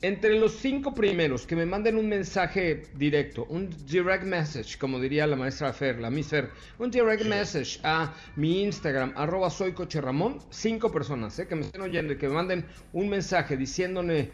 entre 0.02 0.38
los 0.38 0.52
cinco 0.52 0.94
primeros 0.94 1.46
que 1.46 1.56
me 1.56 1.64
manden 1.64 1.96
un 1.96 2.08
mensaje 2.08 2.84
directo, 2.94 3.46
un 3.48 3.70
direct 3.86 4.24
message, 4.24 4.78
como 4.78 5.00
diría 5.00 5.26
la 5.26 5.36
maestra 5.36 5.72
Fer, 5.72 5.98
la 5.98 6.10
Miss 6.10 6.28
Fer, 6.28 6.50
un 6.78 6.90
direct 6.90 7.24
message 7.24 7.80
a 7.82 8.14
mi 8.36 8.62
Instagram, 8.62 9.14
arroba 9.16 9.48
soy 9.48 9.72
coche 9.72 10.00
Ramón, 10.00 10.38
cinco 10.50 10.92
personas, 10.92 11.38
eh, 11.38 11.46
que 11.46 11.56
me 11.56 11.62
estén 11.62 11.80
oyendo 11.80 12.12
y 12.12 12.18
que 12.18 12.28
me 12.28 12.34
manden 12.34 12.66
un 12.92 13.08
mensaje 13.08 13.56
diciéndome 13.56 14.30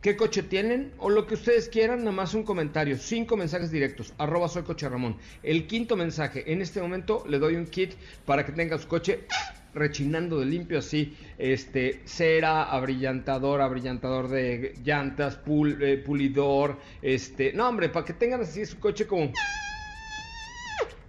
qué 0.00 0.16
coche 0.16 0.42
tienen 0.42 0.92
o 0.98 1.10
lo 1.10 1.26
que 1.26 1.34
ustedes 1.34 1.68
quieran, 1.68 2.00
nada 2.00 2.12
más 2.12 2.34
un 2.34 2.44
comentario, 2.44 2.96
cinco 2.96 3.36
mensajes 3.36 3.70
directos, 3.70 4.14
arroba 4.18 4.48
soy 4.48 4.62
coche 4.62 4.88
Ramón. 4.88 5.16
El 5.42 5.66
quinto 5.66 5.96
mensaje, 5.96 6.52
en 6.52 6.62
este 6.62 6.80
momento 6.80 7.24
le 7.28 7.38
doy 7.38 7.56
un 7.56 7.66
kit 7.66 7.94
para 8.24 8.46
que 8.46 8.52
tenga 8.52 8.78
su 8.78 8.86
coche 8.86 9.26
rechinando 9.74 10.38
de 10.40 10.46
limpio 10.46 10.78
así, 10.78 11.16
este, 11.38 12.00
cera, 12.04 12.64
abrillantador, 12.64 13.60
abrillantador 13.60 14.28
de 14.28 14.74
llantas, 14.84 15.38
pul- 15.44 15.76
eh, 15.82 15.98
pulidor, 15.98 16.78
este, 17.02 17.52
no 17.52 17.68
hombre, 17.68 17.88
para 17.88 18.04
que 18.06 18.12
tengan 18.12 18.40
así 18.42 18.64
su 18.66 18.78
coche 18.78 19.06
como 19.06 19.32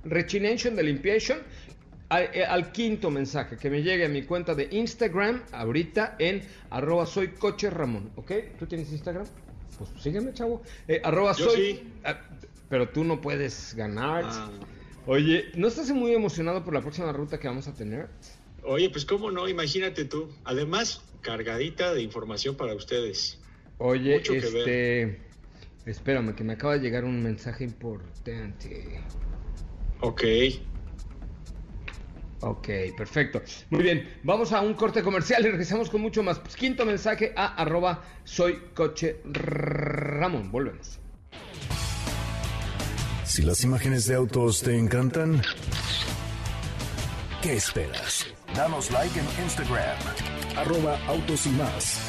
rechination 0.04 0.76
de 0.76 0.84
limpiation. 0.84 1.40
Al, 2.08 2.30
eh, 2.34 2.46
al 2.46 2.72
quinto 2.72 3.10
mensaje 3.10 3.58
que 3.58 3.68
me 3.68 3.82
llegue 3.82 4.06
a 4.06 4.10
mi 4.10 4.22
cuenta 4.22 4.54
de 4.54 4.68
Instagram 4.70 5.42
ahorita 5.52 6.16
en 6.20 6.44
arroba 6.70 7.08
soy 7.08 7.30
coche 7.30 7.68
Ramón, 7.72 8.12
¿ok? 8.16 8.32
¿Tú 8.60 8.68
tienes 8.68 8.92
Instagram? 8.92 9.26
Pues 9.80 9.90
sígueme, 10.04 10.32
chavo. 10.32 10.62
Eh, 10.88 11.02
arroba 11.04 11.34
Yo 11.34 11.50
soy... 11.50 11.56
sí. 11.78 11.94
Ah, 12.04 12.20
pero 12.70 12.90
tú 12.90 13.04
no 13.04 13.20
puedes 13.22 13.74
ganar. 13.76 14.24
Ah. 14.24 14.52
Oye, 15.08 15.46
¿no 15.56 15.68
estás 15.68 15.90
muy 15.92 16.14
emocionado 16.14 16.64
por 16.64 16.76
la 16.76 16.82
próxima 16.82 17.12
ruta 17.12 17.40
que 17.40 17.48
vamos 17.48 17.68
a 17.68 17.74
tener? 17.74 18.08
Oye, 18.66 18.90
pues 18.90 19.06
cómo 19.06 19.32
no, 19.32 19.48
imagínate 19.48 20.06
tú. 20.06 20.30
Además, 20.44 21.02
cargadita 21.22 21.94
de 21.94 22.02
información 22.02 22.56
para 22.56 22.74
ustedes. 22.74 23.40
Oye, 23.78 24.18
Mucho 24.18 24.34
que 24.34 24.38
este... 24.40 25.22
Espérame, 25.86 26.34
que 26.36 26.44
me 26.44 26.54
acaba 26.54 26.74
de 26.74 26.80
llegar 26.80 27.06
un 27.06 27.22
mensaje 27.22 27.64
importante. 27.64 29.02
Ok. 30.02 30.24
Ok, 32.42 32.68
perfecto. 32.98 33.42
Muy 33.70 33.84
bien, 33.84 34.20
vamos 34.24 34.52
a 34.52 34.62
un 34.62 34.74
corte 34.74 35.04
comercial 35.04 35.46
y 35.46 35.50
regresamos 35.50 35.90
con 35.90 36.02
mucho 36.02 36.24
más. 36.24 36.40
Pues, 36.40 36.56
quinto 36.56 36.86
mensaje 36.86 37.34
a 37.36 37.56
arroba 37.56 38.04
soy 38.24 38.62
coche 38.74 39.22
Ramón. 39.26 40.52
Volvemos. 40.52 41.00
Si 43.24 43.42
las 43.42 43.64
imágenes 43.64 44.06
de 44.08 44.16
autos 44.16 44.62
te 44.62 44.78
encantan, 44.78 45.42
¿qué 47.42 47.54
esperas? 47.54 48.35
Danos 48.54 48.92
like 48.92 49.20
en 49.20 49.26
Instagram, 49.44 49.98
arroba 50.56 50.98
autos 51.08 51.46
y 51.46 51.50
más. 51.50 52.00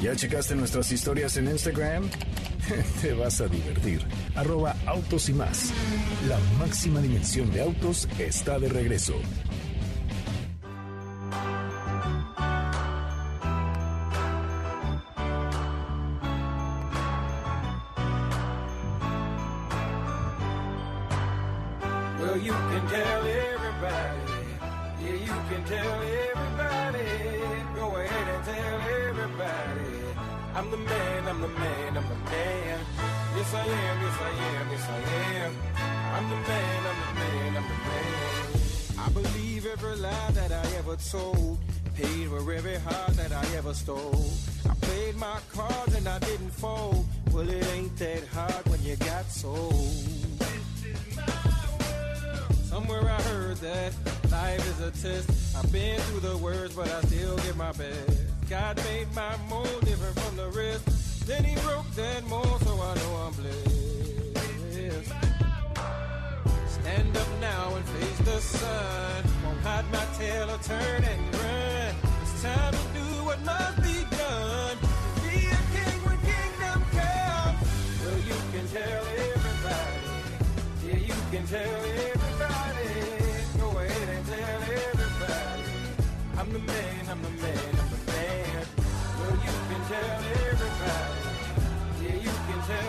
¿Ya 0.00 0.14
checaste 0.14 0.54
nuestras 0.54 0.92
historias 0.92 1.36
en 1.36 1.48
Instagram? 1.48 2.08
Te 3.02 3.12
vas 3.12 3.40
a 3.40 3.48
divertir. 3.48 4.02
Arroba 4.34 4.76
autos 4.86 5.28
y 5.28 5.32
más. 5.32 5.72
La 6.28 6.38
máxima 6.58 7.00
dimensión 7.00 7.50
de 7.52 7.62
autos 7.62 8.08
está 8.18 8.58
de 8.58 8.68
regreso. 8.68 9.14
Well, 22.26 22.38
you 22.38 22.50
can 22.50 22.88
tell 22.88 23.22
everybody. 23.24 24.32
Yeah, 25.00 25.18
you 25.28 25.36
can 25.48 25.62
tell 25.64 26.02
everybody. 26.26 27.06
Go 27.76 27.96
ahead 27.96 28.28
and 28.34 28.44
tell 28.44 28.80
everybody. 29.06 29.90
I'm 30.56 30.70
the 30.72 30.76
man, 30.76 31.28
I'm 31.28 31.40
the 31.40 31.48
man, 31.48 31.96
I'm 31.96 32.08
the 32.08 32.30
man. 32.30 32.80
Yes, 33.36 33.54
I 33.54 33.60
am, 33.60 34.02
yes, 34.02 34.18
I 34.20 34.32
am, 34.50 34.70
yes, 34.72 34.86
I 34.88 35.00
am. 35.38 35.52
I'm 36.16 36.28
the 36.28 36.36
man, 36.48 36.86
I'm 36.90 36.98
the 37.00 37.20
man, 37.20 37.56
I'm 37.58 37.68
the 37.72 37.78
man. 37.86 38.18
I 38.98 39.08
believe 39.10 39.66
every 39.66 39.94
lie 39.94 40.30
that 40.32 40.50
I 40.50 40.64
ever 40.78 40.96
told. 40.96 41.58
Paid 41.94 42.28
for 42.28 42.52
every 42.52 42.76
heart 42.78 43.14
that 43.18 43.30
I 43.30 43.44
ever 43.56 43.72
stole. 43.72 44.32
I 44.68 44.74
played 44.80 45.16
my 45.16 45.38
cards 45.52 45.94
and 45.94 46.08
I 46.08 46.18
didn't 46.18 46.50
fold. 46.50 47.06
Well, 47.32 47.48
it 47.48 47.64
ain't 47.74 47.96
that 47.98 48.26
hard 48.26 48.68
when 48.68 48.82
you 48.82 48.96
got 48.96 49.30
sold. 49.30 50.16
Somewhere 52.76 53.08
I 53.08 53.22
heard 53.22 53.56
that 53.56 53.94
life 54.30 54.60
is 54.68 54.80
a 54.80 54.90
test. 54.90 55.56
I've 55.56 55.72
been 55.72 55.98
through 55.98 56.20
the 56.20 56.36
worst, 56.36 56.76
but 56.76 56.92
I 56.92 57.00
still 57.08 57.34
give 57.38 57.56
my 57.56 57.72
best. 57.72 58.20
God 58.50 58.76
made 58.84 59.08
my 59.14 59.34
mold 59.48 59.80
different 59.80 60.14
from 60.20 60.36
the 60.36 60.48
rest. 60.50 61.26
Then 61.26 61.42
he 61.42 61.54
broke 61.62 61.90
that 61.92 62.26
mold, 62.26 62.60
so 62.66 62.74
I 62.74 62.94
know 62.96 63.14
I'm 63.24 63.32
blessed. 63.32 65.08
Stand 66.68 67.16
up 67.16 67.28
now 67.40 67.76
and 67.76 67.84
face 67.86 68.18
the 68.18 68.40
sun. 68.42 69.24
Won't 69.42 69.60
hide 69.60 69.90
my 69.90 70.04
tail 70.18 70.50
or 70.50 70.58
turn 70.58 71.02
and 71.02 71.34
run. 71.34 71.94
It's 72.20 72.42
time 72.42 72.74
to 72.74 72.84
do 72.92 73.24
what 73.24 73.40
must 73.40 73.76
be 73.80 74.04
done. 74.18 74.76
Be 75.24 75.48
a 75.48 75.60
king 75.72 75.98
when 76.04 76.18
kingdom 76.28 76.84
comes. 76.92 77.58
Well, 78.04 78.20
you 78.28 78.36
can 78.52 78.68
tell 78.68 79.02
everybody. 79.24 79.96
Yeah, 80.84 80.98
you 81.08 81.14
can 81.32 81.46
tell 81.46 81.74
everybody. 81.74 82.15
The 86.56 86.72
man, 86.72 86.85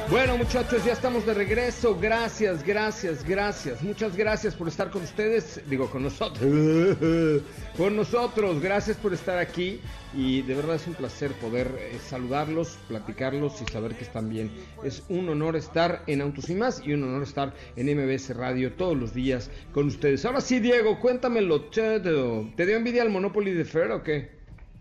Bueno, 0.10 0.38
muchachos, 0.38 0.84
ya 0.86 0.94
estamos 0.94 1.26
de 1.26 1.34
regreso. 1.34 1.98
Gracias, 2.00 2.66
gracias, 2.66 3.24
gracias. 3.24 3.82
Muchas 3.82 4.16
gracias 4.16 4.56
por 4.56 4.68
estar 4.68 4.90
con 4.90 5.04
ustedes. 5.04 5.62
Digo, 5.70 5.90
con 5.90 6.04
nosotros. 6.04 6.40
Con 7.78 7.96
nosotros. 7.96 8.60
Gracias 8.60 8.98
por 8.98 9.14
estar 9.14 9.38
aquí. 9.38 9.80
Y 10.16 10.42
de 10.42 10.56
verdad 10.56 10.78
es 10.78 10.88
un 10.88 10.96
placer 10.96 11.32
poder 11.34 11.68
eh, 11.80 12.00
saludarlos, 12.10 12.78
platicarlos 12.88 13.62
y 13.62 13.72
saber 13.72 13.96
que 13.96 14.04
están 14.04 14.30
bien. 14.30 14.50
Es 14.84 15.04
un 15.10 15.30
honor 15.30 15.56
estar 15.56 16.04
en 16.08 16.22
Autos 16.22 16.50
y 16.50 16.56
Más 16.56 16.82
y 16.84 16.94
un 16.94 17.04
honor 17.04 17.24
estar 17.24 17.54
en 17.76 17.96
MBS 17.96 18.36
Radio 18.36 18.74
todos 18.74 18.98
los 18.98 19.14
días 19.14 19.52
con 19.74 19.88
ustedes. 19.88 20.26
Ahora 20.26 20.42
sí, 20.42 20.60
Diego, 20.60 21.00
cuéntamelo. 21.00 21.66
¿Te 21.66 22.00
dio 22.00 22.50
envidia 22.58 23.04
el 23.04 23.10
Monopoly 23.10 23.52
de 23.52 23.66
Fer 23.66 23.92
o 23.92 24.02
qué? 24.02 24.38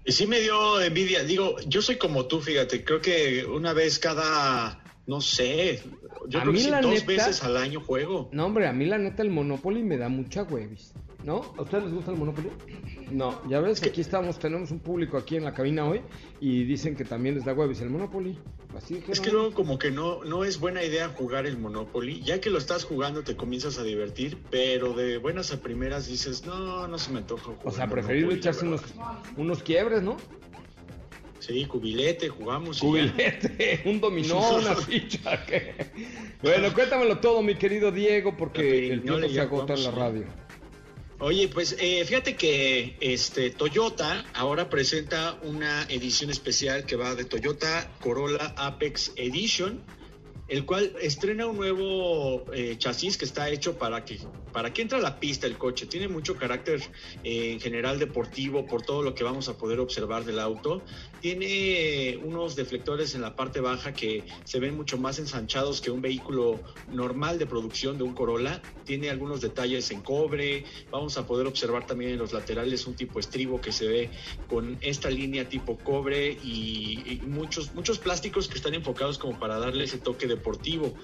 Sí 0.07 0.27
me 0.27 0.41
dio 0.41 0.81
envidia. 0.81 1.25
Digo, 1.25 1.57
yo 1.67 1.83
soy 1.83 1.97
como 1.97 2.27
tú, 2.27 2.41
fíjate. 2.41 2.85
Creo 2.85 3.01
que 3.01 3.45
una 3.45 3.73
vez 3.73 3.99
cada, 3.99 4.81
no 5.07 5.21
sé, 5.21 5.83
yo 6.29 6.39
A 6.39 6.43
creo 6.43 6.53
mí 6.53 6.59
que 6.59 6.65
sí, 6.65 6.71
la 6.71 6.81
dos 6.81 6.93
neta- 6.93 7.07
veces 7.07 7.43
al 7.45 7.57
año 7.57 7.81
juego. 7.81 8.29
No, 8.33 8.47
hombre, 8.47 8.67
a 8.67 8.73
mí 8.73 8.85
la 8.87 8.99
neta 8.99 9.23
el 9.23 9.31
Monopoly 9.31 9.83
me 9.83 9.97
da 9.97 10.09
mucha 10.09 10.43
huevis. 10.43 10.93
¿No? 11.25 11.43
¿A 11.59 11.63
ustedes 11.63 11.85
les 11.85 11.93
gusta 11.95 12.13
el 12.13 12.19
Monopoly? 12.19 12.51
No, 13.11 13.41
ya 13.49 13.59
ves, 13.61 13.83
aquí 13.83 14.01
estamos, 14.01 14.39
tenemos 14.39 14.71
un 14.71 14.79
público 14.79 15.17
aquí 15.17 15.35
en 15.35 15.43
la 15.43 15.53
cabina 15.55 15.85
hoy 15.85 16.03
y 16.41 16.63
dicen 16.63 16.95
que 16.95 17.05
también 17.05 17.35
les 17.35 17.45
da 17.45 17.53
huevis 17.53 17.81
el 17.81 17.91
Monopoly. 17.91 18.39
Así. 18.77 19.03
Es 19.09 19.21
que 19.21 19.33
luego 19.33 19.53
como 19.53 19.77
que 19.77 19.91
no, 19.91 20.23
no 20.23 20.45
es 20.45 20.61
buena 20.61 20.85
idea 20.85 21.09
jugar 21.09 21.47
el 21.47 21.59
Monopoly. 21.59 22.21
Ya 22.23 22.41
que 22.41 22.49
lo 22.49 22.59
estás 22.59 22.85
jugando 22.85 23.25
te 23.25 23.35
comienzas 23.37 23.77
a 23.79 23.83
divertir, 23.83 24.39
pero 24.53 24.93
de 24.93 25.19
buenas 25.19 25.53
a 25.53 25.61
primeras 25.61 26.07
dices, 26.07 26.47
no, 26.47 26.87
no 26.87 26.97
se 26.97 27.11
me 27.11 27.19
antoja 27.19 27.43
jugar. 27.45 27.61
O 27.65 27.71
sea, 27.73 27.89
preferible 27.89 28.35
echarse 28.37 28.65
unos, 28.65 28.83
verdad". 28.83 29.19
unos 29.37 29.63
quiebres, 29.65 30.03
¿no? 30.03 30.19
Sí, 31.47 31.65
cubilete, 31.67 32.29
jugamos. 32.29 32.81
Cubilete, 32.81 33.83
un 33.87 34.01
dominó, 34.01 34.57
una 34.57 34.75
ficha. 34.75 35.45
¿qué? 35.47 35.75
Bueno, 36.43 36.75
cuéntamelo 36.75 37.19
todo, 37.19 37.41
mi 37.43 37.55
querido 37.55 37.93
Diego, 37.93 38.37
porque 38.37 38.93
el 38.93 39.03
tiempo 39.03 39.29
se 39.29 39.41
agota 39.41 39.75
en 39.75 39.85
la 39.85 39.91
radio. 39.93 40.25
Oye, 41.19 41.49
pues 41.49 41.77
eh, 41.79 42.05
fíjate 42.05 42.35
que 42.35 42.97
este 43.01 43.51
Toyota 43.51 44.25
ahora 44.35 44.69
presenta 44.69 45.39
una 45.45 45.85
edición 45.85 46.31
especial 46.31 46.85
que 46.85 46.97
va 46.97 47.15
de 47.15 47.25
Toyota 47.25 47.91
Corolla 48.01 48.53
Apex 48.57 49.13
Edition, 49.17 49.83
el 50.49 50.67
cual 50.67 50.93
estrena 51.01 51.47
un 51.47 51.57
nuevo 51.57 52.45
eh, 52.53 52.75
chasis 52.77 53.17
que 53.17 53.25
está 53.25 53.49
hecho 53.49 53.79
para 53.79 54.05
que 54.05 54.19
¿Para 54.57 54.73
qué 54.73 54.81
entra 54.81 54.97
a 54.97 55.03
la 55.03 55.21
pista 55.21 55.47
el 55.47 55.59
coche? 55.59 55.85
Tiene 55.85 56.09
mucho 56.09 56.35
carácter 56.35 56.81
eh, 57.23 57.53
en 57.53 57.61
general 57.61 57.99
deportivo 57.99 58.67
por 58.67 58.81
todo 58.81 59.03
lo 59.03 59.15
que 59.15 59.23
vamos 59.23 59.51
a 59.51 59.59
poder 59.59 59.81
observar 59.81 60.25
del 60.25 60.39
auto. 60.39 60.83
Tiene 61.21 62.19
unos 62.25 62.57
deflectores 62.57 63.15
en 63.15 63.21
la 63.21 63.37
parte 63.37 63.61
baja 63.61 63.93
que 63.93 64.25
se 64.45 64.59
ven 64.59 64.75
mucho 64.75 64.97
más 64.97 65.19
ensanchados 65.19 65.83
que 65.83 65.91
un 65.91 66.01
vehículo 66.01 66.63
normal 66.91 67.39
de 67.39 67.45
producción 67.45 67.99
de 67.99 68.05
un 68.05 68.15
Corolla. 68.15 68.63
Tiene 68.87 69.11
algunos 69.11 69.43
detalles 69.43 69.91
en 69.91 70.01
cobre. 70.01 70.65
Vamos 70.91 71.19
a 71.19 71.27
poder 71.27 71.47
observar 71.47 71.87
también 71.87 72.13
en 72.13 72.19
los 72.19 72.33
laterales 72.33 72.87
un 72.87 72.97
tipo 72.97 73.21
estribo 73.21 73.61
que 73.61 73.73
se 73.73 73.87
ve 73.87 74.11
con 74.49 74.79
esta 74.81 75.11
línea 75.11 75.51
tipo 75.51 75.77
cobre 75.77 76.31
y, 76.31 77.03
y 77.07 77.27
muchos, 77.27 77.75
muchos 77.75 77.99
plásticos 77.99 78.49
que 78.49 78.55
están 78.55 78.73
enfocados 78.73 79.19
como 79.19 79.39
para 79.39 79.59
darle 79.59 79.85
ese 79.85 79.99
toque 79.99 80.27
deportivo. 80.27 80.95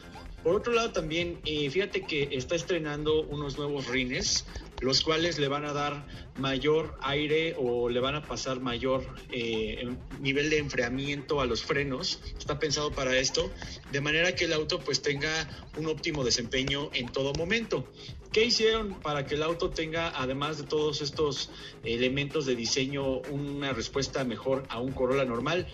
Por 0.43 0.57
otro 0.57 0.73
lado 0.73 0.93
también, 0.93 1.41
eh, 1.45 1.71
fíjate 1.71 2.05
que 2.05 2.29
está 2.33 2.57
estrenando 2.57 3.23
unos 3.23 3.57
nuevos 3.57 3.87
rines, 3.87 4.45
los 4.81 5.03
cuales 5.03 5.39
le 5.39 5.49
van 5.49 5.65
a 5.65 5.73
dar 5.73 6.07
mayor 6.39 6.97
aire 7.03 7.55
o 7.59 7.89
le 7.89 8.01
van 8.01 8.15
a 8.15 8.23
pasar 8.23 8.61
mayor 8.61 9.05
eh, 9.31 9.89
nivel 10.21 10.51
de 10.51 10.59
enfriamiento 10.59 11.41
a 11.41 11.47
los 11.47 11.63
frenos. 11.63 12.21
Está 12.39 12.59
pensado 12.59 12.93
para 12.93 13.17
esto, 13.17 13.51
de 13.91 14.01
manera 14.01 14.35
que 14.35 14.47
el 14.47 14.53
auto 14.53 14.81
pues 14.81 15.03
tenga 15.03 15.31
un 15.77 15.87
óptimo 15.87 16.25
desempeño 16.25 16.91
en 16.95 17.09
todo 17.09 17.33
momento. 17.35 17.87
¿Qué 18.33 18.47
hicieron 18.47 18.99
para 19.01 19.27
que 19.27 19.35
el 19.35 19.43
auto 19.43 19.69
tenga, 19.69 20.09
además 20.19 20.57
de 20.57 20.65
todos 20.65 21.03
estos 21.03 21.51
elementos 21.85 22.47
de 22.47 22.57
diseño, 22.57 23.19
una 23.31 23.75
respuesta 23.75 24.25
mejor 24.25 24.65
a 24.71 24.81
un 24.81 24.93
Corolla 24.93 25.27
normal? 25.27 25.67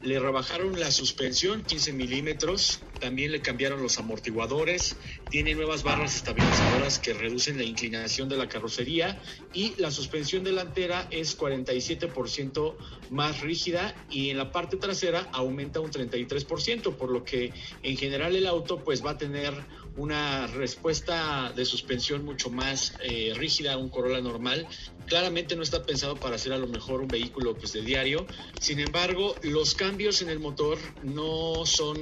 Le 0.00 0.18
rebajaron 0.18 0.80
la 0.80 0.90
suspensión 0.90 1.62
15 1.62 1.92
milímetros, 1.92 2.80
también 3.00 3.32
le 3.32 3.42
cambiaron 3.42 3.82
los 3.82 3.98
amortiguadores, 3.98 4.96
tiene 5.28 5.54
nuevas 5.54 5.82
barras 5.82 6.16
estabilizadoras 6.16 6.98
que 6.98 7.12
reducen 7.12 7.58
la 7.58 7.64
inclinación 7.64 8.30
de 8.30 8.38
la 8.38 8.48
carrocería 8.48 9.20
y 9.52 9.74
la 9.76 9.90
suspensión 9.90 10.05
delantera 10.10 11.06
es 11.10 11.38
47% 11.38 12.74
más 13.10 13.40
rígida 13.40 13.94
y 14.10 14.30
en 14.30 14.38
la 14.38 14.50
parte 14.52 14.76
trasera 14.76 15.28
aumenta 15.32 15.80
un 15.80 15.90
33%, 15.90 16.94
por 16.94 17.10
lo 17.10 17.24
que 17.24 17.52
en 17.82 17.96
general 17.96 18.36
el 18.36 18.46
auto 18.46 18.82
pues 18.82 19.04
va 19.04 19.12
a 19.12 19.18
tener 19.18 19.54
una 19.96 20.46
respuesta 20.46 21.52
de 21.56 21.64
suspensión 21.64 22.24
mucho 22.24 22.50
más 22.50 22.94
eh, 23.02 23.32
rígida 23.34 23.72
a 23.72 23.76
un 23.78 23.88
Corolla 23.88 24.20
normal. 24.20 24.66
Claramente 25.06 25.56
no 25.56 25.62
está 25.62 25.84
pensado 25.84 26.16
para 26.16 26.36
ser 26.36 26.52
a 26.52 26.58
lo 26.58 26.66
mejor 26.66 27.00
un 27.00 27.08
vehículo 27.08 27.54
pues, 27.54 27.72
de 27.72 27.80
diario. 27.80 28.26
Sin 28.60 28.78
embargo, 28.80 29.36
los 29.42 29.74
cambios 29.74 30.20
en 30.20 30.28
el 30.28 30.38
motor 30.38 30.78
no 31.02 31.64
son 31.64 31.96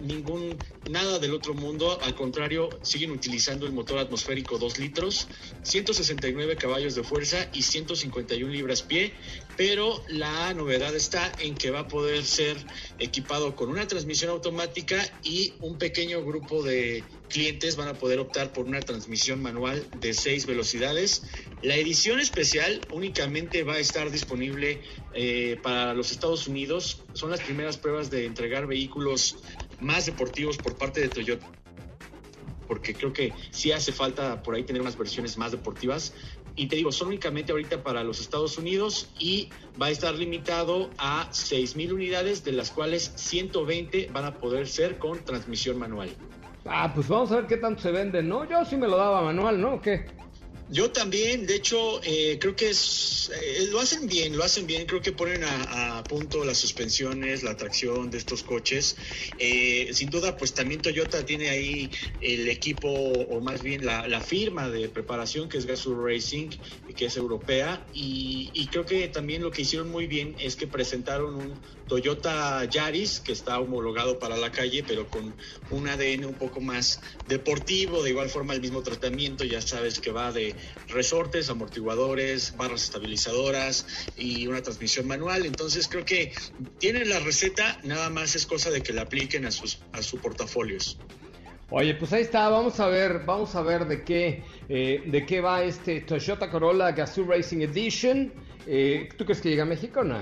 ningún 0.00 0.56
nada 0.90 1.18
del 1.18 1.34
otro 1.34 1.54
mundo, 1.54 1.98
al 2.02 2.14
contrario, 2.14 2.68
siguen 2.82 3.10
utilizando 3.10 3.66
el 3.66 3.72
motor 3.72 3.98
atmosférico 3.98 4.58
2 4.58 4.78
litros, 4.78 5.28
169 5.62 6.56
caballos 6.56 6.94
de 6.94 7.02
fuerza 7.02 7.48
y 7.52 7.62
151 7.62 8.50
libras 8.52 8.82
pie, 8.82 9.12
pero 9.56 10.02
la 10.08 10.52
novedad 10.54 10.94
está 10.94 11.32
en 11.40 11.54
que 11.54 11.70
va 11.70 11.80
a 11.80 11.88
poder 11.88 12.24
ser 12.24 12.56
equipado 12.98 13.56
con 13.56 13.68
una 13.68 13.86
transmisión 13.86 14.30
automática 14.30 15.02
y 15.22 15.54
un 15.60 15.78
pequeño 15.78 16.24
grupo 16.24 16.62
de 16.62 17.02
clientes 17.28 17.76
van 17.76 17.88
a 17.88 17.94
poder 17.94 18.18
optar 18.18 18.52
por 18.52 18.66
una 18.66 18.80
transmisión 18.80 19.42
manual 19.42 19.86
de 20.00 20.14
6 20.14 20.46
velocidades. 20.46 21.22
La 21.62 21.74
edición 21.74 22.20
especial 22.20 22.80
únicamente 22.92 23.62
va 23.62 23.74
a 23.74 23.78
estar 23.78 24.10
disponible 24.10 24.80
eh, 25.14 25.58
para 25.62 25.94
los 25.94 26.12
Estados 26.12 26.46
Unidos. 26.46 27.02
Son 27.14 27.30
las 27.30 27.40
primeras 27.40 27.76
pruebas 27.76 28.10
de 28.10 28.26
entregar 28.26 28.66
vehículos 28.66 29.36
más 29.80 30.06
deportivos 30.06 30.56
por 30.56 30.76
parte 30.76 31.00
de 31.00 31.08
Toyota 31.08 31.46
porque 32.66 32.94
creo 32.94 33.12
que 33.12 33.32
sí 33.50 33.72
hace 33.72 33.92
falta 33.92 34.42
por 34.42 34.54
ahí 34.54 34.64
tener 34.64 34.82
unas 34.82 34.96
versiones 34.96 35.38
más 35.38 35.52
deportivas. 35.52 36.14
Y 36.56 36.68
te 36.68 36.76
digo, 36.76 36.90
son 36.90 37.08
únicamente 37.08 37.52
ahorita 37.52 37.82
para 37.82 38.02
los 38.02 38.20
Estados 38.20 38.56
Unidos 38.56 39.10
y 39.18 39.50
va 39.80 39.86
a 39.86 39.90
estar 39.90 40.14
limitado 40.14 40.90
a 40.96 41.28
6.000 41.30 41.92
unidades, 41.92 42.44
de 42.44 42.52
las 42.52 42.70
cuales 42.70 43.12
120 43.16 44.08
van 44.12 44.24
a 44.24 44.38
poder 44.38 44.66
ser 44.66 44.98
con 44.98 45.22
transmisión 45.24 45.78
manual. 45.78 46.10
Ah, 46.64 46.90
pues 46.94 47.08
vamos 47.08 47.30
a 47.30 47.36
ver 47.36 47.46
qué 47.46 47.58
tanto 47.58 47.82
se 47.82 47.92
vende, 47.92 48.22
¿no? 48.22 48.48
Yo 48.48 48.64
sí 48.64 48.76
me 48.76 48.88
lo 48.88 48.96
daba 48.96 49.22
manual, 49.22 49.60
¿no? 49.60 49.74
¿O 49.74 49.80
qué? 49.80 50.06
Yo 50.68 50.90
también, 50.90 51.46
de 51.46 51.54
hecho, 51.54 52.00
eh, 52.02 52.38
creo 52.40 52.56
que 52.56 52.70
es, 52.70 53.30
eh, 53.32 53.68
lo 53.70 53.78
hacen 53.78 54.08
bien, 54.08 54.36
lo 54.36 54.42
hacen 54.42 54.66
bien, 54.66 54.84
creo 54.86 55.00
que 55.00 55.12
ponen 55.12 55.44
a, 55.44 56.04
punto 56.08 56.44
las 56.44 56.58
suspensiones, 56.58 57.44
la 57.44 57.56
tracción 57.56 58.10
de 58.10 58.18
estos 58.18 58.42
coches. 58.42 58.96
Eh, 59.38 59.90
sin 59.92 60.10
duda, 60.10 60.36
pues 60.36 60.54
también 60.54 60.82
Toyota 60.82 61.24
tiene 61.24 61.50
ahí 61.50 61.92
el 62.20 62.48
equipo, 62.48 62.88
o 62.88 63.40
más 63.40 63.62
bien 63.62 63.86
la, 63.86 64.08
la 64.08 64.20
firma 64.20 64.68
de 64.68 64.88
preparación, 64.88 65.48
que 65.48 65.58
es 65.58 65.66
Gazoo 65.66 66.04
Racing, 66.04 66.50
que 66.96 67.06
es 67.06 67.16
europea, 67.16 67.86
y, 67.92 68.68
creo 68.72 68.84
que 68.84 69.06
también 69.08 69.42
lo 69.42 69.50
que 69.52 69.62
hicieron 69.62 69.90
muy 69.90 70.06
bien 70.06 70.34
es 70.40 70.56
que 70.56 70.66
presentaron 70.66 71.34
un 71.34 71.60
Toyota 71.86 72.64
Yaris, 72.64 73.20
que 73.20 73.32
está 73.32 73.60
homologado 73.60 74.18
para 74.18 74.36
la 74.36 74.50
calle, 74.50 74.82
pero 74.82 75.08
con 75.08 75.34
un 75.70 75.88
ADN 75.88 76.24
un 76.24 76.34
poco 76.34 76.60
más 76.60 77.00
deportivo, 77.28 78.02
de 78.02 78.10
igual 78.10 78.28
forma 78.28 78.54
el 78.54 78.60
mismo 78.60 78.82
tratamiento, 78.82 79.44
ya 79.44 79.62
sabes 79.62 80.00
que 80.00 80.10
va 80.10 80.32
de 80.32 80.56
resortes, 80.88 81.48
amortiguadores, 81.48 82.56
barras 82.56 82.82
estabilizadoras 82.82 83.86
y 84.16 84.48
una 84.48 84.62
transmisión 84.62 85.06
manual. 85.06 85.46
Entonces 85.46 85.86
creo 85.86 86.04
que 86.04 86.32
tienen 86.78 87.08
la 87.08 87.20
receta, 87.20 87.78
nada 87.84 88.10
más 88.10 88.34
es 88.34 88.46
cosa 88.46 88.70
de 88.70 88.82
que 88.82 88.92
la 88.92 89.02
apliquen 89.02 89.46
a 89.46 89.52
sus 89.52 89.78
a 89.92 90.02
sus 90.02 90.20
portafolios. 90.20 90.98
Oye, 91.70 91.94
pues 91.94 92.12
ahí 92.12 92.22
está, 92.22 92.48
vamos 92.48 92.78
a 92.78 92.86
ver, 92.86 93.24
vamos 93.26 93.56
a 93.56 93.62
ver 93.62 93.86
de 93.86 94.04
qué, 94.04 94.44
eh, 94.68 95.02
de 95.04 95.26
qué 95.26 95.40
va 95.40 95.64
este 95.64 96.00
Toyota 96.02 96.48
Corolla 96.48 96.92
Gazoo 96.92 97.26
Racing 97.26 97.62
Edition. 97.62 98.32
Eh, 98.68 99.08
¿Tú 99.16 99.24
crees 99.24 99.40
que 99.40 99.50
llega 99.50 99.64
a 99.64 99.66
México 99.66 100.00
o 100.00 100.04
no? 100.04 100.18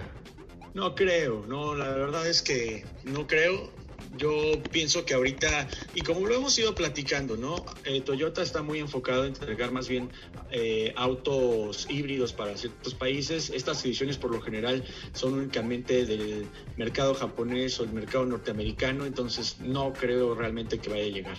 No 0.73 0.95
creo, 0.95 1.45
no, 1.47 1.75
la 1.75 1.91
verdad 1.91 2.27
es 2.27 2.41
que 2.41 2.85
no 3.05 3.27
creo. 3.27 3.71
Yo 4.17 4.63
pienso 4.71 5.05
que 5.05 5.15
ahorita, 5.15 5.69
y 5.95 6.03
como 6.03 6.27
lo 6.27 6.35
hemos 6.35 6.59
ido 6.59 6.75
platicando, 6.75 7.37
¿no? 7.37 7.65
Eh, 7.85 8.01
Toyota 8.01 8.43
está 8.43 8.63
muy 8.63 8.79
enfocado 8.79 9.25
en 9.25 9.35
entregar 9.35 9.73
más 9.73 9.89
bien 9.89 10.11
eh, 10.51 10.93
autos 10.97 11.87
híbridos 11.91 12.33
para 12.33 12.57
ciertos 12.57 12.95
países. 12.95 13.51
Estas 13.51 13.85
ediciones 13.85 14.17
por 14.17 14.31
lo 14.31 14.41
general 14.41 14.85
son 15.13 15.35
únicamente 15.35 16.07
del 16.07 16.47
mercado 16.77 17.15
japonés 17.15 17.81
o 17.81 17.85
el 17.85 17.93
mercado 17.93 18.25
norteamericano, 18.27 19.05
entonces 19.05 19.59
no 19.61 19.93
creo 19.93 20.35
realmente 20.35 20.79
que 20.79 20.91
vaya 20.91 21.05
a 21.05 21.09
llegar. 21.09 21.37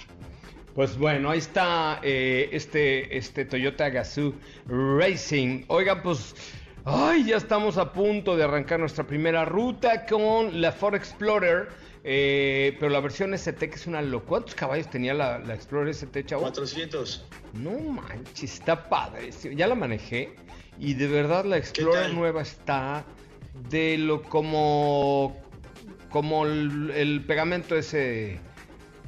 Pues 0.74 0.98
bueno, 0.98 1.30
ahí 1.30 1.40
está 1.40 2.02
eh, 2.04 2.50
este, 2.52 3.18
este 3.18 3.46
Toyota 3.46 3.90
Gazoo 3.90 4.34
Racing. 4.68 5.64
Oiga, 5.68 6.04
pues... 6.04 6.36
Ay, 6.88 7.26
ya 7.26 7.38
estamos 7.38 7.80
a 7.80 7.92
punto 7.94 8.38
de 8.38 8.44
arrancar 8.44 8.80
nuestra 8.80 9.08
primera 9.08 9.44
ruta 9.44 10.06
con 10.06 10.62
la 10.62 10.72
Ford 10.72 10.94
Explorer, 10.94 11.70
eh, 12.08 12.78
pero 12.80 12.92
la 12.92 13.00
versión 13.00 13.34
ST 13.34 13.68
que 13.68 13.76
es 13.76 13.88
una 13.88 14.00
locura. 14.00 14.30
¿Cuántos 14.30 14.54
caballos 14.54 14.88
tenía 14.92 15.16
la, 15.16 15.40
la 15.40 15.56
Explorer 15.56 15.90
ST, 15.90 16.24
chavo? 16.24 16.44
400. 16.44 17.26
No 17.54 17.72
manches, 17.80 18.54
está 18.54 18.88
padre. 18.88 19.32
Ya 19.56 19.66
la 19.66 19.74
manejé 19.74 20.36
y 20.78 20.94
de 20.94 21.08
verdad 21.08 21.46
la 21.46 21.58
Explorer 21.58 22.14
nueva 22.14 22.44
está 22.44 23.04
de 23.70 23.98
lo 23.98 24.22
como 24.22 25.36
como 26.10 26.46
el, 26.46 26.92
el 26.92 27.26
pegamento 27.26 27.76
ese 27.76 28.40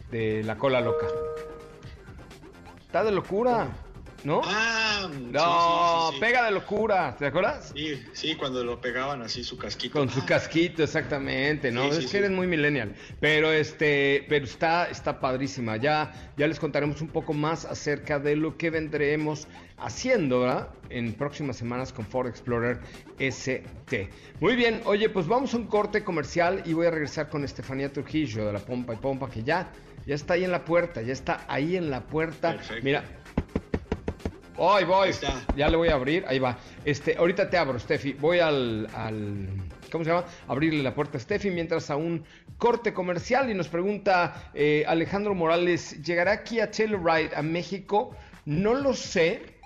de 0.09 0.43
la 0.43 0.57
cola 0.57 0.81
loca. 0.81 1.05
Está 2.81 3.03
de 3.03 3.11
locura, 3.11 3.77
¿no? 4.23 4.41
Ah, 4.43 5.09
no, 5.31 6.09
sí, 6.09 6.11
sí, 6.11 6.15
sí. 6.15 6.19
pega 6.19 6.45
de 6.45 6.51
locura, 6.51 7.15
¿te 7.17 7.25
acuerdas? 7.25 7.71
Sí, 7.75 8.01
sí, 8.13 8.35
cuando 8.35 8.63
lo 8.63 8.81
pegaban 8.81 9.21
así 9.21 9.43
su 9.43 9.57
casquito. 9.57 9.99
Con 9.99 10.09
su 10.09 10.25
casquito, 10.25 10.83
exactamente, 10.83 11.71
¿no? 11.71 11.85
Es 11.85 12.07
que 12.07 12.17
eres 12.17 12.31
muy 12.31 12.47
millennial. 12.47 12.95
Pero 13.19 13.51
este, 13.51 14.25
pero 14.27 14.45
está, 14.45 14.89
está 14.89 15.19
padrísima. 15.19 15.77
Ya, 15.77 16.31
ya 16.37 16.47
les 16.47 16.59
contaremos 16.59 17.01
un 17.01 17.09
poco 17.09 17.33
más 17.33 17.65
acerca 17.65 18.19
de 18.19 18.35
lo 18.35 18.57
que 18.57 18.69
vendremos 18.69 19.47
haciendo, 19.77 20.41
¿verdad? 20.41 20.69
En 20.89 21.13
próximas 21.13 21.57
semanas 21.57 21.93
con 21.93 22.05
Ford 22.05 22.27
Explorer 22.27 22.79
ST. 23.19 24.09
Muy 24.39 24.55
bien, 24.55 24.81
oye, 24.85 25.09
pues 25.09 25.27
vamos 25.27 25.53
a 25.53 25.57
un 25.57 25.67
corte 25.67 26.03
comercial 26.03 26.63
y 26.65 26.73
voy 26.73 26.87
a 26.87 26.91
regresar 26.91 27.29
con 27.29 27.43
Estefanía 27.43 27.91
Trujillo 27.91 28.45
de 28.45 28.53
la 28.53 28.59
Pompa 28.59 28.93
y 28.93 28.97
Pompa, 28.97 29.29
que 29.29 29.43
ya, 29.43 29.71
ya 30.05 30.15
está 30.15 30.33
ahí 30.33 30.43
en 30.43 30.51
la 30.51 30.65
puerta, 30.65 31.01
ya 31.01 31.13
está 31.13 31.45
ahí 31.47 31.75
en 31.75 31.89
la 31.89 32.01
puerta. 32.01 32.53
Perfecto. 32.53 32.83
Mira. 32.83 33.03
Hoy 34.59 34.85
voy. 34.85 35.09
Está. 35.09 35.45
Ya 35.55 35.69
le 35.69 35.77
voy 35.77 35.89
a 35.89 35.93
abrir. 35.93 36.25
Ahí 36.27 36.39
va. 36.39 36.57
Este, 36.83 37.15
ahorita 37.15 37.47
te 37.47 37.57
abro, 37.57 37.77
Steffi. 37.77 38.13
Voy 38.13 38.39
al, 38.39 38.87
al 38.95 39.47
¿cómo 39.91 40.03
se 40.03 40.09
llama? 40.09 40.25
Abrirle 40.47 40.81
la 40.81 40.95
puerta 40.95 41.19
a 41.19 41.21
Steffi 41.21 41.51
mientras 41.51 41.91
a 41.91 41.95
un 41.95 42.23
corte 42.57 42.91
comercial 42.91 43.51
y 43.51 43.53
nos 43.53 43.67
pregunta 43.67 44.49
eh, 44.55 44.83
Alejandro 44.87 45.35
Morales, 45.35 46.01
¿llegará 46.03 46.31
aquí 46.31 46.59
a 46.59 46.71
Telluride 46.71 47.35
a 47.35 47.43
México? 47.43 48.15
No 48.45 48.73
lo 48.73 48.95
sé. 48.95 49.57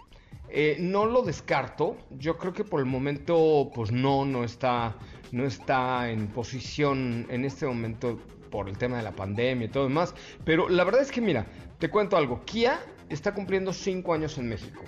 Eh, 0.50 0.76
no 0.82 1.06
lo 1.06 1.22
descarto. 1.22 1.96
Yo 2.18 2.38
creo 2.38 2.52
que 2.52 2.66
por 2.66 2.82
el 2.82 2.86
momento, 2.86 3.72
pues 3.74 3.94
no, 3.94 4.26
no 4.26 4.44
está, 4.44 4.98
no 5.32 5.46
está 5.46 6.10
en 6.12 6.28
posición 6.28 7.28
en 7.30 7.46
este 7.46 7.66
momento 7.66 8.20
por 8.50 8.68
el 8.68 8.78
tema 8.78 8.98
de 8.98 9.04
la 9.04 9.14
pandemia 9.14 9.68
y 9.68 9.70
todo 9.70 9.86
demás. 9.86 10.14
Pero 10.44 10.68
la 10.68 10.84
verdad 10.84 11.02
es 11.02 11.12
que, 11.12 11.22
mira, 11.22 11.46
te 11.80 11.90
cuento 11.90 12.18
algo. 12.18 12.44
Kia 12.44 12.78
está 13.14 13.34
cumpliendo 13.34 13.74
cinco 13.74 14.14
años 14.14 14.38
en 14.38 14.50
México 14.50 14.84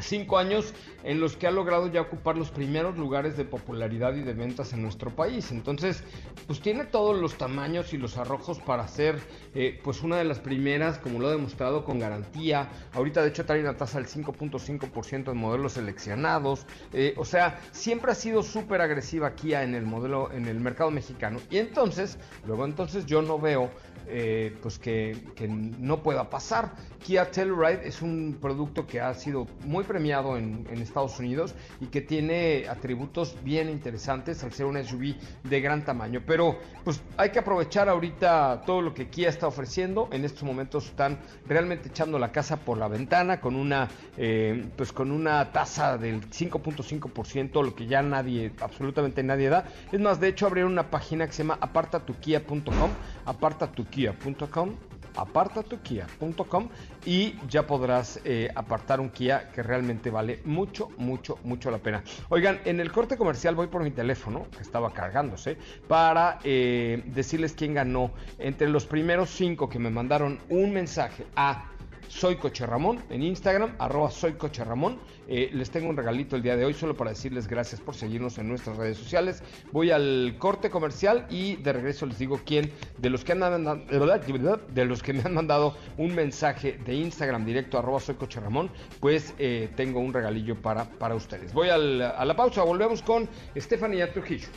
cinco 0.00 0.38
años 0.38 0.74
en 1.04 1.20
los 1.20 1.36
que 1.36 1.46
ha 1.46 1.50
logrado 1.50 1.86
ya 1.86 2.00
ocupar 2.00 2.36
los 2.36 2.50
primeros 2.50 2.96
lugares 2.98 3.36
de 3.36 3.44
popularidad 3.44 4.14
y 4.14 4.22
de 4.22 4.32
ventas 4.34 4.72
en 4.72 4.82
nuestro 4.82 5.14
país. 5.14 5.52
Entonces, 5.52 6.02
pues 6.46 6.60
tiene 6.60 6.84
todos 6.84 7.16
los 7.16 7.38
tamaños 7.38 7.92
y 7.92 7.98
los 7.98 8.16
arrojos 8.16 8.58
para 8.58 8.88
ser 8.88 9.20
eh, 9.54 9.78
pues 9.82 10.02
una 10.02 10.16
de 10.16 10.24
las 10.24 10.40
primeras, 10.40 10.98
como 10.98 11.20
lo 11.20 11.28
ha 11.28 11.30
demostrado 11.30 11.84
con 11.84 11.98
garantía. 11.98 12.68
Ahorita 12.92 13.22
de 13.22 13.28
hecho 13.28 13.44
trae 13.44 13.60
una 13.60 13.76
tasa 13.76 13.98
del 13.98 14.08
5.5% 14.08 15.30
en 15.30 15.36
modelos 15.36 15.72
seleccionados. 15.74 16.66
Eh, 16.92 17.14
o 17.16 17.24
sea, 17.24 17.60
siempre 17.72 18.12
ha 18.12 18.14
sido 18.14 18.42
súper 18.42 18.80
agresiva 18.80 19.34
Kia 19.34 19.62
en 19.62 19.74
el 19.74 19.86
modelo, 19.86 20.32
en 20.32 20.46
el 20.46 20.60
mercado 20.60 20.90
mexicano. 20.90 21.40
Y 21.50 21.58
entonces, 21.58 22.18
luego 22.46 22.64
entonces 22.64 23.06
yo 23.06 23.22
no 23.22 23.38
veo 23.38 23.70
eh, 24.08 24.56
pues 24.62 24.78
que, 24.78 25.16
no 25.48 26.02
pueda 26.02 26.30
pasar. 26.30 26.72
Kia 27.04 27.30
Telluride 27.30 27.86
es 27.86 28.02
un 28.02 28.38
producto 28.40 28.86
que 28.86 29.00
ha 29.00 29.12
sido 29.14 29.46
muy 29.64 29.84
premiado 29.86 30.36
en, 30.36 30.66
Estados 30.76 31.18
Unidos 31.18 31.54
y 31.80 31.86
que 31.86 32.00
tiene 32.00 32.66
atributos 32.68 33.36
bien 33.42 33.68
interesantes 33.68 34.44
al 34.44 34.52
ser 34.52 34.66
un 34.66 34.82
SUV 34.82 35.16
de 35.42 35.60
gran 35.60 35.84
tamaño. 35.84 36.22
Pero 36.26 36.58
pues 36.84 37.02
hay 37.16 37.30
que 37.30 37.38
aprovechar 37.38 37.88
ahorita 37.88 38.62
todo 38.66 38.82
lo 38.82 38.94
que 38.94 39.08
Kia 39.08 39.28
está 39.28 39.46
ofreciendo. 39.46 40.08
En 40.12 40.24
estos 40.24 40.42
momentos 40.44 40.86
están 40.86 41.18
realmente 41.46 41.88
echando 41.88 42.18
la 42.18 42.30
casa 42.30 42.58
por 42.58 42.78
la 42.78 42.88
ventana 42.88 43.40
con 43.40 43.56
una 43.56 43.88
eh, 44.16 44.68
pues 44.76 44.92
con 44.92 45.10
una 45.10 45.52
tasa 45.52 45.98
del 45.98 46.28
5.5%, 46.30 47.64
lo 47.64 47.74
que 47.74 47.86
ya 47.86 48.02
nadie, 48.02 48.52
absolutamente 48.60 49.22
nadie 49.22 49.48
da. 49.48 49.64
Es 49.90 50.00
más, 50.00 50.20
de 50.20 50.28
hecho 50.28 50.46
abrieron 50.46 50.72
una 50.72 50.90
página 50.90 51.26
que 51.26 51.32
se 51.32 51.42
llama 51.42 51.58
apartatukia.com, 51.60 52.90
apartatukia 53.24 53.86
kia.com 53.86 54.95
apartatukia.com 55.16 56.68
y 57.04 57.34
ya 57.48 57.66
podrás 57.66 58.20
eh, 58.24 58.48
apartar 58.54 59.00
un 59.00 59.10
Kia 59.10 59.50
que 59.50 59.62
realmente 59.62 60.10
vale 60.10 60.40
mucho, 60.44 60.90
mucho, 60.98 61.38
mucho 61.44 61.70
la 61.70 61.78
pena. 61.78 62.02
Oigan, 62.28 62.60
en 62.64 62.80
el 62.80 62.92
corte 62.92 63.16
comercial 63.16 63.54
voy 63.54 63.68
por 63.68 63.82
mi 63.82 63.90
teléfono, 63.90 64.46
que 64.54 64.62
estaba 64.62 64.92
cargándose, 64.92 65.56
para 65.88 66.38
eh, 66.44 67.02
decirles 67.06 67.54
quién 67.54 67.74
ganó 67.74 68.10
entre 68.38 68.68
los 68.68 68.86
primeros 68.86 69.30
cinco 69.30 69.68
que 69.68 69.78
me 69.78 69.90
mandaron 69.90 70.38
un 70.48 70.72
mensaje 70.72 71.26
a 71.36 71.70
soy 72.08 72.36
Coche 72.36 72.66
Ramón 72.66 73.02
en 73.10 73.22
Instagram, 73.22 73.74
arroba 73.78 74.10
soy 74.10 74.34
Coche 74.34 74.64
Ramón. 74.64 74.98
Eh, 75.28 75.50
les 75.52 75.70
tengo 75.70 75.88
un 75.88 75.96
regalito 75.96 76.36
el 76.36 76.42
día 76.42 76.56
de 76.56 76.64
hoy 76.64 76.74
solo 76.74 76.96
para 76.96 77.10
decirles 77.10 77.48
gracias 77.48 77.80
por 77.80 77.94
seguirnos 77.94 78.38
en 78.38 78.48
nuestras 78.48 78.76
redes 78.76 78.96
sociales. 78.96 79.42
Voy 79.72 79.90
al 79.90 80.36
corte 80.38 80.70
comercial 80.70 81.26
y 81.30 81.56
de 81.56 81.72
regreso 81.72 82.06
les 82.06 82.18
digo 82.18 82.40
quién 82.44 82.70
de 82.98 83.10
los 83.10 83.24
que 83.24 83.34
de 83.34 84.84
los 84.84 85.02
que 85.02 85.12
me 85.12 85.22
han 85.22 85.34
mandado 85.34 85.76
un 85.96 86.14
mensaje 86.14 86.78
de 86.84 86.94
Instagram 86.94 87.44
directo 87.44 87.78
arroba 87.78 88.00
soy 88.00 88.14
Coche 88.14 88.40
Ramón, 88.40 88.70
pues 89.00 89.34
eh, 89.38 89.68
tengo 89.76 90.00
un 90.00 90.12
regalillo 90.12 90.60
para, 90.60 90.84
para 90.84 91.14
ustedes. 91.14 91.52
Voy 91.52 91.68
a 91.68 91.78
la 91.78 92.36
pausa, 92.36 92.62
volvemos 92.62 93.02
con 93.02 93.28
Estefanía 93.54 94.12
Trujillo. 94.12 94.48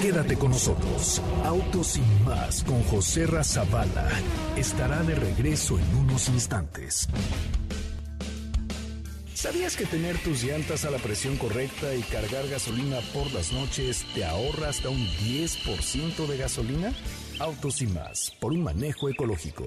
Quédate 0.00 0.36
con 0.36 0.50
nosotros. 0.50 1.22
Autos 1.44 1.86
sin 1.86 2.24
más 2.24 2.62
con 2.64 2.82
José 2.84 3.26
Razabala 3.26 4.08
estará 4.56 5.02
de 5.02 5.14
regreso 5.14 5.78
en 5.78 5.96
unos 5.96 6.28
instantes. 6.28 7.08
¿Sabías 9.32 9.76
que 9.76 9.86
tener 9.86 10.18
tus 10.18 10.44
llantas 10.44 10.84
a 10.84 10.90
la 10.90 10.98
presión 10.98 11.36
correcta 11.36 11.94
y 11.94 12.02
cargar 12.02 12.46
gasolina 12.48 12.98
por 13.14 13.32
las 13.32 13.52
noches 13.52 14.04
te 14.14 14.24
ahorra 14.24 14.68
hasta 14.68 14.90
un 14.90 15.06
10% 15.06 16.26
de 16.26 16.36
gasolina? 16.36 16.92
Autos 17.38 17.80
y 17.80 17.86
más, 17.86 18.32
por 18.38 18.52
un 18.52 18.64
manejo 18.64 19.08
ecológico. 19.08 19.66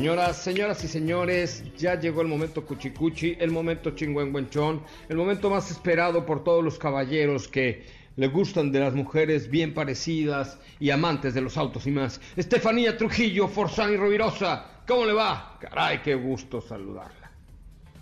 Señoras, 0.00 0.42
señoras 0.42 0.82
y 0.82 0.88
señores, 0.88 1.62
ya 1.76 2.00
llegó 2.00 2.22
el 2.22 2.28
momento 2.28 2.64
cuchicuchi, 2.64 3.36
el 3.38 3.50
momento 3.50 3.90
chingüengüenchón, 3.90 4.82
el 5.10 5.16
momento 5.18 5.50
más 5.50 5.70
esperado 5.70 6.24
por 6.24 6.42
todos 6.42 6.64
los 6.64 6.78
caballeros 6.78 7.46
que 7.48 7.84
le 8.16 8.28
gustan 8.28 8.72
de 8.72 8.80
las 8.80 8.94
mujeres 8.94 9.50
bien 9.50 9.74
parecidas 9.74 10.58
y 10.78 10.88
amantes 10.88 11.34
de 11.34 11.42
los 11.42 11.58
autos 11.58 11.86
y 11.86 11.90
más. 11.90 12.18
Estefanía 12.34 12.96
Trujillo, 12.96 13.46
Forzani 13.46 13.98
Rovirosa, 13.98 14.80
¿cómo 14.88 15.04
le 15.04 15.12
va? 15.12 15.58
Caray, 15.60 16.00
qué 16.00 16.14
gusto 16.14 16.62
saludarla. 16.62 17.30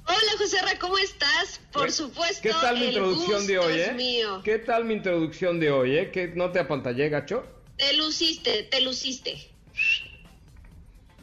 Hola 0.07 0.33
José 0.39 0.63
Ra, 0.63 0.79
¿cómo 0.79 0.99
estás? 0.99 1.61
Por 1.73 1.91
supuesto. 1.91 2.43
¿Qué 2.43 2.51
tal 2.51 2.79
mi 2.79 2.87
introducción 2.87 3.45
de 3.45 3.59
hoy, 3.59 3.73
eh? 3.77 4.23
¿Qué 4.45 4.59
tal 4.59 4.85
mi 4.85 4.95
introducción 4.95 5.59
de 5.59 5.73
hoy, 5.73 5.97
eh? 5.97 6.13
¿Que 6.13 6.29
no 6.29 6.53
te 6.53 6.61
apantallé, 6.61 7.09
gacho? 7.09 7.45
Te 7.77 7.93
luciste, 7.95 8.69
te 8.71 8.83
luciste. 8.83 9.58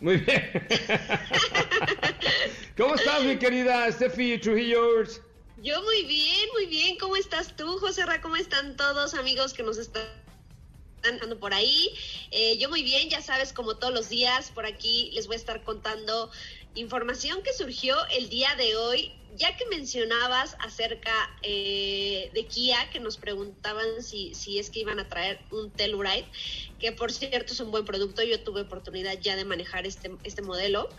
Muy 0.02 0.18
bien. 0.18 0.68
¿Cómo 2.78 2.96
estás, 2.96 3.24
mi 3.24 3.38
querida 3.38 3.92
Steffi 3.92 4.38
Trujillo? 4.40 5.04
Yo 5.58 5.82
muy 5.84 6.04
bien, 6.04 6.50
muy 6.54 6.66
bien. 6.66 6.98
¿Cómo 6.98 7.16
estás 7.16 7.56
tú, 7.56 7.78
José 7.80 8.06
Ra? 8.06 8.22
¿Cómo 8.22 8.36
están 8.36 8.76
todos 8.76 9.14
amigos 9.14 9.54
que 9.54 9.64
nos 9.64 9.78
están 9.78 10.04
dando 11.02 11.40
por 11.40 11.54
ahí? 11.54 11.90
Eh, 12.32 12.58
yo 12.58 12.70
muy 12.70 12.84
bien, 12.84 13.10
ya 13.10 13.22
sabes, 13.22 13.54
como 13.54 13.78
todos 13.78 13.94
los 13.94 14.10
días, 14.10 14.52
por 14.52 14.66
aquí 14.66 15.12
les 15.14 15.28
voy 15.28 15.36
a 15.36 15.40
estar 15.40 15.64
contando 15.64 16.30
información 16.76 17.42
que 17.42 17.54
surgió 17.54 17.96
el 18.18 18.28
día 18.30 18.54
de 18.56 18.76
hoy 18.76 19.14
ya 19.36 19.56
que 19.58 19.66
mencionabas 19.68 20.56
acerca 20.60 21.12
eh, 21.42 22.32
de 22.34 22.46
Kia, 22.46 22.90
que 22.92 23.00
nos 23.00 23.18
preguntaban 23.18 24.02
si, 24.02 24.34
si 24.34 24.60
es 24.60 24.70
que 24.70 24.80
iban 24.80 25.00
a 25.00 25.08
traer 25.08 25.40
un 25.52 25.72
Telluride, 25.72 26.26
que 26.80 26.92
por 26.92 27.12
cierto 27.12 27.54
es 27.54 27.60
un 27.60 27.72
buen 27.72 27.86
producto, 27.86 28.24
yo 28.24 28.40
tuve 28.42 28.62
oportunidad 28.62 29.20
ya 29.20 29.36
de 29.36 29.46
manejar 29.46 29.86
este, 29.86 30.12
este 30.24 30.42
modelo. 30.42 30.90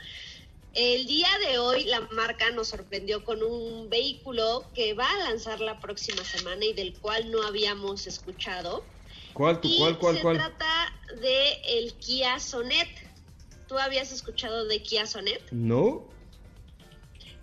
El 0.75 1.07
día 1.07 1.29
de 1.47 1.59
hoy 1.59 1.85
la 1.85 2.01
marca 2.13 2.51
nos 2.51 2.69
sorprendió 2.69 3.25
con 3.25 3.43
un 3.43 3.89
vehículo 3.89 4.67
que 4.75 4.93
va 4.93 5.11
a 5.11 5.31
lanzar 5.31 5.61
la 5.61 5.81
próxima 5.81 6.23
semana 6.23 6.67
y 6.67 6.75
del 6.75 6.93
cual 6.99 7.31
no 7.31 7.43
habíamos 7.43 8.07
escuchado. 8.07 8.85
¿Cuál, 9.33 9.61
tu, 9.61 9.75
cuál, 9.79 9.99
cuál, 9.99 10.17
se 10.17 10.23
trata 10.23 10.93
de 11.21 11.53
el 11.79 11.95
Kia 11.95 12.39
Sonet. 12.39 12.89
¿Tú 13.69 13.79
habías 13.79 14.13
escuchado 14.13 14.67
de 14.67 14.83
Kia 14.83 15.07
Sonet? 15.07 15.43
No. 15.51 16.16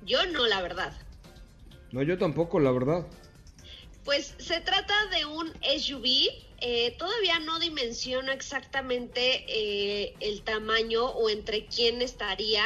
Yo 0.06 0.26
no, 0.28 0.48
la 0.48 0.62
verdad. 0.62 0.94
No, 1.92 2.02
yo 2.02 2.18
tampoco, 2.18 2.60
la 2.60 2.72
verdad. 2.72 3.06
Pues 4.04 4.34
se 4.38 4.60
trata 4.62 4.94
de 5.08 5.26
un 5.26 5.54
SUV. 5.80 6.30
Eh, 6.66 6.96
todavía 6.98 7.40
no 7.40 7.60
dimensiono 7.60 8.32
exactamente 8.32 9.46
eh, 9.48 10.14
el 10.22 10.42
tamaño 10.44 11.06
o 11.06 11.30
entre 11.30 11.66
quién 11.66 12.02
estaría, 12.02 12.64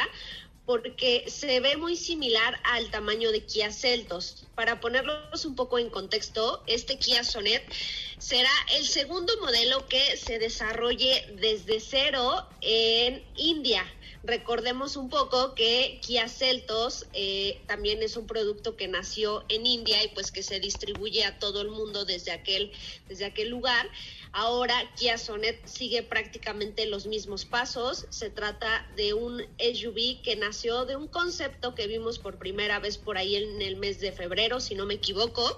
porque 0.66 1.24
se 1.28 1.60
ve 1.60 1.76
muy 1.76 1.96
similar 1.96 2.60
al 2.64 2.90
tamaño 2.90 3.32
de 3.32 3.44
Kia 3.44 3.72
Celtos. 3.72 4.46
Para 4.54 4.80
ponerlos 4.80 5.44
un 5.44 5.56
poco 5.56 5.78
en 5.78 5.90
contexto, 5.90 6.62
este 6.66 6.98
Kia 6.98 7.24
Sonet 7.24 7.64
será 8.18 8.50
el 8.76 8.86
segundo 8.86 9.32
modelo 9.40 9.86
que 9.88 10.16
se 10.16 10.38
desarrolle 10.38 11.26
desde 11.40 11.80
cero 11.80 12.46
en 12.60 13.24
India. 13.36 13.84
Recordemos 14.28 14.96
un 14.96 15.08
poco 15.08 15.54
que 15.54 16.00
Kia 16.02 16.28
Celtos 16.28 17.06
eh, 17.14 17.62
también 17.66 18.02
es 18.02 18.14
un 18.14 18.26
producto 18.26 18.76
que 18.76 18.86
nació 18.86 19.42
en 19.48 19.64
India 19.64 20.04
y 20.04 20.08
pues 20.08 20.30
que 20.30 20.42
se 20.42 20.60
distribuye 20.60 21.24
a 21.24 21.38
todo 21.38 21.62
el 21.62 21.70
mundo 21.70 22.04
desde 22.04 22.32
aquel, 22.32 22.70
desde 23.08 23.24
aquel 23.24 23.48
lugar. 23.48 23.88
Ahora 24.32 24.74
Kia 24.96 25.18
Sonet 25.18 25.66
sigue 25.66 26.02
prácticamente 26.02 26.86
los 26.86 27.06
mismos 27.06 27.44
pasos. 27.44 28.06
Se 28.10 28.30
trata 28.30 28.86
de 28.96 29.14
un 29.14 29.42
SUV 29.58 30.22
que 30.22 30.36
nació 30.36 30.84
de 30.84 30.96
un 30.96 31.08
concepto 31.08 31.74
que 31.74 31.86
vimos 31.86 32.18
por 32.18 32.38
primera 32.38 32.78
vez 32.78 32.98
por 32.98 33.18
ahí 33.18 33.36
en 33.36 33.62
el 33.62 33.76
mes 33.76 34.00
de 34.00 34.12
febrero, 34.12 34.60
si 34.60 34.74
no 34.74 34.86
me 34.86 34.94
equivoco, 34.94 35.56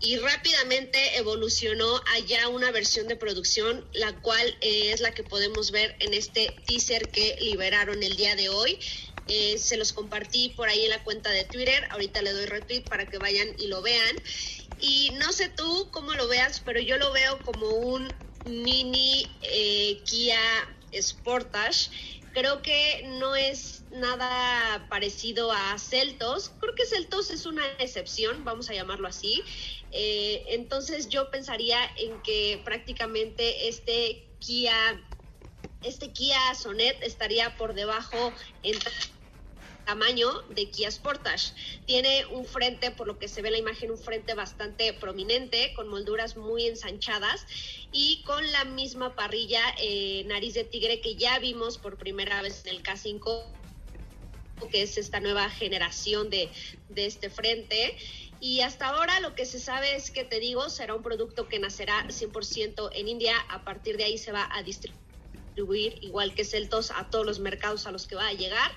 y 0.00 0.16
rápidamente 0.18 1.16
evolucionó 1.16 2.00
allá 2.14 2.48
una 2.48 2.70
versión 2.70 3.08
de 3.08 3.16
producción, 3.16 3.86
la 3.92 4.14
cual 4.20 4.46
eh, 4.60 4.90
es 4.92 5.00
la 5.00 5.12
que 5.12 5.22
podemos 5.22 5.70
ver 5.70 5.96
en 6.00 6.12
este 6.14 6.54
teaser 6.66 7.08
que 7.08 7.36
liberaron 7.40 8.02
el 8.02 8.16
día 8.16 8.36
de 8.36 8.48
hoy. 8.48 8.78
Eh, 9.26 9.56
se 9.56 9.78
los 9.78 9.94
compartí 9.94 10.50
por 10.50 10.68
ahí 10.68 10.84
en 10.84 10.90
la 10.90 11.02
cuenta 11.02 11.30
de 11.30 11.44
Twitter. 11.44 11.86
Ahorita 11.90 12.20
le 12.20 12.32
doy 12.32 12.44
retweet 12.46 12.82
para 12.82 13.06
que 13.06 13.18
vayan 13.18 13.48
y 13.58 13.68
lo 13.68 13.80
vean. 13.80 14.16
Y 14.80 15.12
no 15.18 15.32
sé 15.32 15.48
tú 15.48 15.88
cómo 15.92 16.12
lo 16.14 16.28
veas, 16.28 16.60
pero 16.60 16.80
yo 16.80 16.96
lo 16.96 17.12
veo 17.12 17.42
como 17.42 17.68
un 17.68 18.12
mini 18.44 19.38
eh, 19.42 20.02
Kia 20.04 20.38
Sportage. 20.92 21.90
Creo 22.32 22.62
que 22.62 23.02
no 23.20 23.36
es 23.36 23.84
nada 23.90 24.88
parecido 24.90 25.52
a 25.52 25.78
Celtos. 25.78 26.50
Creo 26.60 26.74
que 26.74 26.86
Celtos 26.86 27.30
es 27.30 27.46
una 27.46 27.64
excepción, 27.78 28.44
vamos 28.44 28.68
a 28.68 28.74
llamarlo 28.74 29.06
así. 29.06 29.44
Eh, 29.92 30.44
entonces 30.48 31.08
yo 31.08 31.30
pensaría 31.30 31.78
en 31.96 32.20
que 32.22 32.60
prácticamente 32.64 33.68
este 33.68 34.36
Kia, 34.40 35.00
este 35.82 36.12
Kia 36.12 36.54
Sonet 36.56 37.00
estaría 37.02 37.56
por 37.56 37.74
debajo 37.74 38.34
en 38.64 38.76
tamaño 39.84 40.42
de 40.50 40.70
Kia 40.70 40.90
Sportage. 40.90 41.52
Tiene 41.86 42.26
un 42.26 42.44
frente, 42.44 42.90
por 42.90 43.06
lo 43.06 43.18
que 43.18 43.28
se 43.28 43.42
ve 43.42 43.48
en 43.48 43.52
la 43.52 43.58
imagen, 43.58 43.90
un 43.90 43.98
frente 43.98 44.34
bastante 44.34 44.92
prominente, 44.92 45.72
con 45.74 45.88
molduras 45.88 46.36
muy 46.36 46.66
ensanchadas 46.66 47.46
y 47.92 48.22
con 48.22 48.50
la 48.52 48.64
misma 48.64 49.14
parrilla 49.14 49.62
eh, 49.78 50.24
nariz 50.26 50.54
de 50.54 50.64
tigre 50.64 51.00
que 51.00 51.16
ya 51.16 51.38
vimos 51.38 51.78
por 51.78 51.96
primera 51.96 52.42
vez 52.42 52.64
en 52.66 52.76
el 52.76 52.82
K5 52.82 53.44
que 54.70 54.82
es 54.82 54.96
esta 54.98 55.20
nueva 55.20 55.50
generación 55.50 56.30
de, 56.30 56.48
de 56.88 57.06
este 57.06 57.30
frente. 57.30 57.96
Y 58.40 58.60
hasta 58.60 58.88
ahora 58.88 59.20
lo 59.20 59.34
que 59.34 59.46
se 59.46 59.58
sabe 59.58 59.96
es 59.96 60.10
que, 60.10 60.24
te 60.24 60.38
digo, 60.38 60.68
será 60.68 60.94
un 60.94 61.02
producto 61.02 61.48
que 61.48 61.58
nacerá 61.58 62.06
100% 62.08 62.90
en 62.92 63.08
India. 63.08 63.36
A 63.48 63.64
partir 63.64 63.96
de 63.96 64.04
ahí 64.04 64.18
se 64.18 64.32
va 64.32 64.48
a 64.52 64.62
distribuir, 64.62 65.98
igual 66.02 66.34
que 66.34 66.44
Celtos, 66.44 66.90
a 66.90 67.08
todos 67.10 67.24
los 67.24 67.38
mercados 67.38 67.86
a 67.86 67.92
los 67.92 68.06
que 68.06 68.16
va 68.16 68.28
a 68.28 68.32
llegar. 68.32 68.70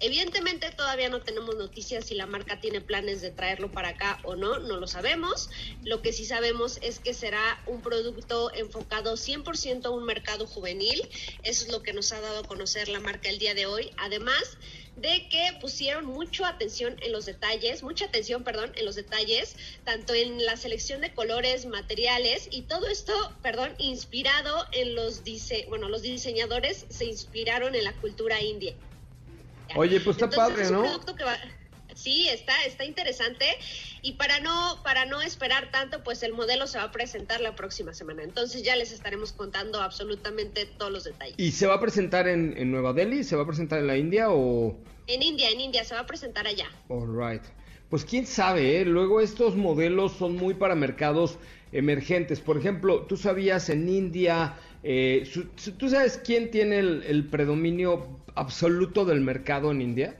Evidentemente 0.00 0.70
todavía 0.70 1.08
no 1.08 1.22
tenemos 1.22 1.56
noticias 1.56 2.06
si 2.06 2.14
la 2.14 2.26
marca 2.26 2.60
tiene 2.60 2.80
planes 2.80 3.20
de 3.20 3.30
traerlo 3.30 3.72
para 3.72 3.90
acá 3.90 4.20
o 4.22 4.36
no, 4.36 4.60
no 4.60 4.76
lo 4.76 4.86
sabemos. 4.86 5.50
Lo 5.82 6.02
que 6.02 6.12
sí 6.12 6.24
sabemos 6.24 6.78
es 6.82 7.00
que 7.00 7.14
será 7.14 7.60
un 7.66 7.82
producto 7.82 8.52
enfocado 8.54 9.14
100% 9.14 9.86
a 9.86 9.90
un 9.90 10.04
mercado 10.04 10.46
juvenil. 10.46 11.02
Eso 11.42 11.64
es 11.64 11.72
lo 11.72 11.82
que 11.82 11.92
nos 11.92 12.12
ha 12.12 12.20
dado 12.20 12.40
a 12.40 12.46
conocer 12.46 12.88
la 12.88 13.00
marca 13.00 13.28
el 13.28 13.40
día 13.40 13.54
de 13.54 13.66
hoy. 13.66 13.90
Además 13.96 14.58
de 14.94 15.28
que 15.28 15.56
pusieron 15.60 16.06
mucha 16.06 16.48
atención 16.48 16.96
en 17.02 17.12
los 17.12 17.26
detalles, 17.26 17.82
mucha 17.82 18.06
atención, 18.06 18.44
perdón, 18.44 18.72
en 18.76 18.84
los 18.84 18.96
detalles, 18.96 19.56
tanto 19.84 20.14
en 20.14 20.44
la 20.44 20.56
selección 20.56 21.00
de 21.00 21.12
colores, 21.12 21.66
materiales 21.66 22.48
y 22.50 22.62
todo 22.62 22.86
esto, 22.88 23.12
perdón, 23.42 23.74
inspirado 23.78 24.66
en 24.72 24.94
los 24.94 25.24
dice, 25.24 25.66
bueno, 25.68 25.88
los 25.88 26.02
diseñadores 26.02 26.86
se 26.88 27.04
inspiraron 27.04 27.74
en 27.74 27.84
la 27.84 27.92
cultura 27.94 28.40
india. 28.42 28.74
Oye, 29.76 30.00
pues 30.00 30.16
está 30.16 30.26
Entonces, 30.26 30.48
padre, 30.50 30.62
es 30.64 30.70
un 30.70 30.76
¿no? 30.76 30.82
producto 30.82 31.14
que 31.16 31.24
va- 31.24 31.38
Sí, 31.94 32.28
está, 32.28 32.52
está 32.64 32.84
interesante. 32.84 33.44
Y 34.02 34.12
para 34.12 34.38
no, 34.38 34.80
para 34.84 35.04
no 35.04 35.20
esperar 35.20 35.72
tanto, 35.72 36.04
pues 36.04 36.22
el 36.22 36.32
modelo 36.32 36.68
se 36.68 36.78
va 36.78 36.84
a 36.84 36.92
presentar 36.92 37.40
la 37.40 37.56
próxima 37.56 37.92
semana. 37.92 38.22
Entonces 38.22 38.62
ya 38.62 38.76
les 38.76 38.92
estaremos 38.92 39.32
contando 39.32 39.80
absolutamente 39.82 40.64
todos 40.66 40.92
los 40.92 41.02
detalles. 41.04 41.34
¿Y 41.38 41.50
se 41.50 41.66
va 41.66 41.74
a 41.74 41.80
presentar 41.80 42.28
en, 42.28 42.54
en 42.56 42.70
Nueva 42.70 42.92
Delhi? 42.92 43.24
¿Se 43.24 43.34
va 43.34 43.42
a 43.42 43.46
presentar 43.46 43.80
en 43.80 43.88
la 43.88 43.96
India 43.96 44.30
o...? 44.30 44.78
En 45.08 45.22
India, 45.22 45.50
en 45.50 45.60
India, 45.60 45.82
se 45.84 45.94
va 45.94 46.00
a 46.02 46.06
presentar 46.06 46.46
allá. 46.46 46.66
All 46.88 47.08
right. 47.18 47.42
Pues 47.90 48.04
quién 48.04 48.26
sabe, 48.26 48.80
¿eh? 48.80 48.84
Luego 48.84 49.20
estos 49.20 49.56
modelos 49.56 50.12
son 50.12 50.36
muy 50.36 50.54
para 50.54 50.76
mercados 50.76 51.38
emergentes. 51.72 52.38
Por 52.40 52.58
ejemplo, 52.58 53.06
tú 53.06 53.16
sabías 53.16 53.70
en 53.70 53.88
India, 53.88 54.54
eh, 54.82 55.28
¿tú 55.76 55.88
sabes 55.88 56.20
quién 56.24 56.50
tiene 56.50 56.78
el, 56.78 57.02
el 57.04 57.24
predominio 57.26 58.20
absoluto 58.34 59.04
del 59.04 59.20
mercado 59.20 59.70
en 59.70 59.82
India? 59.82 60.16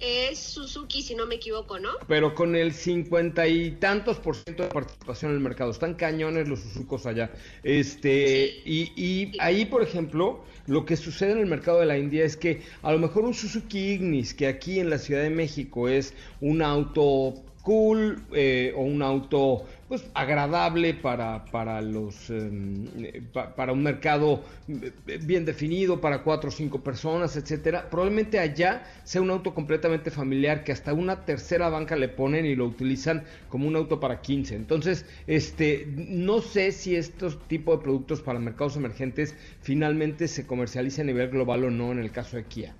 Es 0.00 0.38
Suzuki, 0.38 1.02
si 1.02 1.14
no 1.14 1.26
me 1.26 1.34
equivoco, 1.34 1.78
¿no? 1.78 1.90
Pero 2.08 2.34
con 2.34 2.56
el 2.56 2.72
cincuenta 2.72 3.46
y 3.46 3.72
tantos 3.72 4.18
por 4.18 4.34
ciento 4.34 4.62
de 4.62 4.70
participación 4.70 5.32
en 5.32 5.36
el 5.36 5.42
mercado. 5.42 5.70
Están 5.70 5.94
cañones 5.94 6.48
los 6.48 6.60
Suzucos 6.60 7.04
allá. 7.04 7.30
Este, 7.62 8.62
y, 8.64 8.92
y 8.96 9.32
ahí, 9.40 9.66
por 9.66 9.82
ejemplo, 9.82 10.42
lo 10.66 10.86
que 10.86 10.96
sucede 10.96 11.32
en 11.32 11.38
el 11.38 11.46
mercado 11.46 11.80
de 11.80 11.86
la 11.86 11.98
India 11.98 12.24
es 12.24 12.38
que 12.38 12.62
a 12.80 12.92
lo 12.92 12.98
mejor 12.98 13.24
un 13.24 13.34
Suzuki 13.34 13.92
Ignis, 13.92 14.32
que 14.32 14.46
aquí 14.46 14.80
en 14.80 14.88
la 14.88 14.96
Ciudad 14.96 15.22
de 15.22 15.30
México 15.30 15.86
es 15.86 16.14
un 16.40 16.62
auto 16.62 17.34
cool 17.62 18.22
eh, 18.34 18.72
o 18.76 18.82
un 18.82 19.02
auto 19.02 19.64
pues 19.88 20.04
agradable 20.14 20.94
para, 20.94 21.44
para 21.50 21.80
los 21.82 22.30
em, 22.30 22.86
pa- 23.32 23.54
para 23.56 23.72
un 23.72 23.82
mercado 23.82 24.42
eh, 24.68 25.18
bien 25.22 25.44
definido 25.44 26.00
para 26.00 26.22
cuatro 26.22 26.48
o 26.48 26.52
cinco 26.52 26.80
personas 26.80 27.36
etcétera. 27.36 27.88
Probablemente 27.90 28.38
allá 28.38 28.84
sea 29.04 29.20
un 29.20 29.30
auto 29.30 29.52
completamente 29.54 30.10
familiar 30.10 30.64
que 30.64 30.72
hasta 30.72 30.92
una 30.94 31.24
tercera 31.24 31.68
banca 31.68 31.96
le 31.96 32.08
ponen 32.08 32.46
y 32.46 32.54
lo 32.54 32.66
utilizan 32.66 33.24
como 33.48 33.66
un 33.68 33.76
auto 33.76 34.00
para 34.00 34.20
15 34.22 34.54
entonces 34.54 35.04
este 35.26 35.86
no 35.96 36.40
sé 36.40 36.72
si 36.72 36.96
estos 36.96 37.38
tipos 37.48 37.78
de 37.78 37.82
productos 37.82 38.20
para 38.20 38.38
mercados 38.38 38.76
emergentes 38.76 39.34
finalmente 39.62 40.28
se 40.28 40.46
comercializan 40.46 41.04
a 41.08 41.12
nivel 41.12 41.30
global 41.30 41.64
o 41.64 41.70
no 41.70 41.92
en 41.92 41.98
el 41.98 42.10
caso 42.10 42.36
de 42.36 42.44
Kia. 42.44 42.74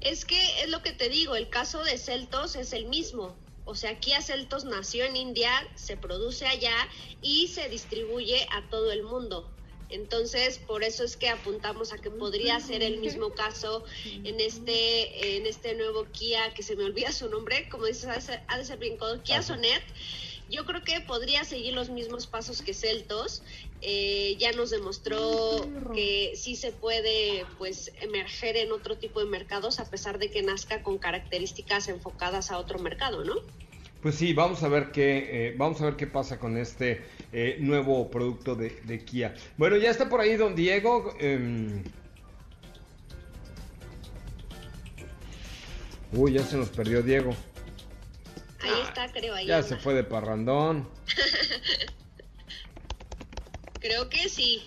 Es 0.00 0.24
que 0.24 0.38
es 0.62 0.70
lo 0.70 0.82
que 0.82 0.92
te 0.92 1.08
digo, 1.08 1.34
el 1.36 1.48
caso 1.48 1.82
de 1.82 1.98
Celtos 1.98 2.54
es 2.56 2.72
el 2.72 2.86
mismo. 2.86 3.34
O 3.66 3.74
sea, 3.74 3.98
Kia 3.98 4.22
Celtos 4.22 4.64
nació 4.64 5.04
en 5.04 5.16
India, 5.16 5.50
se 5.74 5.96
produce 5.96 6.46
allá 6.46 6.88
y 7.20 7.48
se 7.48 7.68
distribuye 7.68 8.46
a 8.52 8.70
todo 8.70 8.92
el 8.92 9.02
mundo. 9.02 9.50
Entonces, 9.88 10.58
por 10.58 10.82
eso 10.82 11.04
es 11.04 11.16
que 11.16 11.28
apuntamos 11.28 11.92
a 11.92 11.98
que 11.98 12.10
podría 12.10 12.58
ser 12.60 12.82
el 12.82 12.98
mismo 12.98 13.30
caso 13.34 13.84
en 14.04 14.40
este, 14.40 15.36
en 15.36 15.46
este 15.46 15.74
nuevo 15.74 16.06
Kia, 16.12 16.54
que 16.54 16.62
se 16.62 16.74
me 16.76 16.84
olvida 16.84 17.12
su 17.12 17.28
nombre, 17.28 17.68
como 17.68 17.86
dices, 17.86 18.06
ha 18.06 18.14
de 18.14 18.20
ser, 18.20 18.42
ha 18.48 18.58
de 18.58 18.64
ser 18.64 18.78
bien 18.78 18.98
Kia 19.22 19.42
Sonet. 19.42 19.82
Yo 20.50 20.64
creo 20.64 20.82
que 20.84 21.00
podría 21.00 21.44
seguir 21.44 21.74
los 21.74 21.90
mismos 21.90 22.26
pasos 22.26 22.62
que 22.62 22.72
Celtos. 22.72 23.42
Eh, 23.82 24.36
ya 24.38 24.52
nos 24.52 24.70
demostró 24.70 25.68
que 25.94 26.32
sí 26.36 26.56
se 26.56 26.72
puede 26.72 27.44
pues 27.58 27.92
emerger 28.00 28.56
en 28.56 28.72
otro 28.72 28.96
tipo 28.96 29.20
de 29.20 29.26
mercados 29.26 29.80
a 29.80 29.90
pesar 29.90 30.18
de 30.18 30.30
que 30.30 30.42
nazca 30.42 30.82
con 30.82 30.98
características 30.98 31.88
enfocadas 31.88 32.50
a 32.50 32.58
otro 32.58 32.78
mercado, 32.78 33.24
¿no? 33.24 33.34
Pues 34.02 34.14
sí, 34.14 34.34
vamos 34.34 34.62
a 34.62 34.68
ver 34.68 34.92
qué, 34.92 35.48
eh, 35.48 35.54
vamos 35.56 35.80
a 35.80 35.86
ver 35.86 35.96
qué 35.96 36.06
pasa 36.06 36.38
con 36.38 36.56
este 36.58 37.02
eh, 37.32 37.56
nuevo 37.58 38.08
producto 38.08 38.54
de, 38.54 39.04
Kia. 39.04 39.34
Bueno, 39.56 39.76
ya 39.78 39.90
está 39.90 40.08
por 40.08 40.20
ahí 40.20 40.36
don 40.36 40.54
Diego. 40.54 41.14
em. 41.18 41.82
Uy, 46.12 46.34
ya 46.34 46.44
se 46.44 46.56
nos 46.56 46.68
perdió 46.68 47.02
Diego. 47.02 47.34
Ahí 48.74 48.80
está, 48.82 49.08
creo, 49.12 49.34
ahí 49.34 49.46
Ya 49.46 49.56
anda. 49.58 49.68
se 49.68 49.76
fue 49.76 49.94
de 49.94 50.04
parrandón. 50.04 50.88
Creo 53.80 54.08
que 54.08 54.28
sí. 54.28 54.62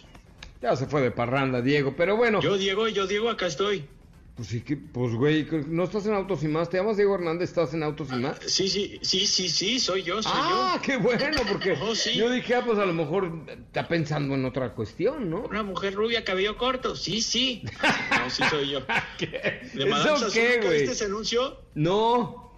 Ya 0.61 0.75
se 0.75 0.85
fue 0.87 1.01
de 1.01 1.11
parranda, 1.11 1.61
Diego. 1.61 1.95
Pero 1.95 2.15
bueno. 2.17 2.41
Yo, 2.41 2.57
Diego, 2.57 2.87
yo, 2.87 3.07
Diego, 3.07 3.29
acá 3.29 3.47
estoy. 3.47 3.85
Pues 4.35 4.47
sí, 4.47 4.61
que, 4.61 4.77
pues 4.77 5.13
güey, 5.15 5.45
no 5.67 5.83
estás 5.83 6.05
en 6.05 6.13
Autos 6.13 6.43
y 6.43 6.47
Más. 6.47 6.69
¿Te 6.69 6.77
llamas 6.77 6.95
Diego 6.95 7.15
Hernández? 7.15 7.49
¿Estás 7.49 7.73
en 7.73 7.83
Autos 7.83 8.07
y 8.13 8.15
Más? 8.15 8.39
Sí, 8.47 8.69
sí, 8.69 8.97
sí, 9.01 9.27
sí, 9.27 9.49
sí, 9.49 9.79
soy 9.81 10.03
yo, 10.03 10.23
soy 10.23 10.31
Ah, 10.33 10.75
yo. 10.75 10.81
qué 10.81 10.95
bueno, 10.95 11.41
porque 11.49 11.73
Oh, 11.81 11.93
sí. 11.93 12.13
yo 12.15 12.29
dije, 12.29 12.55
ah, 12.55 12.63
pues 12.65 12.79
a 12.79 12.85
lo 12.85 12.93
mejor 12.93 13.29
está 13.49 13.85
pensando 13.89 14.35
en 14.35 14.45
otra 14.45 14.73
cuestión, 14.73 15.29
¿no? 15.29 15.41
Una 15.41 15.63
mujer 15.63 15.93
rubia, 15.93 16.23
cabello 16.23 16.57
corto. 16.57 16.95
Sí, 16.95 17.21
sí. 17.21 17.63
No, 18.23 18.29
sí 18.29 18.43
soy 18.49 18.69
yo. 18.69 18.79
¿Qué? 19.17 19.27
¿De 19.73 19.89
¿Eso 19.89 20.29
qué, 20.31 20.59
güey? 20.61 20.73
viste 20.79 20.91
ese 20.93 21.05
anuncio? 21.05 21.59
No, 21.75 22.48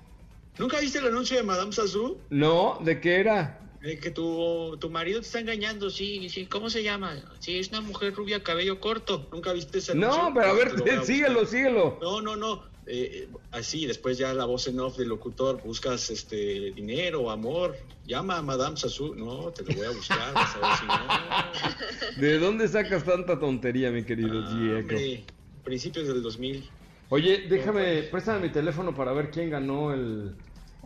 ¿Nunca 0.57 0.79
viste 0.79 0.99
el 0.99 1.07
anuncio 1.07 1.37
de 1.37 1.43
Madame 1.43 1.71
Sassou? 1.71 2.19
no, 2.29 2.79
¿de 2.83 2.99
qué 2.99 3.15
era? 3.19 3.57
Eh, 3.83 3.97
que 3.97 4.11
tu, 4.11 4.77
tu 4.79 4.91
marido 4.91 5.19
te 5.21 5.25
está 5.25 5.39
engañando, 5.39 5.89
sí, 5.89 6.29
sí. 6.29 6.45
¿Cómo 6.45 6.69
se 6.69 6.83
llama? 6.83 7.15
Sí, 7.39 7.57
es 7.57 7.69
una 7.69 7.81
mujer 7.81 8.13
rubia, 8.13 8.43
cabello 8.43 8.79
corto. 8.79 9.27
¿Nunca 9.31 9.53
viste 9.53 9.79
ese 9.79 9.93
anuncio? 9.93 10.21
No, 10.29 10.33
pero 10.35 10.47
a 10.47 10.53
ver, 10.53 10.67
a 10.67 11.03
síguelo, 11.03 11.45
síguelo. 11.47 11.97
No, 11.99 12.21
no, 12.21 12.35
no. 12.35 12.63
eh, 12.85 13.27
así, 13.51 13.87
después 13.87 14.19
ya 14.19 14.35
la 14.35 14.45
voz 14.45 14.67
en 14.67 14.79
off 14.79 14.97
del 14.97 15.07
locutor, 15.07 15.63
buscas 15.63 16.11
este 16.11 16.71
dinero, 16.73 17.31
amor, 17.31 17.75
llama 18.05 18.37
a 18.37 18.41
Madame 18.43 18.77
Sassou, 18.77 19.15
no, 19.15 19.51
te 19.51 19.63
lo 19.63 19.73
voy 19.73 19.87
a 19.87 19.91
buscar, 19.91 20.31
vas 20.35 20.55
a 20.55 20.59
ver 20.59 20.77
si 20.77 20.85
no. 20.85 22.21
¿De 22.21 22.37
dónde 22.37 22.67
sacas 22.67 23.03
tanta 23.03 23.39
tontería, 23.39 23.89
mi 23.89 24.03
querido 24.03 24.43
Ah, 24.43 24.77
hombre, 24.79 25.25
principios 25.63 26.07
del 26.07 26.21
2000. 26.21 26.69
Oye, 27.13 27.39
déjame, 27.49 28.03
préstame 28.03 28.39
mi 28.39 28.49
teléfono 28.53 28.95
para 28.95 29.11
ver 29.11 29.31
quién 29.31 29.49
ganó 29.49 29.93
el, 29.93 30.33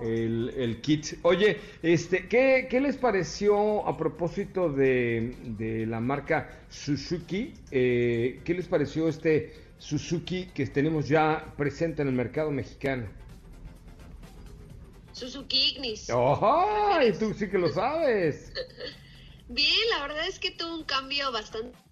el, 0.02 0.52
el 0.58 0.82
kit. 0.82 1.20
Oye, 1.22 1.60
este, 1.84 2.28
¿qué, 2.28 2.66
qué 2.68 2.82
les 2.82 2.98
pareció 2.98 3.88
a 3.88 3.96
propósito 3.96 4.70
de, 4.70 5.36
de 5.44 5.86
la 5.86 6.00
marca 6.00 6.50
Suzuki? 6.68 7.54
Eh, 7.70 8.42
¿Qué 8.44 8.56
les 8.56 8.68
pareció 8.68 9.08
este 9.08 9.54
Suzuki 9.78 10.48
que 10.48 10.66
tenemos 10.66 11.08
ya 11.08 11.54
presente 11.58 12.02
en 12.02 12.08
el 12.08 12.16
mercado 12.16 12.50
mexicano? 12.50 13.06
Suzuki 15.12 15.76
Ignis. 15.76 16.10
¡Ay! 16.10 17.14
Tú 17.20 17.36
sí 17.36 17.48
que 17.48 17.60
lo 17.60 17.72
sabes. 17.72 18.52
Bien, 19.48 19.90
la 19.92 20.08
verdad 20.08 20.28
es 20.28 20.40
que 20.40 20.50
tuvo 20.50 20.74
un 20.76 20.86
cambio 20.86 21.32
bastante 21.32 21.85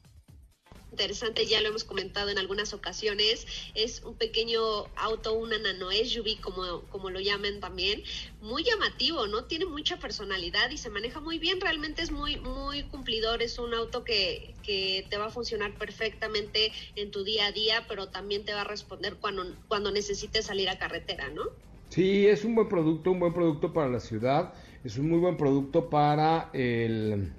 interesante, 0.94 1.48
ya 1.48 1.60
lo 1.60 1.70
hemos 1.70 1.84
comentado 1.84 2.30
en 2.30 2.38
algunas 2.38 2.72
ocasiones, 2.72 3.48
es 3.74 4.04
un 4.04 4.16
pequeño 4.16 4.62
auto, 4.96 5.34
una 5.34 5.58
nano 5.58 5.90
SUV 5.92 6.40
como, 6.40 6.82
como 6.90 7.10
lo 7.10 7.20
llaman 7.20 7.60
también, 7.60 8.04
muy 8.42 8.64
llamativo, 8.64 9.26
¿no? 9.26 9.46
Tiene 9.46 9.66
mucha 9.66 9.98
personalidad 9.98 10.70
y 10.70 10.78
se 10.78 10.92
maneja 10.92 11.20
muy 11.20 11.40
bien, 11.40 11.60
realmente 11.60 12.04
es 12.04 12.12
muy, 12.12 12.38
muy 12.38 12.84
cumplidor, 12.84 13.42
es 13.42 13.58
un 13.58 13.74
auto 13.74 14.04
que, 14.04 14.54
que 14.62 15.08
te 15.10 15.18
va 15.18 15.26
a 15.26 15.30
funcionar 15.32 15.76
perfectamente 15.80 16.72
en 16.96 17.10
tu 17.10 17.24
día 17.24 17.48
a 17.48 17.52
día, 17.52 17.86
pero 17.88 18.10
también 18.10 18.46
te 18.46 18.54
va 18.54 18.62
a 18.62 18.66
responder 18.66 19.18
cuando, 19.20 19.44
cuando 19.68 19.92
necesites 19.92 20.46
salir 20.46 20.70
a 20.70 20.78
carretera, 20.78 21.30
¿no? 21.32 21.44
Sí, 21.90 22.28
es 22.28 22.46
un 22.46 22.54
buen 22.54 22.70
producto, 22.70 23.10
un 23.10 23.20
buen 23.20 23.34
producto 23.34 23.74
para 23.74 23.90
la 23.90 24.00
ciudad, 24.00 24.54
es 24.84 24.98
un 24.98 25.10
muy 25.10 25.20
buen 25.20 25.38
producto 25.38 25.90
para 25.90 26.52
el, 26.54 27.34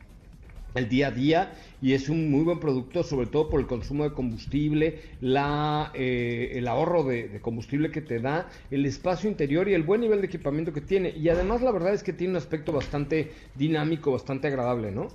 el 0.75 0.89
día 0.89 1.09
a 1.09 1.11
día 1.11 1.55
y 1.81 1.93
es 1.93 2.09
un 2.09 2.31
muy 2.31 2.43
buen 2.43 2.61
producto 2.61 3.03
sobre 3.03 3.27
todo 3.27 3.49
por 3.49 3.61
el 3.61 3.67
consumo 3.67 4.05
de 4.05 4.13
combustible, 4.13 5.01
la, 5.21 5.91
eh, 5.95 6.53
el 6.55 6.69
ahorro 6.69 7.05
de, 7.05 7.29
de 7.29 7.41
combustible 7.41 7.91
que 7.91 8.01
te 8.01 8.21
da, 8.21 8.49
el 8.71 8.87
espacio 8.87 9.29
interior 9.31 9.69
y 9.69 9.75
el 9.75 9.83
buen 9.83 10.01
nivel 10.01 10.21
de 10.21 10.27
equipamiento 10.27 10.73
que 10.73 10.81
tiene. 10.81 11.11
Y 11.17 11.29
además 11.29 11.63
la 11.63 11.71
verdad 11.73 11.95
es 11.95 12.03
que 12.03 12.13
tiene 12.13 12.33
un 12.33 12.37
aspecto 12.39 12.73
bastante 12.73 13.33
dinámico, 13.55 14.13
bastante 14.13 14.49
agradable, 14.49 14.91
¿no? 14.91 15.11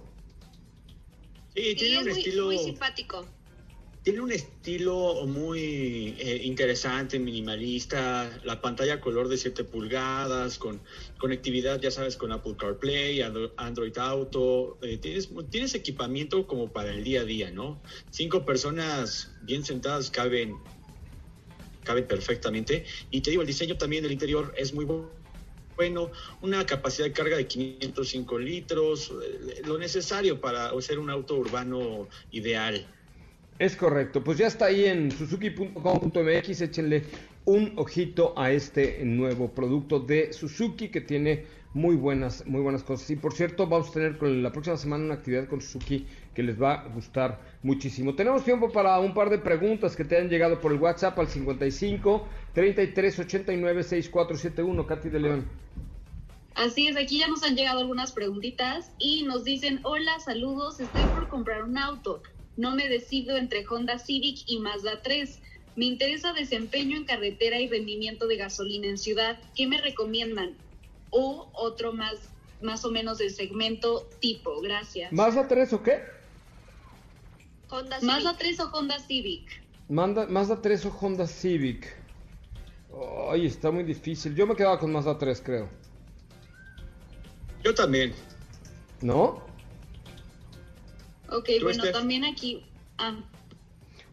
Sí, 1.55 1.75
Sí, 1.75 1.75
tiene 1.75 1.97
es 1.97 2.03
un 2.03 2.07
muy, 2.07 2.11
estilo... 2.11 2.45
muy 2.45 2.57
simpático. 2.57 3.25
Tiene 4.09 4.23
un 4.23 4.31
estilo 4.31 5.23
muy 5.27 6.15
eh, 6.19 6.41
interesante, 6.43 7.19
minimalista, 7.19 8.41
la 8.43 8.59
pantalla 8.59 8.99
color 8.99 9.27
de 9.27 9.37
7 9.37 9.63
pulgadas, 9.65 10.57
con 10.57 10.81
conectividad, 11.19 11.79
ya 11.79 11.91
sabes, 11.91 12.17
con 12.17 12.31
Apple 12.31 12.55
CarPlay, 12.57 13.21
Andro- 13.21 13.53
Android 13.57 13.95
Auto, 13.99 14.79
eh, 14.81 14.97
tienes, 14.97 15.29
tienes 15.51 15.75
equipamiento 15.75 16.47
como 16.47 16.73
para 16.73 16.89
el 16.89 17.03
día 17.03 17.21
a 17.21 17.23
día, 17.23 17.51
¿no? 17.51 17.83
Cinco 18.09 18.43
personas 18.45 19.29
bien 19.43 19.63
sentadas 19.63 20.09
caben, 20.09 20.55
caben 21.83 22.07
perfectamente. 22.07 22.87
Y 23.11 23.21
te 23.21 23.29
digo, 23.29 23.43
el 23.43 23.47
diseño 23.47 23.77
también 23.77 24.01
del 24.01 24.11
interior 24.13 24.51
es 24.57 24.73
muy 24.73 24.85
bu- 24.85 25.13
bueno, 25.77 26.09
una 26.41 26.65
capacidad 26.65 27.05
de 27.05 27.13
carga 27.13 27.37
de 27.37 27.47
505 27.47 28.39
litros, 28.39 29.11
eh, 29.11 29.61
lo 29.65 29.77
necesario 29.77 30.41
para 30.41 30.71
ser 30.81 30.97
un 30.97 31.11
auto 31.11 31.35
urbano 31.35 32.09
ideal. 32.31 32.95
Es 33.59 33.75
correcto, 33.75 34.23
pues 34.23 34.37
ya 34.37 34.47
está 34.47 34.67
ahí 34.67 34.85
en 34.85 35.11
suzuki.com.mx, 35.11 36.61
échenle 36.61 37.03
un 37.43 37.73
ojito 37.75 38.33
a 38.39 38.51
este 38.51 39.03
nuevo 39.03 39.49
producto 39.49 39.99
de 39.99 40.31
Suzuki 40.31 40.87
que 40.87 41.01
tiene 41.01 41.45
muy 41.73 41.97
buenas, 41.97 42.47
muy 42.47 42.61
buenas 42.61 42.83
cosas. 42.83 43.09
Y 43.09 43.17
por 43.17 43.33
cierto, 43.33 43.67
vamos 43.67 43.89
a 43.89 43.91
tener 43.91 44.17
con 44.17 44.41
la 44.41 44.53
próxima 44.53 44.77
semana 44.77 45.03
una 45.03 45.15
actividad 45.15 45.49
con 45.49 45.59
Suzuki 45.59 46.05
que 46.33 46.41
les 46.41 46.59
va 46.59 46.75
a 46.75 46.87
gustar 46.87 47.41
muchísimo. 47.61 48.15
Tenemos 48.15 48.45
tiempo 48.45 48.71
para 48.71 48.97
un 48.99 49.13
par 49.13 49.29
de 49.29 49.39
preguntas 49.39 49.93
que 49.97 50.05
te 50.05 50.17
han 50.17 50.29
llegado 50.29 50.61
por 50.61 50.71
el 50.71 50.79
WhatsApp 50.79 51.19
al 51.19 51.27
55 51.27 52.27
33 52.53 53.19
89 53.19 53.83
6471, 53.83 54.87
Katy 54.87 55.09
de 55.09 55.19
León. 55.19 55.45
Así 56.55 56.87
es, 56.87 56.95
aquí 56.95 57.19
ya 57.19 57.27
nos 57.27 57.43
han 57.43 57.57
llegado 57.57 57.81
algunas 57.81 58.13
preguntitas 58.13 58.93
y 58.99 59.23
nos 59.23 59.43
dicen, 59.43 59.81
hola, 59.83 60.17
saludos, 60.19 60.79
estoy 60.79 61.03
por 61.13 61.27
comprar 61.27 61.65
un 61.65 61.77
auto. 61.77 62.21
No 62.59 62.75
me 62.75 62.89
decido 62.89 63.37
entre 63.37 63.65
Honda 63.65 63.97
Civic 63.99 64.43
y 64.45 64.59
Mazda 64.59 65.01
3. 65.01 65.39
Me 65.77 65.85
interesa 65.85 66.33
desempeño 66.33 66.97
en 66.97 67.05
carretera 67.05 67.57
y 67.57 67.69
rendimiento 67.69 68.27
de 68.27 68.35
gasolina 68.35 68.87
en 68.87 68.97
ciudad. 68.97 69.39
¿Qué 69.55 69.65
me 69.65 69.79
recomiendan? 69.79 70.57
O 71.09 71.49
otro 71.53 71.93
más, 71.93 72.15
más 72.61 72.83
o 72.83 72.91
menos 72.91 73.17
del 73.17 73.29
segmento 73.29 74.09
tipo. 74.19 74.59
Gracias. 74.59 75.09
¿Mazda 75.13 75.47
3 75.47 75.71
o 75.71 75.83
qué? 75.83 76.01
Honda 77.69 77.97
Mazda 78.01 78.31
Civic. 78.31 78.39
3 78.39 78.59
o 78.59 78.71
Honda 78.73 78.99
Civic. 78.99 79.63
Manda, 79.87 80.25
Mazda 80.25 80.61
3 80.61 80.85
o 80.87 80.89
Honda 80.89 81.27
Civic. 81.27 81.95
Ay, 83.31 83.45
está 83.45 83.71
muy 83.71 83.85
difícil. 83.85 84.35
Yo 84.35 84.45
me 84.45 84.57
quedaba 84.57 84.77
con 84.77 84.91
Mazda 84.91 85.17
3, 85.17 85.41
creo. 85.45 85.69
Yo 87.63 87.73
también. 87.73 88.13
¿No? 88.99 89.48
Ok, 91.31 91.49
¿Tú, 91.59 91.65
bueno, 91.65 91.83
Steph? 91.83 91.93
también 91.93 92.25
aquí... 92.25 92.63
Ah, 92.97 93.17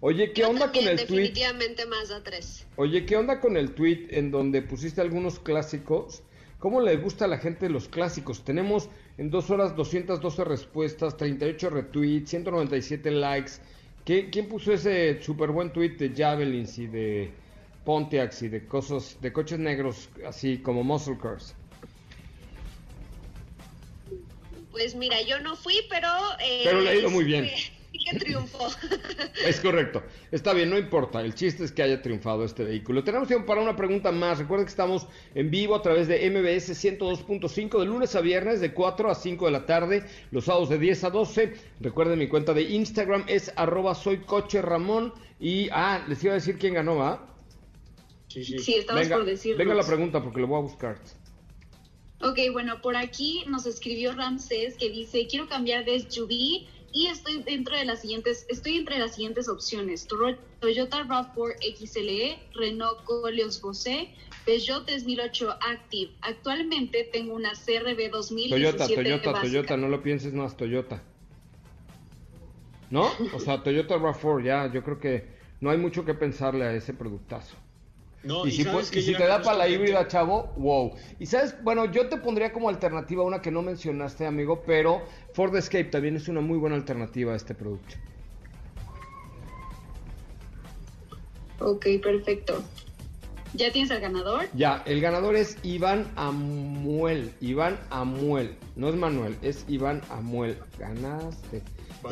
Oye, 0.00 0.32
¿qué 0.32 0.42
Yo 0.42 0.50
onda 0.50 0.70
con 0.70 0.86
el 0.86 0.96
tweet? 0.96 1.06
definitivamente 1.22 1.86
Mazda 1.86 2.22
3. 2.22 2.66
Oye, 2.76 3.06
¿qué 3.06 3.16
onda 3.16 3.40
con 3.40 3.56
el 3.56 3.72
tweet 3.72 4.08
en 4.10 4.30
donde 4.30 4.60
pusiste 4.62 5.00
algunos 5.00 5.38
clásicos? 5.40 6.22
¿Cómo 6.58 6.80
le 6.80 6.96
gusta 6.96 7.24
a 7.24 7.28
la 7.28 7.38
gente 7.38 7.68
los 7.70 7.88
clásicos? 7.88 8.44
Tenemos 8.44 8.88
en 9.18 9.30
dos 9.30 9.50
horas 9.50 9.74
212 9.74 10.44
respuestas, 10.44 11.16
38 11.16 11.70
retweets, 11.70 12.30
197 12.30 13.10
likes. 13.10 13.52
¿Qué- 14.04 14.28
¿Quién 14.30 14.48
puso 14.48 14.72
ese 14.72 15.20
súper 15.22 15.50
buen 15.50 15.72
tweet 15.72 15.96
de 15.96 16.12
Javelins 16.14 16.78
y 16.78 16.86
de 16.86 17.30
Pontiacs 17.84 18.42
y 18.42 18.48
de 18.48 18.66
cosas, 18.66 19.16
de 19.20 19.32
coches 19.32 19.58
negros 19.58 20.10
así 20.26 20.58
como 20.58 20.84
muscle 20.84 21.18
cars? 21.18 21.54
Pues 24.76 24.94
mira, 24.94 25.22
yo 25.22 25.40
no 25.40 25.56
fui, 25.56 25.74
pero... 25.88 26.06
eh, 26.38 26.60
Pero 26.64 26.80
le 26.82 26.90
ha 26.90 26.94
ido 26.94 27.08
muy 27.10 27.24
bien. 27.24 27.46
Sí, 27.46 27.98
que 28.10 28.18
triunfó. 28.18 28.68
Es 29.46 29.58
correcto. 29.60 30.02
Está 30.30 30.52
bien, 30.52 30.68
no 30.68 30.76
importa. 30.76 31.22
El 31.22 31.34
chiste 31.34 31.64
es 31.64 31.72
que 31.72 31.82
haya 31.82 32.02
triunfado 32.02 32.44
este 32.44 32.62
vehículo. 32.62 33.02
Tenemos 33.02 33.26
tiempo 33.26 33.46
para 33.46 33.62
una 33.62 33.74
pregunta 33.74 34.12
más. 34.12 34.38
Recuerden 34.38 34.66
que 34.66 34.70
estamos 34.70 35.06
en 35.34 35.50
vivo 35.50 35.74
a 35.74 35.80
través 35.80 36.08
de 36.08 36.28
MBS 36.30 36.74
102.5 36.74 37.78
de 37.80 37.86
lunes 37.86 38.14
a 38.14 38.20
viernes 38.20 38.60
de 38.60 38.74
4 38.74 39.10
a 39.10 39.14
5 39.14 39.46
de 39.46 39.50
la 39.52 39.64
tarde, 39.64 40.04
los 40.30 40.44
sábados 40.44 40.68
de 40.68 40.78
10 40.78 41.04
a 41.04 41.10
12. 41.10 41.54
Recuerden 41.80 42.18
mi 42.18 42.28
cuenta 42.28 42.52
de 42.52 42.62
Instagram 42.62 43.24
es 43.28 43.50
arroba 43.56 43.94
soy 43.94 44.18
coche 44.18 44.60
Ramón. 44.60 45.14
Y, 45.40 45.70
ah, 45.72 46.04
les 46.06 46.22
iba 46.22 46.32
a 46.32 46.36
decir 46.36 46.58
quién 46.58 46.74
ganó, 46.74 46.96
¿va? 46.96 47.26
Sí, 48.28 48.44
sí. 48.44 48.58
sí, 48.58 48.74
estamos 48.74 49.02
Venga, 49.02 49.16
por 49.16 49.24
decirlo. 49.24 49.58
venga 49.58 49.74
la 49.74 49.86
pregunta 49.86 50.22
porque 50.22 50.40
lo 50.40 50.48
voy 50.48 50.58
a 50.58 50.62
buscar. 50.62 50.98
Ok, 52.22 52.38
bueno, 52.52 52.80
por 52.80 52.96
aquí 52.96 53.44
nos 53.46 53.66
escribió 53.66 54.12
Ramsés 54.12 54.76
que 54.76 54.90
dice, 54.90 55.26
quiero 55.26 55.48
cambiar 55.48 55.84
de 55.84 56.00
SUV 56.00 56.66
y 56.92 57.08
estoy 57.08 57.42
dentro 57.42 57.76
de 57.76 57.84
las 57.84 58.00
siguientes, 58.00 58.46
estoy 58.48 58.78
entre 58.78 58.98
las 58.98 59.14
siguientes 59.14 59.48
opciones. 59.48 60.08
Toyota 60.60 61.04
RAV4 61.04 61.56
XLE, 61.76 62.38
Renault 62.54 63.04
Koleos 63.04 63.60
Bose, 63.60 64.08
Peugeot 64.46 64.86
3008 64.86 65.58
Active. 65.60 66.12
Actualmente 66.22 67.06
tengo 67.12 67.34
una 67.34 67.50
CRB 67.52 68.10
2017 68.10 68.48
Toyota, 68.48 68.86
Toyota, 68.86 69.32
básica. 69.32 69.50
Toyota, 69.52 69.76
no 69.76 69.88
lo 69.88 70.02
pienses 70.02 70.32
más, 70.32 70.56
Toyota. 70.56 71.02
¿No? 72.90 73.10
O 73.34 73.40
sea, 73.40 73.62
Toyota 73.62 73.96
RAV4, 73.96 74.42
ya, 74.42 74.72
yo 74.72 74.82
creo 74.82 74.98
que 74.98 75.28
no 75.60 75.68
hay 75.68 75.76
mucho 75.76 76.06
que 76.06 76.14
pensarle 76.14 76.64
a 76.64 76.72
ese 76.72 76.94
productazo. 76.94 77.56
No, 78.22 78.46
y 78.46 78.50
si, 78.50 78.64
que 78.64 79.00
y 79.00 79.14
te 79.14 79.26
da 79.26 79.40
para 79.40 79.58
la 79.58 79.68
híbrida, 79.68 80.08
chavo, 80.08 80.52
wow. 80.56 80.92
Y 81.20 81.26
sabes, 81.26 81.54
bueno, 81.62 81.84
yo 81.84 82.08
te 82.08 82.16
pondría 82.16 82.52
como 82.52 82.68
alternativa 82.68 83.22
una 83.22 83.40
que 83.40 83.50
no 83.50 83.62
mencionaste, 83.62 84.26
amigo, 84.26 84.62
pero 84.66 85.02
Ford 85.32 85.54
Escape 85.54 85.84
también 85.84 86.16
es 86.16 86.26
una 86.26 86.40
muy 86.40 86.58
buena 86.58 86.74
alternativa 86.74 87.34
a 87.34 87.36
este 87.36 87.54
producto. 87.54 87.94
Ok, 91.60 91.86
perfecto. 92.02 92.62
¿Ya 93.54 93.72
tienes 93.72 93.90
al 93.90 94.00
ganador? 94.00 94.46
Ya, 94.54 94.82
el 94.86 95.00
ganador 95.00 95.36
es 95.36 95.56
Iván 95.62 96.06
Amuel. 96.16 97.32
Iván 97.40 97.78
Amuel. 97.90 98.56
No 98.74 98.88
es 98.88 98.96
Manuel, 98.96 99.36
es 99.40 99.64
Iván 99.68 100.02
Amuel. 100.10 100.58
Ganaste. 100.78 101.62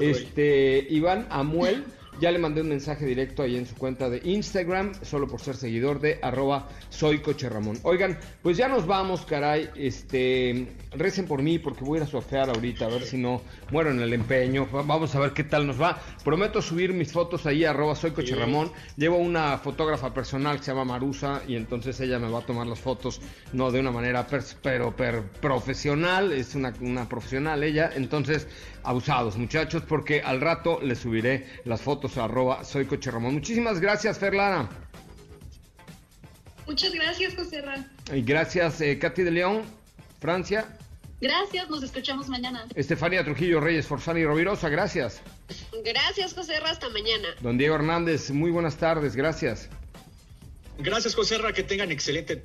Este, 0.01 0.87
Iván 0.89 1.27
Amuel 1.31 1.85
Ya 2.21 2.31
le 2.31 2.39
mandé 2.39 2.61
un 2.61 2.69
mensaje 2.69 3.05
directo 3.05 3.43
ahí 3.43 3.57
en 3.57 3.67
su 3.67 3.75
cuenta 3.75 4.09
de 4.09 4.21
Instagram, 4.25 4.93
solo 5.03 5.27
por 5.27 5.41
ser 5.41 5.57
seguidor 5.57 6.01
de 6.01 6.19
arroba 6.23 6.69
soy 6.89 7.19
Coche 7.19 7.49
Ramón. 7.49 7.79
Oigan, 7.83 8.19
pues 8.43 8.57
ya 8.57 8.69
nos 8.69 8.87
vamos, 8.87 9.27
caray. 9.27 9.69
Este, 9.75 10.69
recen 10.93 11.27
por 11.27 11.43
mí 11.43 11.59
porque 11.59 11.85
voy 11.85 11.99
a 11.99 12.03
ir 12.03 12.07
a 12.07 12.11
surfear 12.11 12.51
ahorita, 12.51 12.87
a 12.87 12.89
ver 12.89 13.03
si 13.03 13.19
no 13.19 13.43
muero 13.73 13.91
en 13.91 14.01
el 14.01 14.13
empeño. 14.13 14.67
Vamos 14.67 15.15
a 15.15 15.21
ver 15.21 15.33
qué 15.33 15.43
tal 15.43 15.67
nos 15.67 15.81
va. 15.81 16.01
Prometo 16.23 16.63
subir 16.63 16.93
mis 16.93 17.13
fotos 17.13 17.47
ahí, 17.47 17.65
arroba 17.65 17.97
soy 17.97 18.13
Coche 18.13 18.37
Ramón. 18.37 18.71
Llevo 18.97 19.17
una 19.17 19.59
fotógrafa 19.59 20.15
personal 20.15 20.59
que 20.59 20.65
se 20.65 20.71
llama 20.71 20.85
Marusa 20.85 21.43
y 21.49 21.57
entonces 21.57 21.99
ella 22.01 22.19
me 22.19 22.31
va 22.31 22.39
a 22.41 22.47
tomar 22.47 22.67
las 22.67 22.79
fotos, 22.79 23.21
no 23.53 23.73
de 23.73 23.81
una 23.81 23.91
manera, 23.91 24.27
pero 24.63 24.95
profesional, 25.41 26.33
es 26.33 26.55
una, 26.55 26.73
una 26.81 27.09
profesional 27.09 27.63
ella. 27.63 27.91
Entonces, 27.95 28.47
abusados, 28.85 29.37
muchachos, 29.37 29.83
porque 29.89 30.21
al 30.21 30.41
rato 30.41 30.79
les 30.83 30.99
subiré 30.99 31.47
las 31.65 31.81
fotos 31.81 32.04
arroba 32.17 32.65
soy 32.65 32.87
Coche 32.87 33.11
Ramón. 33.11 33.35
Muchísimas 33.35 33.81
gracias, 33.81 34.19
Ferlana. 34.19 34.69
Muchas 36.67 36.95
gracias, 36.95 37.35
José 37.35 37.61
Ra. 37.61 37.87
Y 38.13 38.23
gracias, 38.23 38.81
eh, 38.81 38.99
Katy 38.99 39.23
de 39.23 39.31
León, 39.31 39.63
Francia. 40.21 40.67
Gracias, 41.21 41.69
nos 41.71 41.83
escuchamos 41.83 42.29
mañana. 42.29 42.67
Estefanía 42.75 43.25
Trujillo 43.25 43.61
Reyes, 43.61 43.87
Forzani 43.87 44.21
y 44.21 44.25
Rovirosa, 44.25 44.69
gracias. 44.69 45.21
Gracias, 45.85 46.35
José 46.35 46.61
Ra, 46.61 46.71
hasta 46.71 46.89
mañana. 46.89 47.29
Don 47.41 47.59
Diego 47.59 47.75
Hernández, 47.75 48.31
muy 48.31 48.51
buenas 48.51 48.77
tardes, 48.77 49.15
gracias. 49.17 49.69
Gracias, 50.79 51.15
José 51.15 51.39
Ra, 51.39 51.53
que 51.53 51.63
tengan 51.63 51.93
excelente 51.93 52.43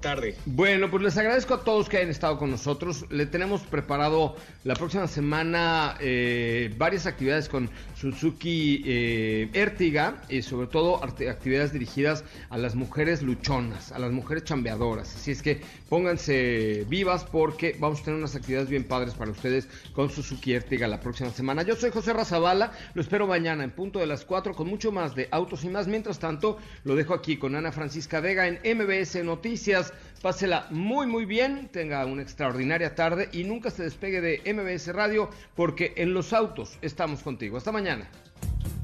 tarde. 0.00 0.36
Bueno, 0.46 0.90
pues 0.90 1.02
les 1.02 1.16
agradezco 1.16 1.54
a 1.54 1.64
todos 1.64 1.88
que 1.88 1.98
hayan 1.98 2.10
estado 2.10 2.38
con 2.38 2.50
nosotros. 2.50 3.04
Le 3.10 3.26
tenemos 3.26 3.62
preparado 3.62 4.36
la 4.64 4.74
próxima 4.74 5.06
semana 5.06 5.96
eh, 6.00 6.74
varias 6.76 7.06
actividades 7.06 7.48
con 7.48 7.70
Suzuki 7.98 8.82
eh, 8.86 9.50
Ertiga 9.52 10.22
y 10.28 10.42
sobre 10.42 10.68
todo 10.68 11.02
actividades 11.02 11.72
dirigidas 11.72 12.24
a 12.50 12.58
las 12.58 12.74
mujeres 12.74 13.22
luchonas, 13.22 13.92
a 13.92 13.98
las 13.98 14.12
mujeres 14.12 14.44
chambeadoras. 14.44 15.14
Así 15.14 15.30
es 15.30 15.42
que 15.42 15.60
pónganse 15.88 16.84
vivas 16.88 17.24
porque 17.24 17.76
vamos 17.78 18.00
a 18.00 18.04
tener 18.04 18.18
unas 18.18 18.34
actividades 18.34 18.68
bien 18.68 18.84
padres 18.84 19.14
para 19.14 19.30
ustedes 19.30 19.68
con 19.92 20.10
Suzuki 20.10 20.52
Ertiga 20.52 20.86
la 20.88 21.00
próxima 21.00 21.30
semana. 21.30 21.62
Yo 21.62 21.76
soy 21.76 21.90
José 21.90 22.12
Razabala, 22.12 22.72
lo 22.94 23.02
espero 23.02 23.26
mañana 23.26 23.64
en 23.64 23.70
punto 23.70 23.98
de 23.98 24.06
las 24.06 24.24
4 24.24 24.54
con 24.54 24.68
mucho 24.68 24.92
más 24.92 25.14
de 25.14 25.28
autos 25.30 25.64
y 25.64 25.68
más. 25.68 25.86
Mientras 25.86 26.18
tanto, 26.18 26.58
lo 26.84 26.94
dejo 26.94 27.14
aquí 27.14 27.36
con 27.36 27.54
Ana 27.54 27.72
Francisca 27.72 28.20
Vega 28.20 28.46
en 28.46 28.60
MBS 28.76 29.24
Noticias. 29.24 29.85
Pásela 30.22 30.66
muy 30.70 31.06
muy 31.06 31.24
bien, 31.24 31.68
tenga 31.68 32.04
una 32.06 32.22
extraordinaria 32.22 32.94
tarde 32.94 33.28
y 33.32 33.44
nunca 33.44 33.70
se 33.70 33.84
despegue 33.84 34.20
de 34.20 34.42
MBS 34.52 34.88
Radio 34.94 35.30
porque 35.54 35.92
en 35.96 36.14
los 36.14 36.32
autos 36.32 36.78
estamos 36.82 37.22
contigo. 37.22 37.56
Hasta 37.56 37.72
mañana. 37.72 38.08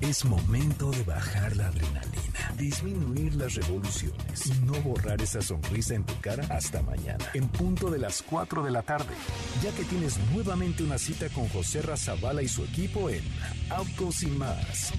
Es 0.00 0.24
momento 0.24 0.90
de 0.90 1.05
bajar 1.05 1.55
la 1.57 1.68
adrenalina, 1.68 2.53
disminuir 2.57 3.36
las 3.36 3.55
revoluciones 3.55 4.46
y 4.46 4.53
no 4.64 4.72
borrar 4.82 5.22
esa 5.22 5.40
sonrisa 5.40 5.94
en 5.94 6.05
tu 6.05 6.20
cara 6.20 6.44
hasta 6.50 6.82
mañana, 6.82 7.24
en 7.34 7.48
punto 7.48 7.88
de 7.88 8.00
las 8.00 8.20
4 8.22 8.64
de 8.64 8.72
la 8.72 8.82
tarde, 8.82 9.14
ya 9.62 9.70
que 9.72 9.84
tienes 9.84 10.18
nuevamente 10.32 10.82
una 10.82 10.98
cita 10.98 11.28
con 11.28 11.48
José 11.48 11.82
Razabala 11.82 12.42
y 12.42 12.48
su 12.48 12.64
equipo 12.64 13.11
en 13.11 13.22
Autos 13.70 14.24
y 14.24 14.26
más. 14.26 14.92